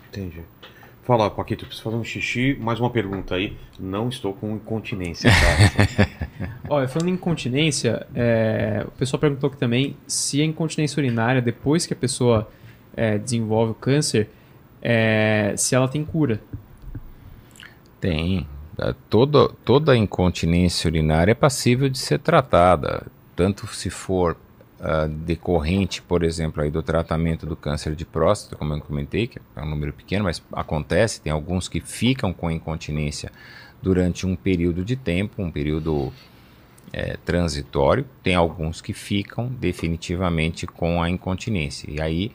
[0.09, 0.41] Entendi.
[1.03, 2.57] Fala, Paquito, preciso fazer um xixi.
[2.59, 3.57] Mais uma pergunta aí.
[3.77, 5.29] Não estou com incontinência.
[5.29, 6.07] Tá?
[6.69, 11.85] Olha, falando em incontinência, é, o pessoal perguntou aqui também se a incontinência urinária, depois
[11.85, 12.49] que a pessoa
[12.95, 14.29] é, desenvolve o câncer,
[14.81, 16.41] é, se ela tem cura.
[17.99, 18.47] Tem.
[19.09, 24.37] Toda, toda incontinência urinária é passível de ser tratada, tanto se for
[24.83, 29.39] uh, decorrente, por exemplo, aí do tratamento do câncer de próstata, como eu comentei, que
[29.55, 33.31] é um número pequeno, mas acontece, tem alguns que ficam com incontinência
[33.81, 36.11] durante um período de tempo, um período
[36.91, 41.89] é, transitório, tem alguns que ficam definitivamente com a incontinência.
[41.89, 42.31] E aí,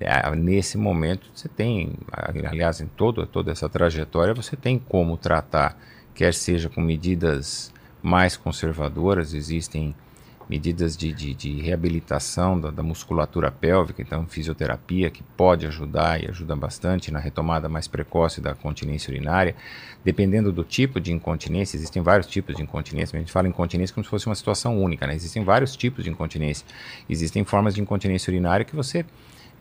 [0.00, 5.78] é, nesse momento, você tem, aliás, em todo, toda essa trajetória, você tem como tratar,
[6.14, 7.72] quer seja com medidas
[8.02, 9.94] mais conservadoras, existem
[10.48, 16.28] medidas de, de, de reabilitação da, da, musculatura pélvica, então fisioterapia que pode ajudar e
[16.28, 19.54] ajuda bastante na retomada mais precoce da continência urinária.
[20.04, 24.04] Dependendo do tipo de incontinência, existem vários tipos de incontinência, a gente fala incontinência como
[24.04, 25.14] se fosse uma situação única, né?
[25.14, 26.66] existem vários tipos de incontinência.
[27.08, 29.04] Existem formas de incontinência urinária que você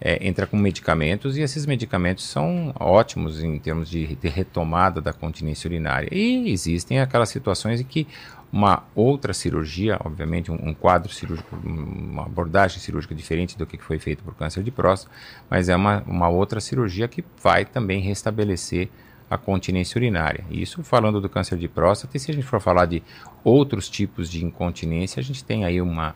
[0.01, 5.14] é, entra com medicamentos e esses medicamentos são ótimos em termos de, de retomada da
[5.14, 6.10] continência urinária.
[6.11, 8.05] E existem aquelas situações em que
[8.53, 13.97] uma outra cirurgia, obviamente um, um, quadro cirúrgico, uma abordagem cirúrgica diferente do que foi
[13.97, 15.11] feito por câncer de próstata,
[15.49, 18.89] mas é uma, uma outra cirurgia que vai também restabelecer
[19.27, 20.45] a continência urinária.
[20.51, 23.01] Isso falando do câncer de próstata, e se a gente for falar de
[23.43, 26.15] outros tipos de incontinência, a gente tem aí uma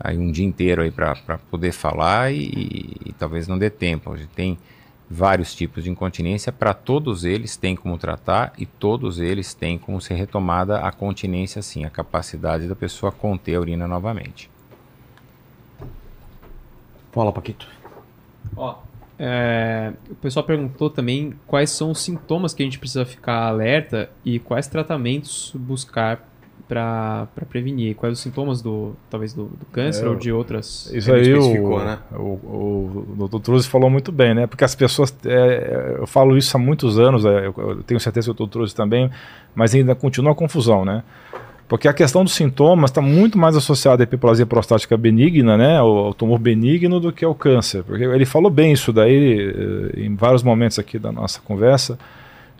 [0.00, 1.16] aí um dia inteiro aí para
[1.50, 4.10] poder falar e, e, e, talvez não dê tempo.
[4.10, 4.56] A gente tem
[5.10, 10.00] vários tipos de incontinência, para todos eles tem como tratar e todos eles têm como
[10.00, 14.50] ser retomada a continência, sim, a capacidade da pessoa conter a urina novamente.
[17.10, 17.66] Fala, Paquito.
[18.56, 18.76] Ó,
[19.18, 24.10] é, o pessoal perguntou também quais são os sintomas que a gente precisa ficar alerta
[24.24, 26.28] e quais tratamentos buscar
[26.68, 27.96] para prevenir?
[27.96, 30.90] Quais os sintomas do talvez do, do câncer é, ou de outras?
[30.92, 31.98] Isso aí o, né?
[32.12, 33.40] o, o, o Dr.
[33.40, 34.46] Truzzi falou muito bem, né?
[34.46, 38.32] Porque as pessoas, é, eu falo isso há muitos anos, é, eu, eu tenho certeza
[38.32, 38.52] que o Dr.
[38.52, 39.10] Truzzi também,
[39.54, 41.02] mas ainda continua a confusão, né?
[41.66, 46.14] Porque a questão dos sintomas está muito mais associada à hiperplasia prostática benigna, né, ao,
[46.14, 47.82] tumor benigno, do que ao câncer.
[47.82, 49.52] Porque ele falou bem isso daí
[49.94, 51.98] eh, em vários momentos aqui da nossa conversa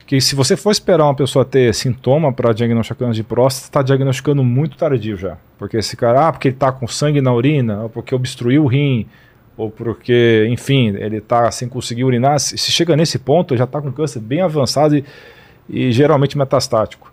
[0.08, 3.82] que se você for esperar uma pessoa ter sintoma para diagnosticar câncer de próstata, está
[3.82, 5.36] diagnosticando muito tardio já.
[5.58, 8.66] Porque esse cara, ah, porque ele está com sangue na urina, ou porque obstruiu o
[8.66, 9.06] rim,
[9.54, 13.92] ou porque, enfim, ele está sem conseguir urinar, se chega nesse ponto, já está com
[13.92, 15.04] câncer bem avançado e,
[15.68, 17.12] e geralmente metastático.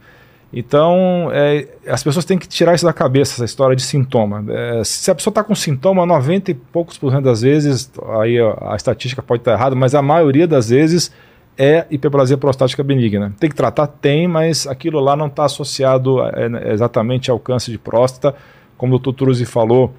[0.53, 4.45] Então, é, as pessoas têm que tirar isso da cabeça, essa história de sintoma.
[4.47, 7.91] É, se a pessoa está com sintoma, 90 e poucos por cento das vezes,
[8.22, 11.11] aí a, a estatística pode estar errada, mas a maioria das vezes
[11.57, 13.34] é hiperplasia prostática benigna.
[13.40, 13.88] Tem que tratar?
[13.88, 18.36] Tem, mas aquilo lá não está associado é, exatamente ao câncer de próstata.
[18.77, 19.14] Como o Dr.
[19.14, 19.94] Truzzi falou,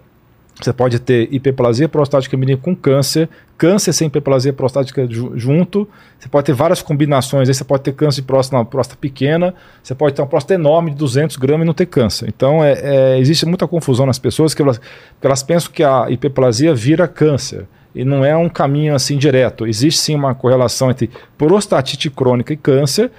[0.61, 3.28] você pode ter hiperplasia prostática benigna com câncer,
[3.59, 5.89] câncer sem hiperplasia prostática junto.
[6.19, 7.49] Você pode ter várias combinações.
[7.49, 9.55] Aí você pode ter câncer de próstata, uma próstata pequena.
[9.83, 12.28] Você pode ter uma próstata enorme de 200 gramas e não ter câncer.
[12.28, 16.07] Então, é, é, existe muita confusão nas pessoas que elas, que elas pensam que a
[16.11, 17.66] hiperplasia vira câncer.
[17.97, 19.66] E não é um caminho assim direto.
[19.66, 21.09] Existe sim uma correlação entre
[21.39, 23.10] prostatite crônica e câncer.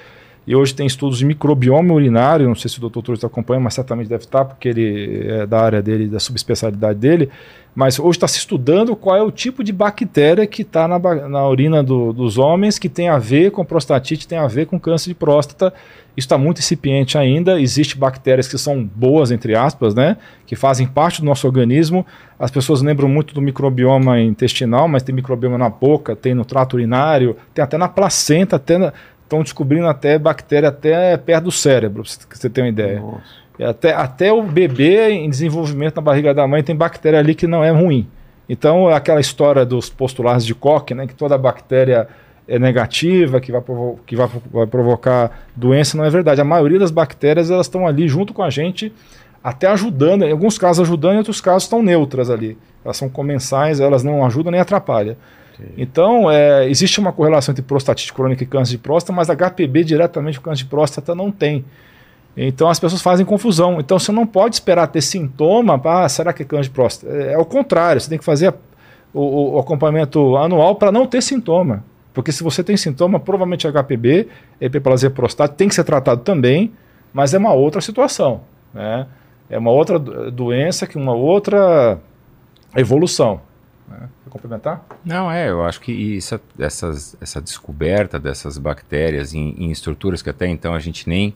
[0.45, 3.73] E hoje tem estudos de microbioma urinário, não sei se o doutor Torres acompanha, mas
[3.73, 7.29] certamente deve estar, porque ele é da área dele, da subespecialidade dele.
[7.77, 10.97] Mas hoje está se estudando qual é o tipo de bactéria que está na,
[11.29, 14.79] na, urina do, dos homens que tem a ver com prostatite, tem a ver com
[14.79, 15.71] câncer de próstata.
[16.17, 17.61] Isso está muito incipiente ainda.
[17.61, 20.17] Existem bactérias que são boas, entre aspas, né?
[20.47, 22.03] Que fazem parte do nosso organismo.
[22.39, 26.77] As pessoas lembram muito do microbioma intestinal, mas tem microbioma na boca, tem no trato
[26.77, 28.91] urinário, tem até na placenta, até na,
[29.21, 33.03] estão descobrindo até bactéria até perto do cérebro, para você ter uma ideia.
[33.59, 37.63] Até, até o bebê em desenvolvimento na barriga da mãe tem bactéria ali que não
[37.63, 38.07] é ruim.
[38.47, 42.07] Então, aquela história dos postulados de Koch, né, que toda bactéria
[42.47, 46.39] é negativa, que vai, provo que vai, vai provocar doença, não é verdade.
[46.39, 48.93] A maioria das bactérias elas estão ali junto com a gente,
[49.43, 52.57] até ajudando, em alguns casos ajudando, em outros casos estão neutras ali.
[52.85, 55.17] Elas são comensais, elas não ajudam nem atrapalham.
[55.75, 60.39] Então, é, existe uma correlação entre prostatite crônica e câncer de próstata, mas HPB diretamente
[60.39, 61.65] com câncer de próstata não tem.
[62.38, 63.80] Então as pessoas fazem confusão.
[63.80, 67.11] Então você não pode esperar ter sintoma, ah, será que é câncer de próstata?
[67.11, 68.53] É, é o contrário, você tem que fazer
[69.14, 71.84] o, o acompanhamento anual para não ter sintoma.
[72.14, 74.27] Porque se você tem sintoma, provavelmente HPB,
[74.59, 76.73] hiperplasia prostática, tem que ser tratado também,
[77.14, 78.41] mas é uma outra situação.
[78.73, 79.07] Né?
[79.49, 81.99] É uma outra doença, que uma outra
[82.76, 83.39] evolução.
[83.88, 84.09] Né?
[84.23, 84.84] Quer complementar?
[85.05, 90.30] Não, é, eu acho que isso, essas, essa descoberta dessas bactérias em, em, estruturas que
[90.30, 91.35] até então a gente nem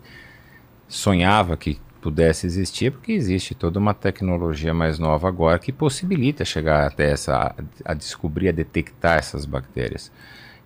[0.91, 6.88] sonhava que pudesse existir, porque existe toda uma tecnologia mais nova agora que possibilita chegar
[6.88, 7.55] até essa,
[7.85, 10.11] a descobrir, a detectar essas bactérias.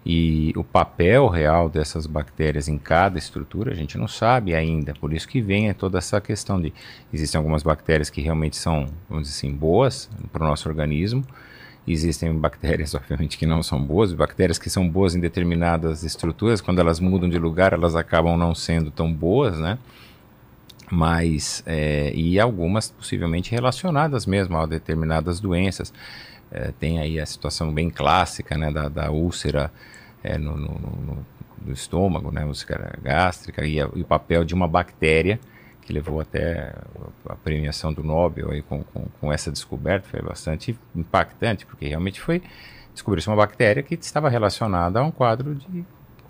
[0.06, 5.14] E o papel real dessas bactérias em cada estrutura a gente não sabe ainda, por
[5.14, 6.74] isso que vem toda essa questão de
[7.12, 11.24] existem algumas bactérias que realmente são, vamos dizer assim, boas para o nosso organismo,
[11.88, 16.80] Existem bactérias, obviamente, que não são boas, bactérias que são boas em determinadas estruturas, quando
[16.80, 19.78] elas mudam de lugar, elas acabam não sendo tão boas, né?
[20.92, 25.94] Mas, é, e algumas possivelmente relacionadas mesmo a determinadas doenças.
[26.52, 29.72] É, tem aí a situação bem clássica, né, da, da úlcera
[30.24, 31.26] é, no, no,
[31.66, 35.40] no, estômago, né, úlcera gástrica, e, a, e o papel de uma bactéria
[35.82, 36.74] que levou até
[37.28, 42.20] a premiação do Nobel aí com, com, com essa descoberta, foi bastante impactante, porque realmente
[42.20, 42.42] foi
[42.94, 45.86] descobrir-se uma bactéria que estava relacionada a um quadro de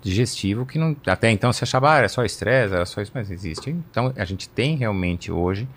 [0.06, 3.30] digestivo que não, até então se achava, ah, era só estresse, era só isso, mas
[3.30, 3.70] existe.
[3.90, 5.68] Então a gente tem realmente hoje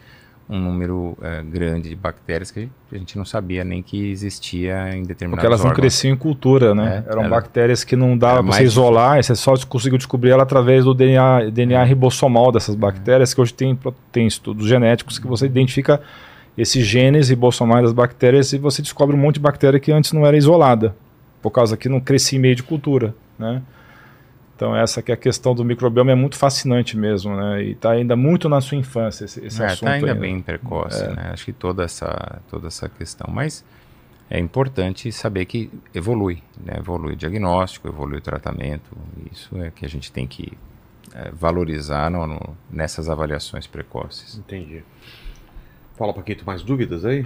[0.49, 5.03] um número uh, grande de bactérias que a gente não sabia nem que existia em
[5.03, 5.77] determinados Porque elas órgãos.
[5.77, 7.03] não cresciam em cultura, né?
[7.06, 10.41] É, Eram era, bactérias que não dava para você isolar, você só conseguiu descobrir ela
[10.41, 13.77] através do DNA, DNA ribossomal dessas bactérias, que hoje tem,
[14.11, 16.01] tem estudos genéticos que você identifica
[16.57, 20.26] esses genes ribossomais das bactérias e você descobre um monte de bactéria que antes não
[20.26, 20.95] era isolada,
[21.43, 23.61] por causa que não crescia em meio de cultura, né?
[24.60, 27.64] Então essa que é a questão do microbioma é muito fascinante mesmo, né?
[27.64, 29.77] E está ainda muito na sua infância esse, esse é, assunto.
[29.77, 30.19] Está ainda ainda.
[30.19, 31.15] bem precoce, é.
[31.15, 31.30] né?
[31.31, 33.64] Acho que toda essa toda essa questão, mas
[34.30, 36.73] é importante saber que evolui, né?
[36.77, 38.91] Evolui o diagnóstico, evolui o tratamento.
[39.31, 40.52] Isso é que a gente tem que
[41.15, 44.38] é, valorizar no, no, nessas avaliações precoces.
[44.40, 44.84] Entendi.
[45.95, 47.26] Fala, Paquito, mais dúvidas aí?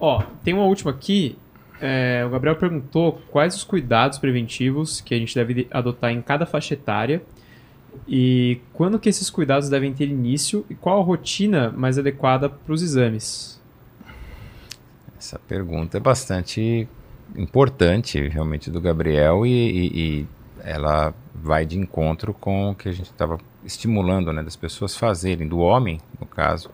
[0.00, 1.36] Ó, tem uma última aqui
[1.82, 6.46] é, o Gabriel perguntou quais os cuidados preventivos que a gente deve adotar em cada
[6.46, 7.20] faixa etária
[8.06, 12.72] e quando que esses cuidados devem ter início e qual a rotina mais adequada para
[12.72, 13.60] os exames.
[15.18, 16.86] Essa pergunta é bastante
[17.36, 20.26] importante, realmente, do Gabriel e, e, e
[20.62, 25.48] ela vai de encontro com o que a gente estava estimulando, né, das pessoas fazerem,
[25.48, 26.70] do homem, no caso,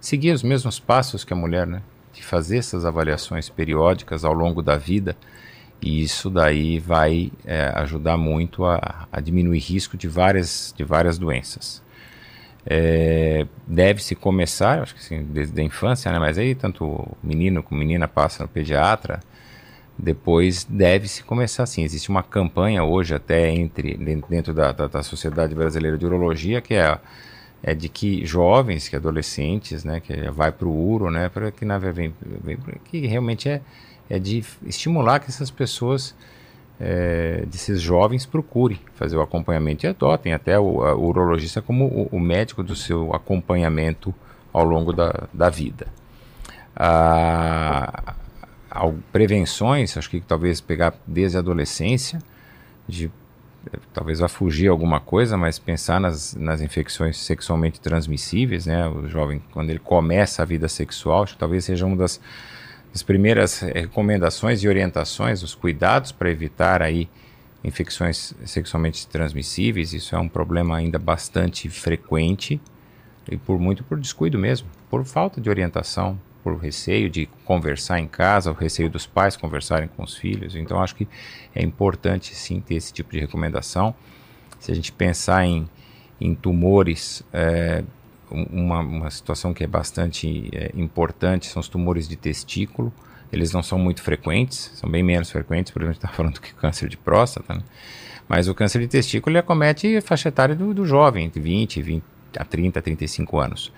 [0.00, 1.82] seguir os mesmos passos que a mulher, né?
[2.12, 5.16] De fazer essas avaliações periódicas ao longo da vida
[5.82, 11.18] e isso daí vai é, ajudar muito a, a, diminuir risco de várias, de várias
[11.18, 11.82] doenças.
[12.64, 16.20] É, Deve-se começar, acho que assim, desde a infância, né?
[16.20, 19.18] mas aí tanto menino como menina passa no pediatra,
[19.98, 21.82] depois deve-se começar assim.
[21.82, 23.96] Existe uma campanha hoje até entre
[24.28, 26.96] dentro da, da, da Sociedade Brasileira de Urologia que é,
[27.62, 31.64] é de que jovens, que adolescentes, né, que vai para o uro, né, para que
[31.64, 33.60] na vem, vem, que realmente é,
[34.10, 36.14] é de estimular que essas pessoas
[36.80, 41.84] é, desses jovens procurem fazer o acompanhamento e adotem até o, a, o urologista como
[41.86, 44.12] o, o, médico do seu acompanhamento
[44.52, 45.86] ao longo da, da vida.
[46.74, 48.14] Ah,
[49.12, 52.18] prevenções, acho que talvez pegar desde a adolescência,
[52.88, 53.10] de
[53.92, 58.88] talvez vá fugir alguma coisa, mas pensar nas, nas infecções sexualmente transmissíveis, né?
[58.88, 62.20] O jovem, quando ele começa a vida sexual, acho que talvez seja uma das,
[62.92, 67.08] das primeiras recomendações e orientações, os cuidados para evitar aí
[67.64, 69.92] infecções sexualmente transmissíveis.
[69.92, 72.60] Isso é um problema ainda bastante frequente
[73.30, 78.06] e por muito por descuido mesmo, por falta de orientação, por receio de conversar em
[78.06, 80.56] casa, o receio dos pais conversarem com os filhos.
[80.56, 81.08] Então, acho que
[81.54, 83.94] é importante sim ter esse tipo de recomendação.
[84.58, 85.68] Se a gente pensar em,
[86.20, 87.84] em tumores, é,
[88.30, 92.92] uma, uma situação que é bastante é, importante são os tumores de testículo.
[93.32, 96.40] Eles não são muito frequentes, são bem menos frequentes, por exemplo, a gente está falando
[96.40, 97.62] que câncer de próstata, né?
[98.28, 102.04] mas o câncer de testículo ele acomete faixa etária do, do jovem, entre 20, 20
[102.38, 103.72] a 30, 35 anos.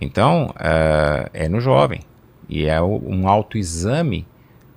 [0.00, 2.00] Então, uh, é no jovem.
[2.48, 4.26] E é um autoexame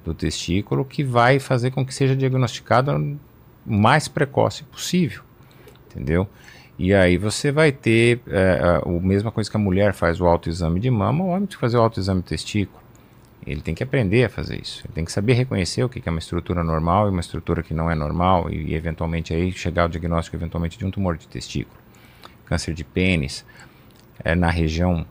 [0.06, 3.18] do testículo que vai fazer com que seja diagnosticado o
[3.66, 5.22] mais precoce possível.
[5.90, 6.28] Entendeu?
[6.80, 10.80] E aí você vai ter é, a, mesma coisa que a mulher faz o autoexame
[10.80, 12.80] de mama, o homem tem que fazer o autoexame de testículo.
[13.46, 14.84] Ele tem que aprender a fazer isso.
[14.86, 17.74] Ele tem que saber reconhecer o que é uma estrutura normal e uma estrutura que
[17.74, 21.28] não é normal e, e eventualmente aí chegar ao diagnóstico eventualmente de um tumor de
[21.28, 21.78] testículo.
[22.46, 23.44] Câncer de pênis
[24.24, 25.06] é na região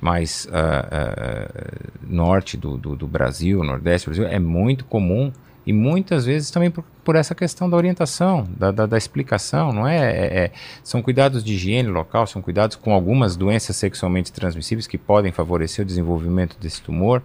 [0.00, 5.32] mais uh, uh, norte do, do, do, Brasil, nordeste do Brasil, é muito comum
[5.64, 9.86] e muitas vezes também por, por essa questão da orientação, da, da, da explicação, não
[9.86, 9.96] é?
[9.96, 10.50] É, é?
[10.82, 15.84] São cuidados de higiene local, são cuidados com algumas doenças sexualmente transmissíveis que podem favorecer
[15.84, 17.22] o desenvolvimento desse tumor.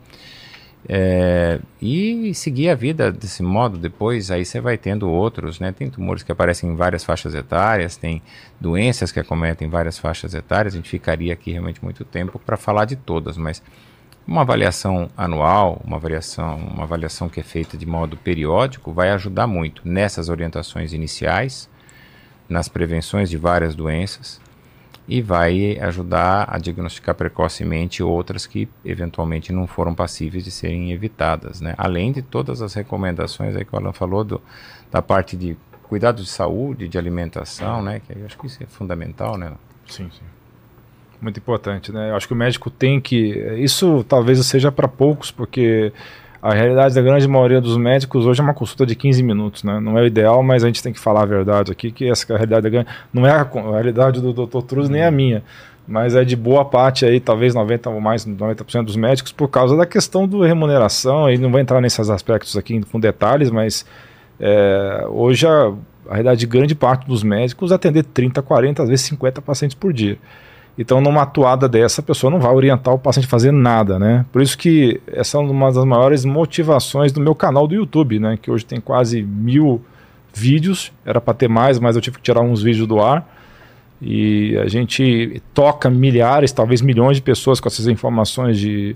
[0.90, 5.74] É, e seguir a vida desse modo depois, aí você vai tendo outros, né?
[5.74, 8.22] Tem tumores que aparecem em várias faixas etárias, tem
[8.60, 10.74] doenças que acometem várias faixas etárias.
[10.74, 13.62] A gente ficaria aqui realmente muito tempo para falar de todas, mas
[14.26, 19.46] uma avaliação anual, uma avaliação, uma avaliação que é feita de modo periódico, vai ajudar
[19.46, 21.70] muito nessas orientações iniciais,
[22.48, 24.40] nas prevenções de várias doenças
[25.08, 31.62] e vai ajudar a diagnosticar precocemente outras que eventualmente não foram passíveis de serem evitadas,
[31.62, 31.74] né?
[31.78, 34.42] Além de todas as recomendações aí que o Alan falou do,
[34.92, 38.02] da parte de cuidado de saúde, de alimentação, né?
[38.06, 39.54] Que eu acho que isso é fundamental, né?
[39.86, 40.26] Sim, sim.
[41.22, 42.12] Muito importante, né?
[42.12, 43.32] Eu acho que o médico tem que.
[43.58, 45.92] Isso talvez seja para poucos, porque
[46.48, 49.82] a realidade da grande maioria dos médicos hoje é uma consulta de 15 minutos, né?
[49.82, 52.26] Não é o ideal, mas a gente tem que falar a verdade aqui, que essa
[52.32, 52.88] é a realidade da grande...
[53.14, 54.62] Não é a, a realidade do Dr.
[54.62, 55.44] Truz, nem a minha,
[55.86, 59.76] mas é de boa parte aí, talvez 90 ou mais, 90% dos médicos, por causa
[59.76, 63.86] da questão da remuneração, aí não vou entrar nesses aspectos aqui com detalhes, mas
[64.40, 65.74] é, hoje a,
[66.08, 69.92] a realidade de grande parte dos médicos atender 30, 40, às vezes 50 pacientes por
[69.92, 70.18] dia.
[70.78, 74.26] Então, numa atuada dessa, a pessoa não vai orientar o paciente a fazer nada, né?
[74.32, 78.38] Por isso que essa é uma das maiores motivações do meu canal do YouTube, né?
[78.40, 79.82] Que hoje tem quase mil
[80.34, 83.28] vídeos, era para ter mais, mas eu tive que tirar uns vídeos do ar.
[84.00, 88.96] E a gente toca milhares, talvez milhões de pessoas com essas informações de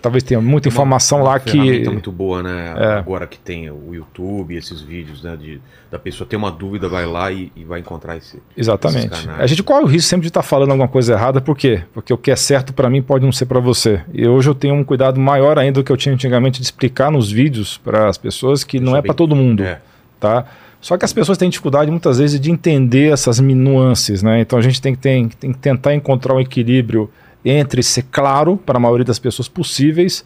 [0.00, 1.88] talvez tenha muita informação uma, lá que.
[1.88, 2.74] muito boa, né?
[2.76, 2.92] É.
[2.98, 5.36] Agora que tem o YouTube, esses vídeos, né?
[5.36, 8.40] De, da pessoa ter uma dúvida, vai lá e, e vai encontrar esse.
[8.56, 9.28] Exatamente.
[9.38, 11.82] A gente corre o risco sempre de estar tá falando alguma coisa errada, por quê?
[11.92, 14.02] Porque o que é certo para mim pode não ser para você.
[14.12, 17.10] E hoje eu tenho um cuidado maior ainda do que eu tinha antigamente de explicar
[17.10, 19.62] nos vídeos para as pessoas que não é para todo mundo.
[19.62, 19.80] É.
[20.18, 20.44] Tá?
[20.80, 24.40] Só que as pessoas têm dificuldade muitas vezes de entender essas nuances, né?
[24.40, 27.10] Então a gente tem que, tem, tem que tentar encontrar um equilíbrio
[27.44, 30.24] entre ser claro para a maioria das pessoas possíveis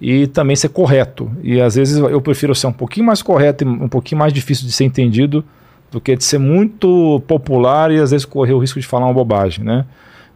[0.00, 1.30] e também ser correto.
[1.42, 4.66] E às vezes eu prefiro ser um pouquinho mais correto e um pouquinho mais difícil
[4.66, 5.44] de ser entendido
[5.90, 9.14] do que de ser muito popular e às vezes correr o risco de falar uma
[9.14, 9.86] bobagem, né?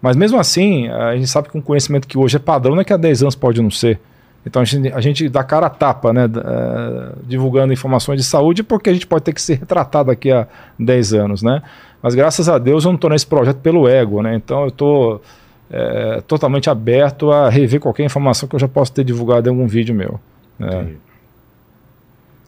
[0.00, 2.84] Mas mesmo assim, a gente sabe que um conhecimento que hoje é padrão não é
[2.84, 4.00] que há 10 anos pode não ser.
[4.46, 6.24] Então a gente, a gente dá cara a tapa, né?
[6.24, 10.46] Uh, divulgando informações de saúde, porque a gente pode ter que ser retratado daqui a
[10.78, 11.62] 10 anos, né?
[12.02, 14.34] Mas graças a Deus eu não estou nesse projeto pelo ego, né?
[14.34, 15.22] Então eu estou
[15.70, 19.66] é, totalmente aberto a rever qualquer informação que eu já possa ter divulgado em algum
[19.66, 20.20] vídeo meu.
[20.58, 20.86] É.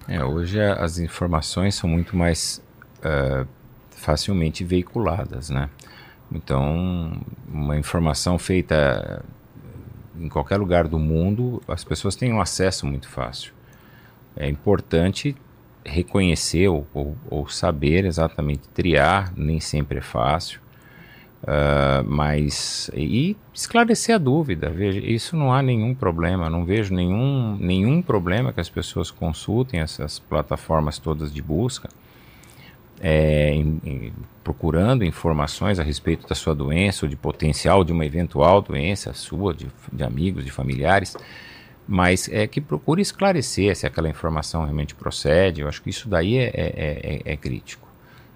[0.09, 2.61] É, hoje as informações são muito mais
[2.99, 3.47] uh,
[3.91, 5.71] facilmente veiculadas, né?
[6.31, 9.23] Então, uma informação feita
[10.19, 13.53] em qualquer lugar do mundo, as pessoas têm um acesso muito fácil.
[14.35, 15.37] É importante
[15.85, 20.61] reconhecer ou, ou, ou saber exatamente triar, nem sempre é fácil.
[21.43, 27.57] Uh, mas e esclarecer a dúvida veja isso não há nenhum problema não vejo nenhum
[27.59, 31.89] nenhum problema que as pessoas consultem essas plataformas todas de busca
[33.01, 34.13] é, em, em,
[34.45, 39.53] procurando informações a respeito da sua doença ou de potencial de uma eventual doença sua
[39.53, 41.17] de, de amigos de familiares
[41.89, 46.39] mas é que procure esclarecer se aquela informação realmente procede eu acho que isso daí
[46.39, 47.91] é, é, é, é crítico.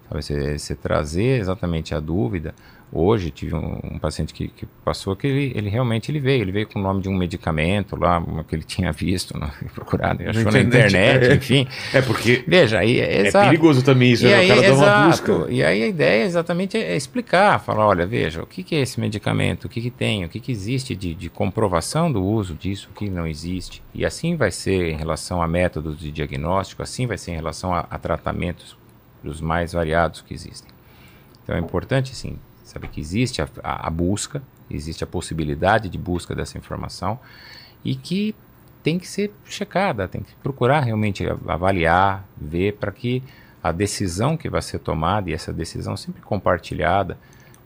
[0.09, 2.55] Sabe, você trazer exatamente a dúvida
[2.91, 6.53] Hoje tive um, um paciente que, que, passou que ele, ele realmente ele veio, ele
[6.53, 10.49] veio com o nome de um medicamento lá, que ele tinha visto, né, procurado, achou
[10.49, 11.35] na internet, é.
[11.35, 11.67] enfim.
[11.93, 14.35] É porque veja, aí é, é perigoso também isso, e né?
[14.35, 15.51] aí, o cara exato, dá uma busca.
[15.51, 19.01] E aí a ideia exatamente é explicar, falar, olha, veja, o que, que é esse
[19.01, 22.87] medicamento, o que, que tem, o que, que existe de, de comprovação do uso disso,
[22.89, 23.83] o que não existe.
[23.93, 27.73] E assim vai ser em relação a métodos de diagnóstico, assim vai ser em relação
[27.73, 28.77] a, a tratamentos
[29.21, 30.71] dos mais variados que existem.
[31.43, 32.37] Então é importante, sim,
[32.77, 37.19] sabe que existe a, a, a busca, existe a possibilidade de busca dessa informação
[37.83, 38.35] e que
[38.83, 43.23] tem que ser checada, tem que procurar realmente avaliar, ver para que
[43.61, 47.17] a decisão que vai ser tomada e essa decisão sempre compartilhada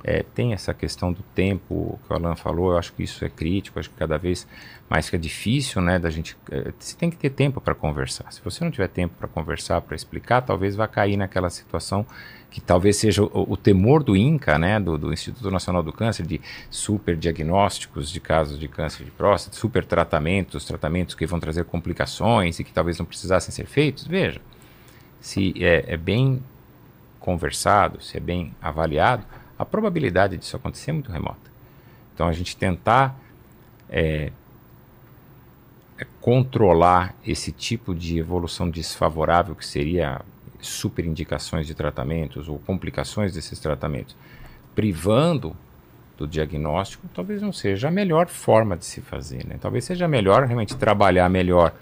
[0.04, 3.30] é, tem essa questão do tempo que o Alan falou, eu acho que isso é
[3.30, 4.48] crítico, acho que cada vez
[4.90, 8.42] mais fica difícil, né, da gente, é, você tem que ter tempo para conversar, se
[8.42, 12.06] você não tiver tempo para conversar, para explicar, talvez vá cair naquela situação
[12.52, 16.28] que talvez seja o, o temor do INCA, né, do, do, Instituto Nacional do Câncer,
[16.28, 21.64] de super diagnósticos de casos de câncer de próstata, super tratamentos, tratamentos que vão trazer
[21.64, 24.06] complicações e que talvez não precisassem ser feitos.
[24.06, 24.42] Veja,
[25.22, 26.44] se é, é bem
[27.22, 29.24] conversado, se é bem avaliado,
[29.58, 31.50] a probabilidade disso acontecer é muito remota.
[32.14, 33.18] Então a gente tentar
[33.90, 34.30] é,
[35.98, 40.22] é controlar esse tipo de evolução desfavorável que seria
[40.62, 44.16] superindicações de tratamentos ou complicações desses tratamentos,
[44.76, 45.56] privando
[46.18, 49.46] do diagnóstico, talvez não seja a melhor forma de se fazer.
[49.46, 49.58] Né?
[49.60, 51.74] Talvez seja melhor realmente trabalhar melhor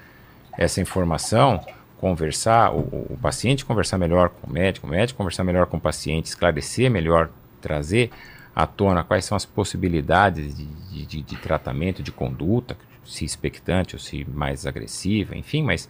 [0.58, 1.64] essa informação,
[1.98, 2.80] conversar, o,
[3.14, 6.90] o, paciente conversar melhor com o médico, o médico conversar melhor com o paciente, esclarecer
[6.90, 7.30] melhor,
[7.62, 8.10] trazer
[8.56, 13.96] à tona quais são as possibilidades de, de, de, de tratamento, de conduta, se expectante
[13.96, 15.90] ou se mais agressiva, enfim, mas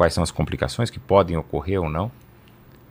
[0.00, 2.10] quais são as complicações que podem ocorrer ou não.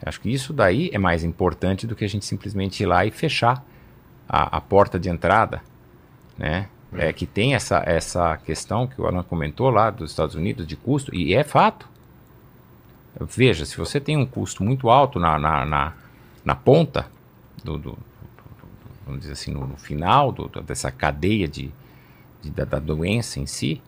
[0.06, 3.10] Acho que isso daí é mais importante do que a gente simplesmente ir lá e
[3.10, 3.66] fechar
[4.28, 5.60] a, a porta de entrada,
[6.38, 6.70] né?
[6.94, 10.76] É que tem essa, essa questão que o Alan comentou lá dos Estados Unidos de
[10.76, 11.90] custo, e é fato.
[13.20, 15.94] Veja, se você tem um custo muito alto na, na, na,
[16.46, 17.08] na ponta,
[17.64, 17.98] do, do, do,
[19.04, 21.72] vamos dizer assim, no, no final do, dessa cadeia de,
[22.40, 23.82] de da, da, doença em si,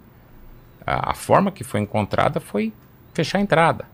[0.84, 2.74] a, a forma que foi encontrada foi
[3.14, 3.86] fechar a entrada.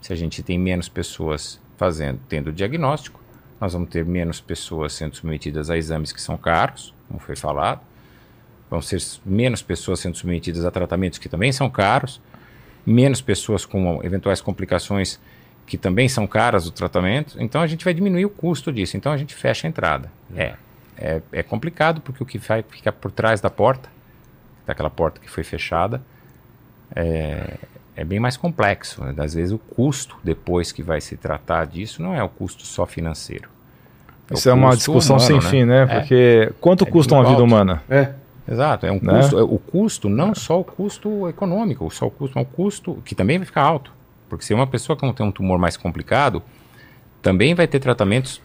[0.00, 3.20] Se a gente tem menos pessoas fazendo, tendo o diagnóstico,
[3.60, 7.82] nós vamos ter menos pessoas sendo submetidas a exames que são caros, como foi falado.
[8.70, 12.20] Vão ser menos pessoas sendo submetidas a tratamentos que também são caros,
[12.86, 15.20] menos pessoas com eventuais complicações
[15.66, 17.36] que também são caras o tratamento.
[17.38, 18.96] Então a gente vai diminuir o custo disso.
[18.96, 20.10] Então a gente fecha a entrada.
[20.34, 20.54] É,
[20.96, 23.88] é, é complicado porque o que vai ficar por trás da porta,
[24.66, 26.02] daquela porta que foi fechada,
[26.94, 27.56] é,
[28.00, 29.04] é bem mais complexo.
[29.04, 29.14] Né?
[29.18, 32.86] Às vezes o custo depois que vai se tratar disso não é o custo só
[32.86, 33.48] financeiro.
[34.30, 35.50] É Isso é uma discussão humano, sem né?
[35.50, 35.82] fim, né?
[35.82, 35.86] É.
[35.86, 37.44] Porque quanto é custa uma vida alto.
[37.44, 37.82] humana?
[37.90, 38.14] É.
[38.50, 39.20] Exato, é um né?
[39.20, 43.00] custo, é, o custo, não só o custo econômico, só o custo, é um custo
[43.04, 43.92] que também vai ficar alto.
[44.28, 46.42] Porque se uma pessoa que não tem um tumor mais complicado,
[47.20, 48.40] também vai ter tratamentos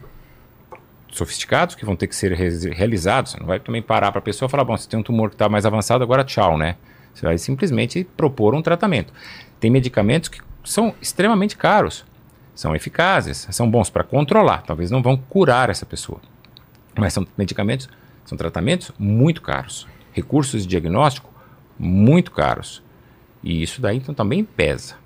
[1.10, 3.32] sofisticados que vão ter que ser realizados.
[3.32, 5.30] Você não vai também parar para a pessoa e falar, bom, você tem um tumor
[5.30, 6.76] que está mais avançado, agora tchau, né?
[7.16, 9.12] Você vai simplesmente propor um tratamento.
[9.58, 12.04] Tem medicamentos que são extremamente caros,
[12.54, 16.20] são eficazes, são bons para controlar, talvez não vão curar essa pessoa.
[16.98, 17.88] Mas são medicamentos,
[18.24, 21.30] são tratamentos muito caros, recursos de diagnóstico
[21.78, 22.82] muito caros.
[23.42, 24.96] E isso daí então também pesa.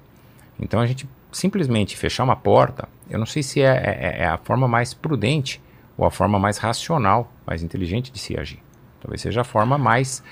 [0.58, 4.38] Então a gente simplesmente fechar uma porta, eu não sei se é, é, é a
[4.38, 5.60] forma mais prudente
[5.96, 8.62] ou a forma mais racional, mais inteligente de se agir.
[9.00, 10.22] Talvez seja a forma mais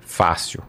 [0.00, 0.62] fácil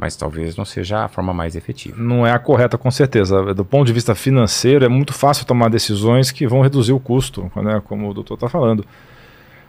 [0.00, 1.94] mas talvez não seja a forma mais efetiva.
[2.00, 3.52] Não é a correta, com certeza.
[3.52, 7.52] Do ponto de vista financeiro, é muito fácil tomar decisões que vão reduzir o custo,
[7.56, 8.82] né, como o doutor está falando.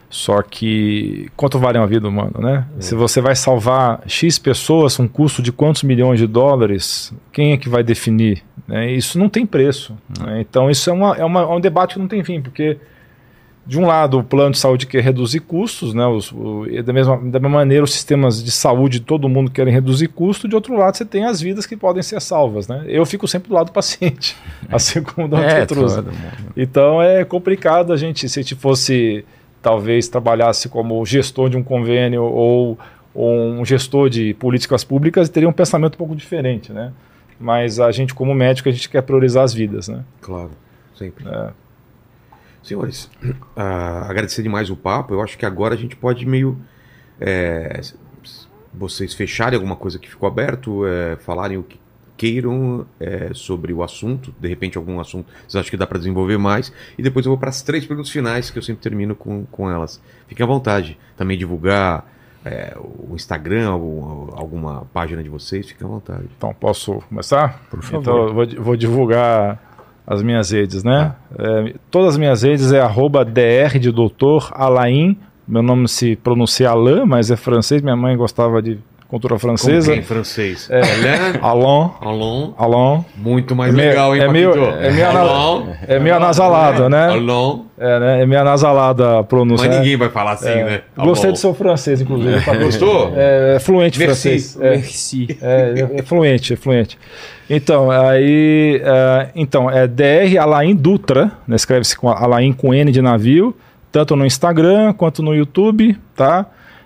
[0.09, 2.65] Só que quanto vale uma vida humana, né?
[2.77, 2.81] É.
[2.81, 7.57] Se você vai salvar X pessoas, um custo de quantos milhões de dólares, quem é
[7.57, 8.43] que vai definir?
[8.67, 8.91] Né?
[8.91, 9.97] Isso não tem preço.
[10.19, 10.41] Né?
[10.41, 12.77] Então isso é, uma, é, uma, é um debate que não tem fim, porque
[13.65, 16.05] de um lado, o plano de saúde quer reduzir custos, né?
[16.07, 19.71] Os, o, da, mesma, da mesma maneira, os sistemas de saúde de todo mundo querem
[19.71, 20.47] reduzir custo.
[20.47, 22.83] De outro lado, você tem as vidas que podem ser salvas, né?
[22.88, 24.35] Eu fico sempre do lado do paciente,
[24.69, 25.38] assim como o Dr.
[25.38, 25.67] É.
[26.57, 29.23] Então é complicado a gente, se a gente fosse,
[29.61, 32.79] talvez, trabalhasse como gestor de um convênio ou,
[33.13, 36.91] ou um gestor de políticas públicas, teria um pensamento um pouco diferente, né?
[37.39, 40.03] Mas a gente, como médico, a gente quer priorizar as vidas, né?
[40.19, 40.51] Claro,
[40.95, 41.27] sempre.
[41.27, 41.49] É.
[42.63, 43.09] Senhores,
[43.55, 45.13] ah, agradecer demais o papo.
[45.13, 46.57] Eu acho que agora a gente pode meio.
[47.19, 47.79] é,
[48.73, 51.79] vocês fecharem alguma coisa que ficou aberto, é, falarem o que
[52.15, 56.38] queiram é, sobre o assunto, de repente algum assunto vocês acham que dá para desenvolver
[56.38, 59.43] mais, e depois eu vou para as três perguntas finais que eu sempre termino com,
[59.47, 59.99] com elas.
[60.27, 60.97] Fiquem à vontade.
[61.17, 62.09] Também divulgar
[62.45, 66.29] é, o Instagram, algum- alguma página de vocês, fiquem à vontade.
[66.38, 67.61] Então, posso começar?
[67.69, 68.01] Por favor.
[68.01, 69.70] Então, eu vou, vou divulgar
[70.05, 71.13] as minhas redes, né?
[71.37, 75.17] É, todas as minhas redes é arroba dr de doutor Alain.
[75.47, 77.81] Meu nome se pronuncia Alain, mas é francês.
[77.81, 79.91] Minha mãe gostava de cultura francesa.
[79.91, 80.69] Como que é em francês?
[80.71, 80.79] É.
[80.81, 83.05] Alain, Alain, Alain, Alain.
[83.17, 87.07] muito mais É meio- legal, hein, é meio- é meio Alain, É meio anasalada, né?
[87.09, 87.65] Alain.
[87.77, 88.21] É, né?
[88.21, 89.67] É meio anasalada a pronúncia.
[89.67, 89.81] Mas né?
[89.81, 90.81] ninguém vai falar assim, né?
[90.95, 91.33] Gostei Alain.
[91.33, 92.39] do seu francês, inclusive.
[92.63, 93.11] Gostou?
[93.13, 94.29] É, é fluente Merci.
[94.29, 94.57] francês.
[94.61, 94.69] É.
[94.77, 95.37] Merci.
[95.41, 96.97] É, é fluente, é fluente.
[97.53, 103.01] Então, aí, é, então, é DR Alain Dutra, né, escreve-se com Alain com N de
[103.01, 103.53] navio,
[103.91, 106.45] tanto no Instagram quanto no YouTube, tá?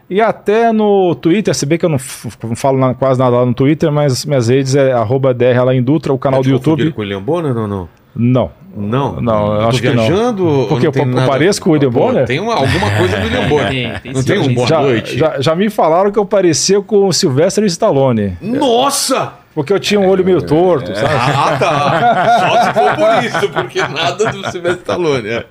[0.09, 3.53] E até no Twitter, se bem que eu não, falo na- quase nada lá no
[3.53, 6.91] Twitter, mas minhas redes é arroba DR Alain Dutra, o canal do YouTube.
[6.91, 7.87] com o William Bonner ou não?
[8.15, 8.49] Não.
[8.75, 9.21] Não?
[9.21, 10.05] Não, eu acho que não.
[10.05, 11.27] viajando Porque não tem eu nada?
[11.27, 12.25] pareço com o William Pô, Bonner?
[12.25, 13.69] Tem uma, alguma coisa do William Bonner.
[13.69, 15.17] Tem, tem não sim, tem um boa Já, noite?
[15.17, 19.33] já, já me falaram que eu parecia com o Sylvester Stallone, Nossa!
[19.56, 21.14] Porque eu tinha um olho meio torto, sabe?
[21.15, 22.40] Ah, tá.
[22.40, 25.30] Só se for por isso, porque nada do Silvestre Stallone.
[25.30, 25.45] É.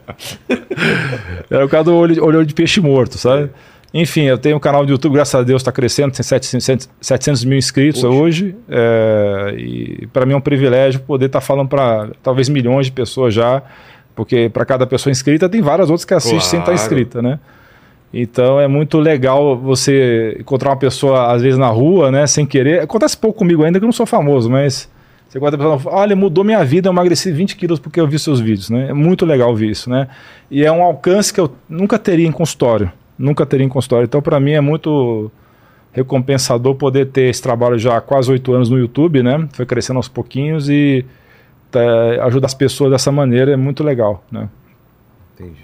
[1.51, 3.51] Era o caso do olho, olho de peixe morto, sabe?
[3.93, 7.45] Enfim, eu tenho um canal do YouTube, graças a Deus está crescendo, tem 700, 700
[7.45, 8.15] mil inscritos Poxa.
[8.15, 8.57] hoje.
[8.69, 13.33] é, e para mim é um privilégio poder estar falando para talvez milhões de pessoas
[13.33, 13.63] já,
[14.17, 16.81] porque para cada pessoa inscrita tem várias outras que assistem sem estar Claro.
[16.83, 17.39] inscrita, né?
[18.17, 22.81] Então é muito legal você encontrar uma pessoa, às vezes, na rua, né, sem querer.
[22.81, 24.89] Acontece pouco comigo ainda que eu não sou famoso, mas
[25.29, 28.07] você encontra a pessoa fala, olha, mudou minha vida, eu emagreci 20 quilos porque eu
[28.07, 28.91] vi seus vídeos, né?
[28.91, 30.07] É muito legal ver isso, né?
[30.49, 32.93] E é um alcance que eu nunca teria em consultório.
[33.19, 34.05] Nunca teria em consultório.
[34.05, 35.31] Então, para mim, é muito
[35.93, 39.49] recompensador poder ter esse trabalho já há quase oito anos no YouTube, né?
[39.53, 41.05] Foi crescendo aos pouquinhos e
[41.69, 41.81] tá,
[42.27, 44.49] ajuda as pessoas dessa maneira, é muito legal, né?
[45.35, 45.64] Entendi.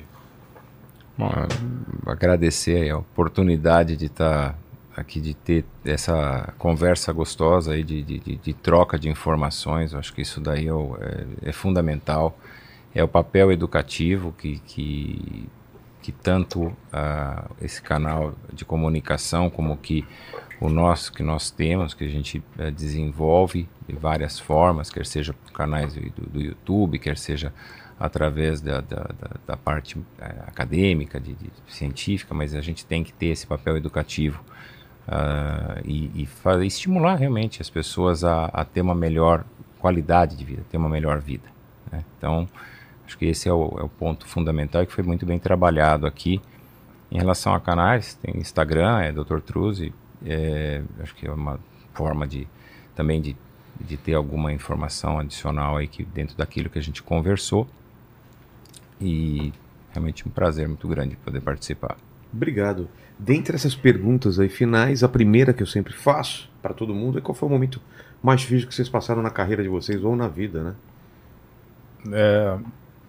[2.06, 4.58] Agradecer a oportunidade de estar
[4.96, 9.92] aqui, de ter essa conversa gostosa aí, de, de, de- troca de informações.
[9.92, 12.38] Eu acho que isso daí é, é- é fundamental.
[12.94, 15.48] É o papel educativo que, que,
[16.02, 20.04] que tanto ah, esse canal de comunicação como que
[20.60, 25.32] o nosso que nós temos, que a gente eh, desenvolve de várias formas, quer seja
[25.32, 27.50] por canais do, do YouTube, quer seja
[28.00, 33.04] através da, da, da- da parte eh, acadêmica, de, de científica, mas a gente tem
[33.04, 34.42] que ter esse papel educativo
[35.06, 39.44] ah, e, e fa- estimular realmente as pessoas a, a ter uma melhor
[39.78, 41.44] qualidade de vida, ter uma melhor vida.
[41.92, 42.04] né?
[42.18, 42.48] Então,
[43.06, 46.06] acho que esse é o, é o ponto fundamental e que foi muito bem trabalhado
[46.06, 46.40] aqui.
[47.10, 49.40] Em relação a canais, tem Instagram, é Dr.
[49.40, 49.92] Truzzi,
[50.24, 51.58] é, acho que é uma
[51.92, 52.46] forma de
[52.94, 53.36] também de,
[53.80, 57.66] de ter alguma informação adicional aí que dentro daquilo que a gente conversou.
[59.00, 59.52] E
[59.92, 61.96] realmente um prazer muito grande poder participar.
[62.32, 62.88] Obrigado.
[63.18, 67.20] Dentre essas perguntas aí finais, a primeira que eu sempre faço para todo mundo é
[67.20, 67.80] qual foi o momento
[68.22, 70.74] mais difícil que vocês passaram na carreira de vocês ou na vida, né?
[72.12, 72.58] É,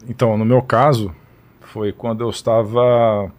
[0.08, 1.14] então, no meu caso,
[1.62, 3.32] foi quando eu estava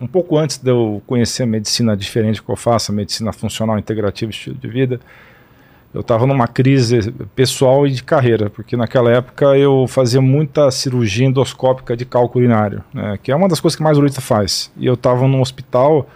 [0.00, 3.78] um pouco antes de eu conhecer a medicina diferente que eu faço, a medicina funcional
[3.78, 5.00] integrativa, estilo de vida.
[5.94, 11.26] Eu estava numa crise pessoal e de carreira, porque naquela época eu fazia muita cirurgia
[11.26, 14.72] endoscópica de cálculo urinário, né, que é uma das coisas que mais urologista faz.
[14.76, 16.08] E eu estava num hospital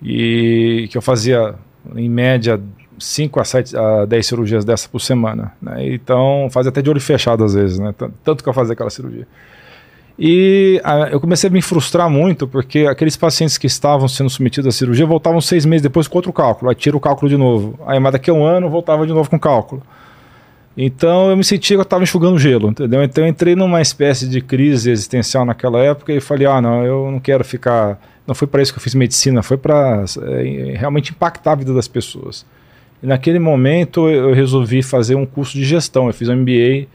[0.00, 1.54] e que eu fazia,
[1.96, 2.60] em média,
[2.98, 5.52] 5 a, 7, a 10 cirurgias dessa por semana.
[5.60, 5.94] Né?
[5.94, 7.92] Então, fazia até de olho fechado às vezes, né?
[8.22, 9.26] Tanto que eu fazia aquela cirurgia.
[10.18, 14.68] E ah, eu comecei a me frustrar muito, porque aqueles pacientes que estavam sendo submetidos
[14.68, 16.70] à cirurgia voltavam seis meses depois com outro cálculo.
[16.70, 17.78] Aí tira o cálculo de novo.
[17.86, 19.82] Aí, mas daqui a um ano, voltava de novo com cálculo.
[20.76, 23.02] Então eu me sentia que eu estava enxugando gelo, entendeu?
[23.02, 27.10] Então eu entrei numa espécie de crise existencial naquela época e falei: ah, não, eu
[27.10, 28.00] não quero ficar.
[28.26, 31.74] Não foi para isso que eu fiz medicina, foi para é, realmente impactar a vida
[31.74, 32.46] das pessoas.
[33.02, 36.06] E naquele momento eu resolvi fazer um curso de gestão.
[36.06, 36.86] Eu fiz um MBA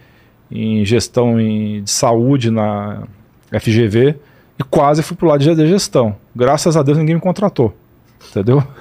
[0.52, 3.04] em gestão em- de saúde na
[3.52, 4.16] FGV
[4.60, 6.16] e quase fui pro lado de gestão.
[6.36, 7.74] Graças a Deus ninguém me contratou.
[8.30, 8.64] Entendeu?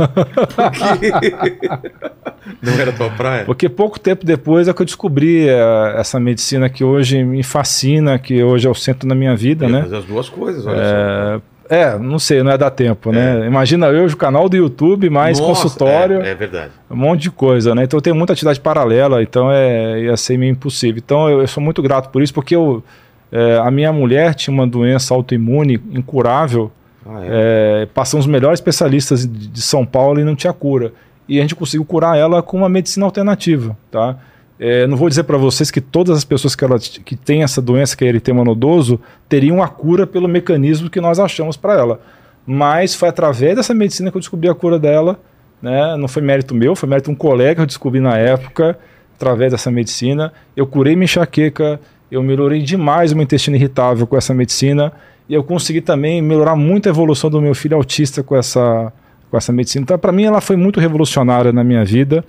[2.62, 3.44] Não era tua praia?
[3.44, 8.18] Porque pouco tempo depois é que eu descobri uh, essa medicina que hoje me fascina,
[8.18, 9.82] que hoje é o centro da minha vida, né?
[9.82, 11.34] Fazer as duas coisas, olha é...
[11.36, 11.43] só.
[11.68, 13.36] É, não sei, não é dar tempo, né?
[13.36, 13.40] é.
[13.40, 13.47] né?
[13.47, 16.22] Imagina eu, o canal do YouTube, mais Nossa, consultório.
[16.22, 16.70] É, é, verdade.
[16.90, 17.84] Um monte de coisa, né?
[17.84, 21.02] Então eu tenho muita atividade paralela, então é, ia ser meio impossível.
[21.05, 22.82] Então eu, eu sou muito grato por isso, porque eu,
[23.30, 26.70] é, a minha mulher tinha uma doença autoimune incurável.
[27.05, 27.82] Ah, é?
[27.82, 30.93] é passam os melhores especialistas de, de São Paulo e não tinha cura.
[31.28, 34.16] E a gente conseguiu curar ela com uma medicina alternativa, tá?
[34.59, 37.61] É, não vou dizer para vocês que todas as pessoas que, ela, que têm essa
[37.61, 42.01] doença, que é eritema nodoso, teriam a cura pelo mecanismo que nós achamos para ela.
[42.47, 45.20] Mas foi através dessa medicina que eu descobri a cura dela.
[45.61, 45.97] Né?
[45.97, 48.78] Não foi mérito meu, foi mérito de um colega que eu descobri na época,
[49.15, 50.33] através dessa medicina.
[50.57, 51.81] Eu curei minha enxaqueca,
[52.11, 54.93] eu melhorei demais o meu intestino irritável com essa medicina.
[55.28, 58.93] E eu consegui também melhorar muito a evolução do meu filho autista com essa,
[59.28, 59.83] com essa medicina.
[59.83, 62.24] Então, para mim, ela foi muito revolucionária na minha vida.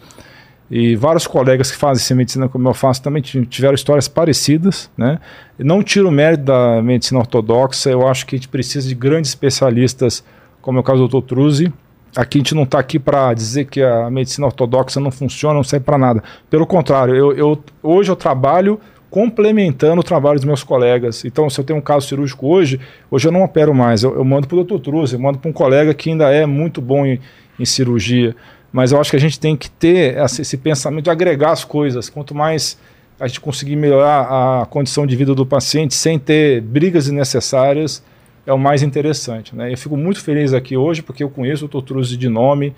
[0.70, 4.90] E vários colegas que fazem medicina como eu faço também tiveram histórias parecidas.
[4.98, 5.20] Né?
[5.58, 9.32] Não tiro o mérito da medicina ortodoxa, eu acho que a gente precisa de grandes
[9.32, 10.24] especialistas,
[10.62, 11.28] como é o caso do Dr.
[11.28, 11.74] Truzzi.
[12.16, 15.64] Aqui a gente não está aqui para dizer que a medicina ortodoxa não funciona, não
[15.64, 16.24] serve para nada.
[16.50, 18.80] Pelo contrário, eu, eu, hoje eu trabalho
[19.10, 21.24] complementando o trabalho dos meus colegas.
[21.24, 22.80] Então, se eu tenho um caso cirúrgico hoje,
[23.10, 24.80] hoje eu não opero mais, eu, eu mando para o Dr.
[24.80, 27.20] Truzzi, eu mando para um colega que ainda é muito bom em,
[27.58, 28.36] em cirurgia.
[28.72, 32.10] Mas eu acho que a gente tem que ter esse pensamento de agregar as coisas.
[32.10, 32.78] Quanto mais
[33.20, 38.04] a gente conseguir melhorar a condição de vida do paciente sem ter brigas desnecessárias,
[38.46, 39.56] é o mais interessante.
[39.56, 39.74] Né?
[39.74, 41.82] Eu fico muito feliz aqui hoje porque eu conheço o Dr.
[41.82, 42.76] Truzzi de nome,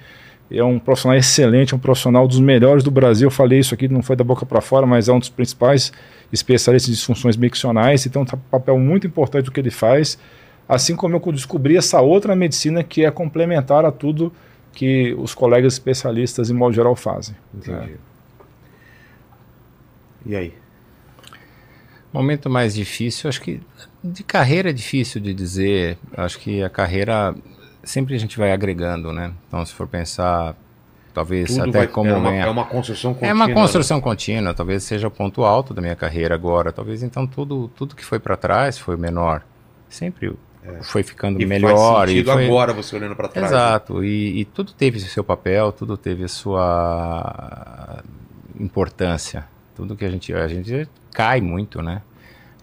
[0.52, 3.28] é um profissional excelente, um profissional dos melhores do Brasil.
[3.28, 5.92] Eu falei isso aqui, não foi da boca para fora, mas é um dos principais
[6.34, 10.18] especialistas em disfunções miccionais e tem um papel muito importante do que ele faz.
[10.68, 14.32] Assim como eu descobri essa outra medicina que é complementar a tudo
[14.74, 17.36] que os colegas especialistas, em modo geral, fazem.
[17.54, 17.94] Entendi.
[17.94, 18.10] É.
[20.26, 20.54] E aí?
[22.12, 23.62] Momento mais difícil, acho que
[24.04, 25.98] de carreira é difícil de dizer.
[26.16, 27.36] Acho que a carreira
[27.84, 29.32] sempre a gente vai agregando, né?
[29.48, 30.56] Então, se for pensar,
[31.14, 33.30] talvez Tudo até vai, como é uma, é uma construção contínua.
[33.30, 34.04] É uma construção né?
[34.04, 34.54] contínua.
[34.54, 36.72] Talvez seja o ponto alto da minha carreira agora.
[36.72, 39.44] Talvez então tudo tudo que foi para trás foi menor.
[39.90, 40.34] Sempre
[40.78, 40.84] é.
[40.84, 41.96] foi ficando e melhor.
[41.96, 42.46] Faz sentido e foi...
[42.46, 43.52] agora você olhando para trás.
[43.52, 43.58] Né?
[43.58, 48.04] Exato, e, e, tudo teve seu papel, tudo teve sua
[48.60, 49.48] importância.
[49.76, 50.34] Tudo que a gente.
[50.34, 52.02] A gente cai muito, né?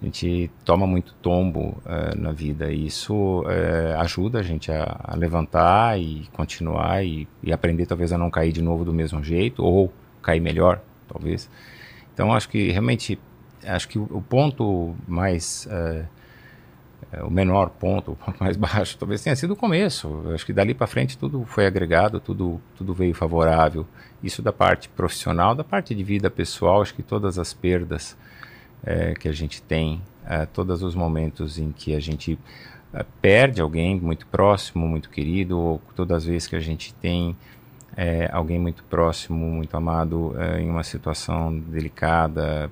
[0.00, 5.00] A gente toma muito tombo uh, na vida e isso uh, ajuda a gente a,
[5.02, 9.24] a levantar e continuar e, e, aprender talvez a não cair de novo do mesmo
[9.24, 11.48] jeito ou cair melhor, talvez.
[12.12, 13.18] Então acho que realmente
[13.64, 16.06] acho que o, ponto mais uh,
[17.22, 20.22] o menor ponto, o ponto mais baixo, talvez tenha sido o começo.
[20.24, 23.86] Eu acho que dali para frente tudo foi agregado, tudo, tudo veio favorável.
[24.22, 28.16] Isso da parte profissional, da parte de vida pessoal, acho que todas as perdas
[28.84, 32.38] é, que a gente tem, é, todos os momentos em que a gente
[32.92, 37.36] é, perde alguém muito próximo, muito querido, ou todas as vezes que a gente tem
[37.96, 42.70] é, alguém muito próximo, muito amado é, em uma situação delicada,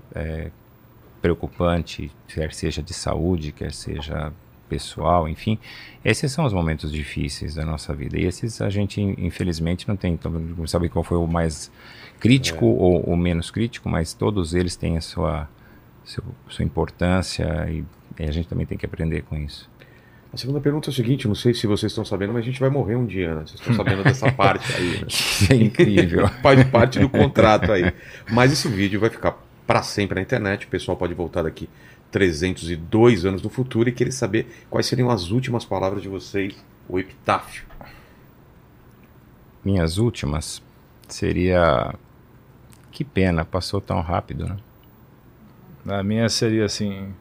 [1.25, 4.31] preocupante, quer seja de saúde, quer seja
[4.69, 5.59] pessoal, enfim,
[6.05, 8.19] esses são os momentos difíceis da nossa vida.
[8.19, 10.13] E esses a gente, infelizmente, não tem.
[10.13, 11.73] Então, não sabe qual foi o mais
[12.21, 12.69] crítico é.
[12.69, 15.49] ou o menos crítico, mas todos eles têm a sua,
[16.05, 17.83] sua, sua importância e,
[18.21, 19.71] e, a gente também tem que aprender com isso.
[20.31, 22.61] A segunda pergunta é o seguinte: não sei se vocês estão sabendo, mas a gente
[22.61, 23.47] vai morrer um dia, né?
[23.47, 25.01] Vocês estão sabendo dessa parte aí.
[25.01, 25.07] Né?
[25.51, 26.29] é incrível.
[26.43, 27.95] Faz parte do contrato aí.
[28.31, 29.33] Mas esse vídeo vai ficar
[29.67, 30.67] para sempre na internet.
[30.67, 31.69] O pessoal pode voltar daqui
[32.11, 36.55] 302 anos no futuro e querer saber quais seriam as últimas palavras de vocês,
[36.89, 37.65] o epitáfio.
[39.65, 40.63] Minhas últimas
[41.09, 41.95] seria
[42.93, 44.57] que pena, passou tão rápido, né?
[45.87, 47.13] A minha seria assim,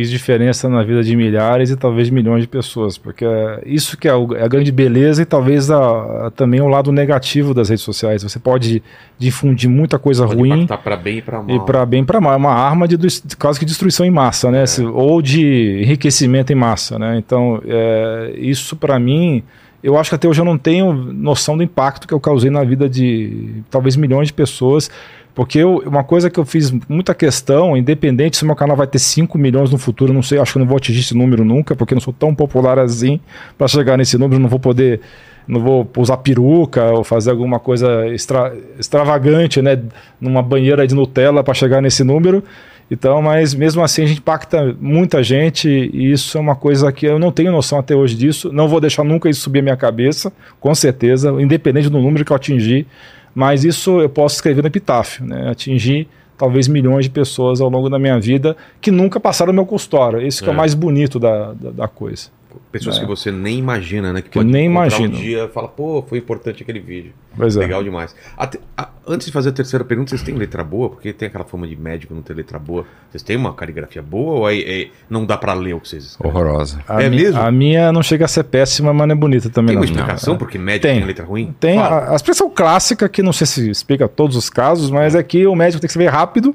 [0.00, 4.08] fiz diferença na vida de milhares e talvez milhões de pessoas, porque é isso que
[4.08, 7.84] é, é a grande beleza e talvez a, a, também o lado negativo das redes
[7.84, 8.22] sociais.
[8.22, 8.82] Você pode
[9.18, 11.56] difundir muita coisa pode ruim para bem e para mal.
[11.56, 14.10] E para bem e para mal, é uma arma de, de quase que destruição em
[14.10, 14.64] massa, né?
[14.64, 14.82] É.
[14.82, 17.18] Ou de enriquecimento em massa, né?
[17.18, 19.42] Então, é, isso para mim,
[19.82, 22.64] eu acho que até hoje eu não tenho noção do impacto que eu causei na
[22.64, 24.90] vida de talvez milhões de pessoas
[25.34, 28.98] porque eu, uma coisa que eu fiz muita questão, independente se meu canal vai ter
[28.98, 31.94] 5 milhões no futuro, não sei, acho que não vou atingir esse número nunca, porque
[31.94, 33.20] não sou tão popular assim
[33.56, 35.00] para chegar nesse número, não vou poder,
[35.46, 39.80] não vou usar peruca ou fazer alguma coisa extra, extravagante, né,
[40.20, 42.42] numa banheira de Nutella para chegar nesse número.
[42.90, 47.06] Então, mas mesmo assim a gente impacta muita gente e isso é uma coisa que
[47.06, 48.52] eu não tenho noção até hoje disso.
[48.52, 52.32] Não vou deixar nunca isso subir a minha cabeça, com certeza, independente do número que
[52.32, 52.88] eu atingir.
[53.34, 55.50] Mas isso eu posso escrever no epitáfio, né?
[55.50, 60.26] Atingir talvez milhões de pessoas ao longo da minha vida que nunca passaram meu consultório.
[60.26, 62.30] Isso que é, é o mais bonito da, da, da coisa.
[62.72, 63.00] Pessoas é.
[63.00, 64.22] que você nem imagina, né?
[64.22, 65.08] Que, que nem imagina.
[65.08, 67.12] um dia fala, pô, foi importante aquele vídeo.
[67.36, 67.60] Pois é.
[67.60, 68.14] Legal demais.
[68.36, 70.90] a, antes de fazer a terceira pergunta, vocês têm letra boa?
[70.90, 72.84] Porque tem aquela fama de médico não ter letra boa.
[73.10, 76.04] Vocês têm uma caligrafia boa ou é, é não dá para ler o que vocês
[76.04, 76.36] escrevem?
[76.36, 76.80] Horrorosa.
[76.88, 77.40] A é mi, mesmo?
[77.40, 79.68] A minha não chega a ser péssima, mas não é bonita também.
[79.68, 79.82] Tem não.
[79.82, 81.54] uma explicação não, porque médico tem, tem letra ruim?
[81.58, 81.78] Tem.
[81.78, 85.46] A, a, expressão clássica, que não sei se explica todos os casos, mas é que
[85.46, 86.54] o médico tem que escrever rápido,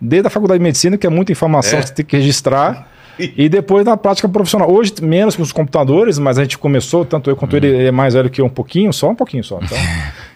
[0.00, 1.82] desde a faculdade de medicina, que é muita informação é.
[1.82, 2.91] que você tem que registrar.
[3.36, 4.70] E depois na prática profissional.
[4.70, 7.56] Hoje, menos com os computadores, mas a gente começou, tanto eu quanto hum.
[7.56, 9.58] ele, é mais velho que eu um pouquinho, só um pouquinho só.
[9.62, 9.78] Então.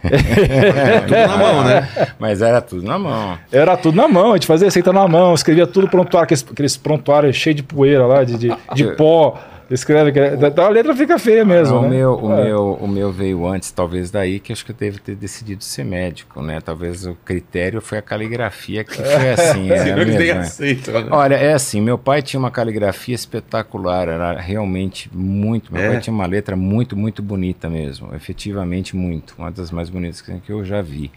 [0.03, 1.89] era tudo na mão, né?
[2.19, 3.39] Mas era tudo na mão.
[3.51, 6.77] Era tudo na mão, a gente fazia receita na mão, escrevia tudo prontuário, aqueles, aqueles
[6.77, 9.39] prontuários cheios de poeira lá, de, de, de pó.
[9.71, 11.79] Escreve que então a letra fica feia mesmo.
[11.79, 11.89] o, né?
[11.89, 12.45] meu, o, é.
[12.45, 15.85] meu, o meu veio antes, talvez daí que acho que eu devo ter decidido ser
[15.85, 16.61] médico, né?
[16.61, 19.71] Talvez o critério foi a caligrafia que foi assim.
[19.71, 20.31] é, mesmo, né?
[20.33, 21.07] aceito, né?
[21.11, 25.73] Olha, é assim, meu pai tinha uma caligrafia espetacular, era realmente muito.
[25.73, 25.89] Meu é.
[25.91, 30.51] pai tinha uma letra muito, muito bonita mesmo, efetivamente muito, uma das mais bonitas que
[30.51, 31.11] eu já vi.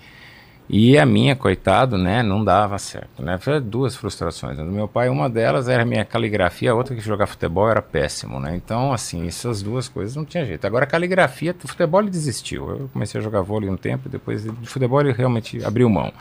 [0.72, 3.40] E a minha, coitado, né, não dava certo, né?
[3.40, 4.56] Foi duas frustrações.
[4.56, 4.64] Né?
[4.64, 7.82] Do meu pai, uma delas era a minha caligrafia, a outra que jogar futebol era
[7.82, 8.56] péssimo, né?
[8.56, 10.68] Então, assim, essas duas coisas não tinha jeito.
[10.68, 12.70] Agora, a caligrafia, o futebol ele desistiu.
[12.70, 16.14] Eu comecei a jogar vôlei um tempo, depois de futebol ele realmente abriu mão.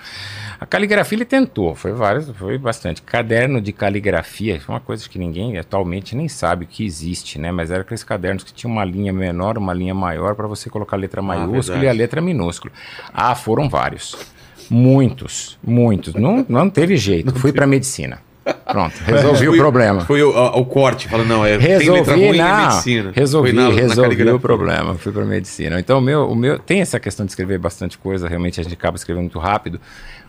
[0.58, 3.02] A caligrafia ele tentou, foi vários, foi bastante.
[3.02, 7.52] Caderno de caligrafia, uma coisa que ninguém atualmente nem sabe que existe, né?
[7.52, 10.96] Mas era aqueles cadernos que tinha uma linha menor, uma linha maior para você colocar
[10.96, 12.72] a letra ah, maiúscula ah, e a letra minúscula.
[13.12, 14.37] Ah, foram vários.
[14.70, 16.14] Muitos, muitos.
[16.14, 17.34] Não, não teve jeito.
[17.38, 18.20] Fui para medicina.
[18.64, 20.00] Pronto, resolvi o problema.
[20.02, 23.12] Foi o, o, o corte, falando, não, é, resolvi, tem letra não, medicina.
[23.14, 25.78] Resolvi, na, resolvi na o problema, fui para medicina.
[25.78, 28.74] Então, o meu, o meu, tem essa questão de escrever bastante coisa, realmente a gente
[28.74, 29.80] acaba escrevendo muito rápido,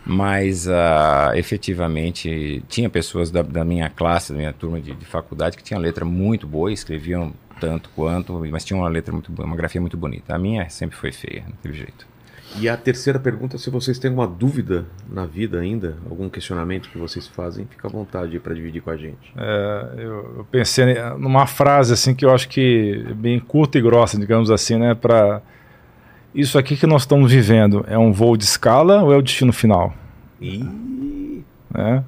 [0.04, 5.56] mas uh, efetivamente tinha pessoas da, da, minha classe, da minha turma de, de faculdade,
[5.56, 9.80] que tinham letra muito boa, escreviam tanto quanto, mas tinham uma letra muito uma grafia
[9.80, 10.34] muito bonita.
[10.34, 12.09] A minha sempre foi feia, não teve jeito.
[12.58, 16.98] E a terceira pergunta, se vocês têm alguma dúvida na vida ainda, algum questionamento que
[16.98, 19.32] vocês fazem, fica à vontade para dividir com a gente.
[19.36, 23.80] É, eu, eu, pensei numa frase assim que eu acho que é bem curta e
[23.80, 25.40] grossa, digamos assim, né, para
[26.34, 29.52] isso aqui que nós estamos vivendo é um voo de escala ou é o destino
[29.52, 29.94] final?
[30.40, 31.44] E...
[31.74, 32.02] É.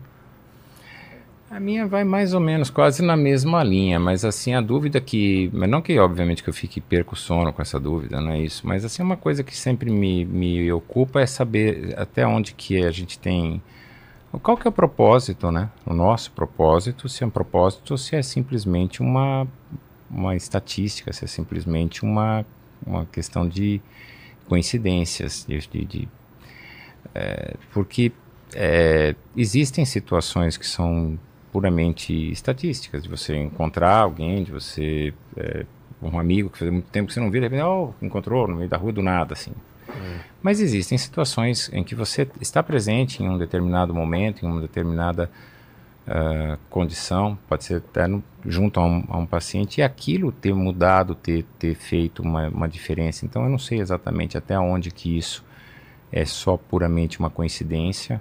[1.52, 5.50] A minha vai mais ou menos quase na mesma linha, mas assim, a dúvida que.
[5.52, 8.66] Mas não que, obviamente, que eu fique perco sono com essa dúvida, não é isso.
[8.66, 12.90] Mas assim, uma coisa que sempre me, me ocupa é saber até onde que a
[12.90, 13.62] gente tem.
[14.42, 15.68] Qual que é o propósito, né?
[15.84, 19.46] O nosso propósito, se é um propósito se é simplesmente uma,
[20.10, 22.46] uma estatística, se é simplesmente uma,
[22.86, 23.78] uma questão de
[24.48, 26.08] coincidências, de, de, de
[27.14, 28.10] é, porque
[28.54, 31.18] é, existem situações que são
[31.52, 35.12] puramente estatísticas, de você encontrar alguém, de você.
[35.36, 35.66] É,
[36.02, 38.56] um amigo que faz muito tempo que você não vira, de repente, oh, encontrou no
[38.56, 39.52] meio da rua do nada, assim.
[39.88, 40.20] É.
[40.42, 45.30] Mas existem situações em que você está presente em um determinado momento, em uma determinada
[46.08, 50.52] uh, condição, pode ser até no, junto a um, a um, paciente, e aquilo ter
[50.52, 53.24] mudado, ter, ter feito uma, uma diferença.
[53.24, 55.44] Então eu não sei exatamente até onde que isso
[56.10, 58.20] é só puramente uma coincidência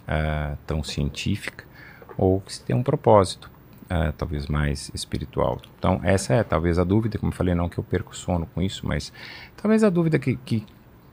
[0.00, 1.67] uh, tão científica,
[2.18, 3.48] ou que tem um propósito,
[3.84, 5.60] uh, talvez mais espiritual.
[5.78, 8.60] Então, essa é talvez a dúvida, como eu falei, não que eu perco sono com
[8.60, 9.12] isso, mas
[9.56, 10.66] talvez a dúvida que, que,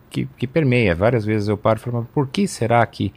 [0.10, 0.96] que, que permeia.
[0.96, 3.14] Várias vezes eu paro e falo, por que será que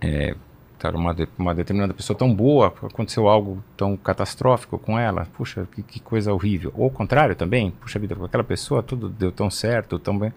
[0.00, 0.36] é,
[0.78, 5.26] tá, uma, uma determinada pessoa tão boa, aconteceu algo tão catastrófico com ela?
[5.32, 6.70] Puxa, que, que coisa horrível.
[6.76, 10.32] Ou o contrário também, puxa vida, com aquela pessoa tudo deu tão certo, tão bem.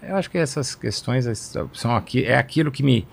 [0.00, 1.26] Eu acho que essas questões
[1.72, 3.08] são aqui, é aquilo que me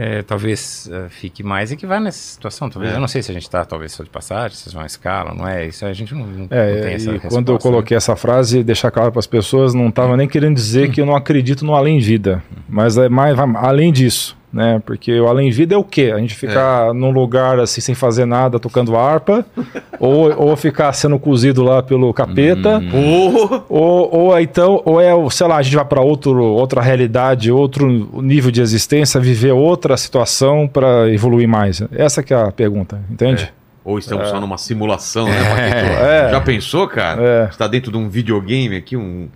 [0.00, 2.70] é, talvez uh, fique mais e que vá nessa situação.
[2.70, 2.96] Talvez, é.
[2.96, 5.34] Eu não sei se a gente está, talvez, só de passagem, se é uma escala,
[5.34, 5.66] não é?
[5.66, 7.96] Isso a gente não, não, é, não tem essa e Quando eu coloquei né?
[7.96, 11.16] essa frase, deixar claro para as pessoas, não estava nem querendo dizer que eu não
[11.16, 12.40] acredito no além-vida.
[12.68, 14.80] Mas é mais, além disso né?
[14.84, 16.12] Porque o além vida é o quê?
[16.14, 16.92] A gente ficar é.
[16.92, 19.44] num lugar assim sem fazer nada, tocando harpa,
[20.00, 23.62] ou, ou ficar sendo cozido lá pelo capeta, uhum.
[23.68, 27.86] ou, ou então, ou é, sei lá, a gente vai para outro outra realidade, outro
[28.22, 31.82] nível de existência, viver outra situação para evoluir mais.
[31.92, 33.44] Essa que é a pergunta, entende?
[33.44, 33.58] É.
[33.84, 34.30] Ou estamos é.
[34.30, 36.30] só numa simulação, né, é.
[36.30, 37.22] Já pensou, cara?
[37.22, 37.48] É.
[37.48, 39.28] Está dentro de um videogame aqui, um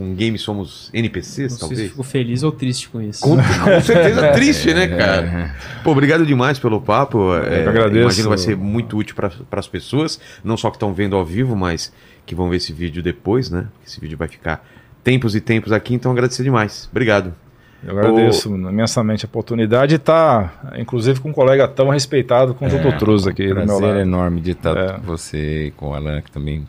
[0.00, 1.90] Um game somos NPCs, Não sei se talvez?
[1.90, 3.20] ficou feliz ou triste com isso.
[3.22, 5.54] Com, com certeza triste, né, cara?
[5.82, 7.34] Pô, obrigado demais pelo papo.
[7.34, 7.98] É, que agradeço.
[8.02, 11.24] Imagino que vai ser muito útil para as pessoas, não só que estão vendo ao
[11.24, 11.92] vivo, mas
[12.24, 13.66] que vão ver esse vídeo depois, né?
[13.86, 14.64] Esse vídeo vai ficar
[15.02, 16.88] tempos e tempos aqui, então agradecer demais.
[16.90, 17.34] Obrigado.
[17.82, 22.78] Eu agradeço imensamente a oportunidade de estar, inclusive, com um colega tão respeitado como o
[22.78, 22.96] Dr.
[22.98, 23.98] Truz aqui do meu Prazer lado.
[24.00, 24.92] enorme de estar É.
[24.94, 26.66] com você e com o Alan, que também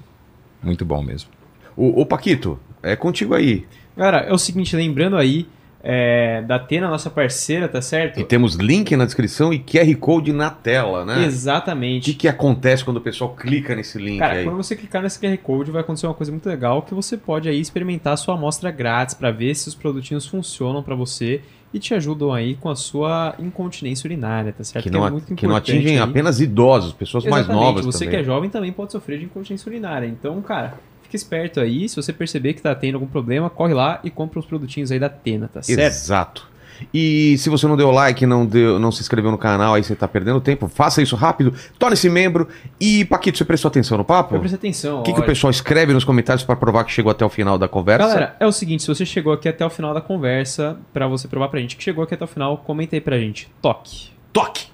[0.62, 1.30] muito bom mesmo.
[1.76, 3.66] Ô, ô, Paquito, é contigo aí.
[3.96, 5.46] Cara, é o seguinte, lembrando aí
[5.82, 8.20] é, da Atena, nossa parceira, tá certo?
[8.20, 11.16] E temos link na descrição e QR Code na tela, né?
[11.16, 12.14] O que, Exatamente.
[12.14, 14.44] que acontece quando o pessoal clica nesse link Cara, aí?
[14.44, 17.48] quando você clicar nesse QR Code vai acontecer uma coisa muito legal que você pode
[17.48, 21.42] aí experimentar a sua amostra grátis para ver se os produtinhos funcionam para você
[21.74, 24.84] e te ajudam aí com a sua incontinência urinária, tá certo?
[24.84, 26.00] Que não, é a- muito que não atingem aí.
[26.04, 28.10] apenas idosos, pessoas mais Exatamente, novas Você também.
[28.10, 30.08] que é jovem também pode sofrer de incontinência urinária.
[30.08, 30.74] Então, cara,
[31.10, 31.90] fica esperto aí.
[31.90, 35.00] Se você perceber que tá tendo algum problema, corre lá e compra os produtinhos aí
[35.00, 35.80] da Atena, tá certo?
[35.80, 36.50] Exato.
[36.94, 39.96] E se você não deu like, não, deu, não se inscreveu no canal, aí você
[39.96, 42.48] tá perdendo tempo, faça isso rápido, torne-se membro.
[42.80, 44.36] E, Paquito, você prestou atenção no papo?
[44.36, 45.02] Eu preste atenção.
[45.02, 47.58] O que, que o pessoal escreve nos comentários para provar que chegou até o final
[47.58, 48.08] da conversa?
[48.08, 51.28] Galera, é o seguinte, se você chegou aqui até o final da conversa, pra você
[51.28, 53.50] provar pra gente que chegou aqui até o final, comenta aí pra gente.
[53.62, 54.12] Toque.
[54.32, 54.68] toque!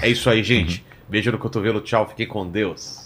[0.00, 0.84] É isso aí, gente.
[1.08, 3.01] Beijo no cotovelo, tchau, fiquem com Deus.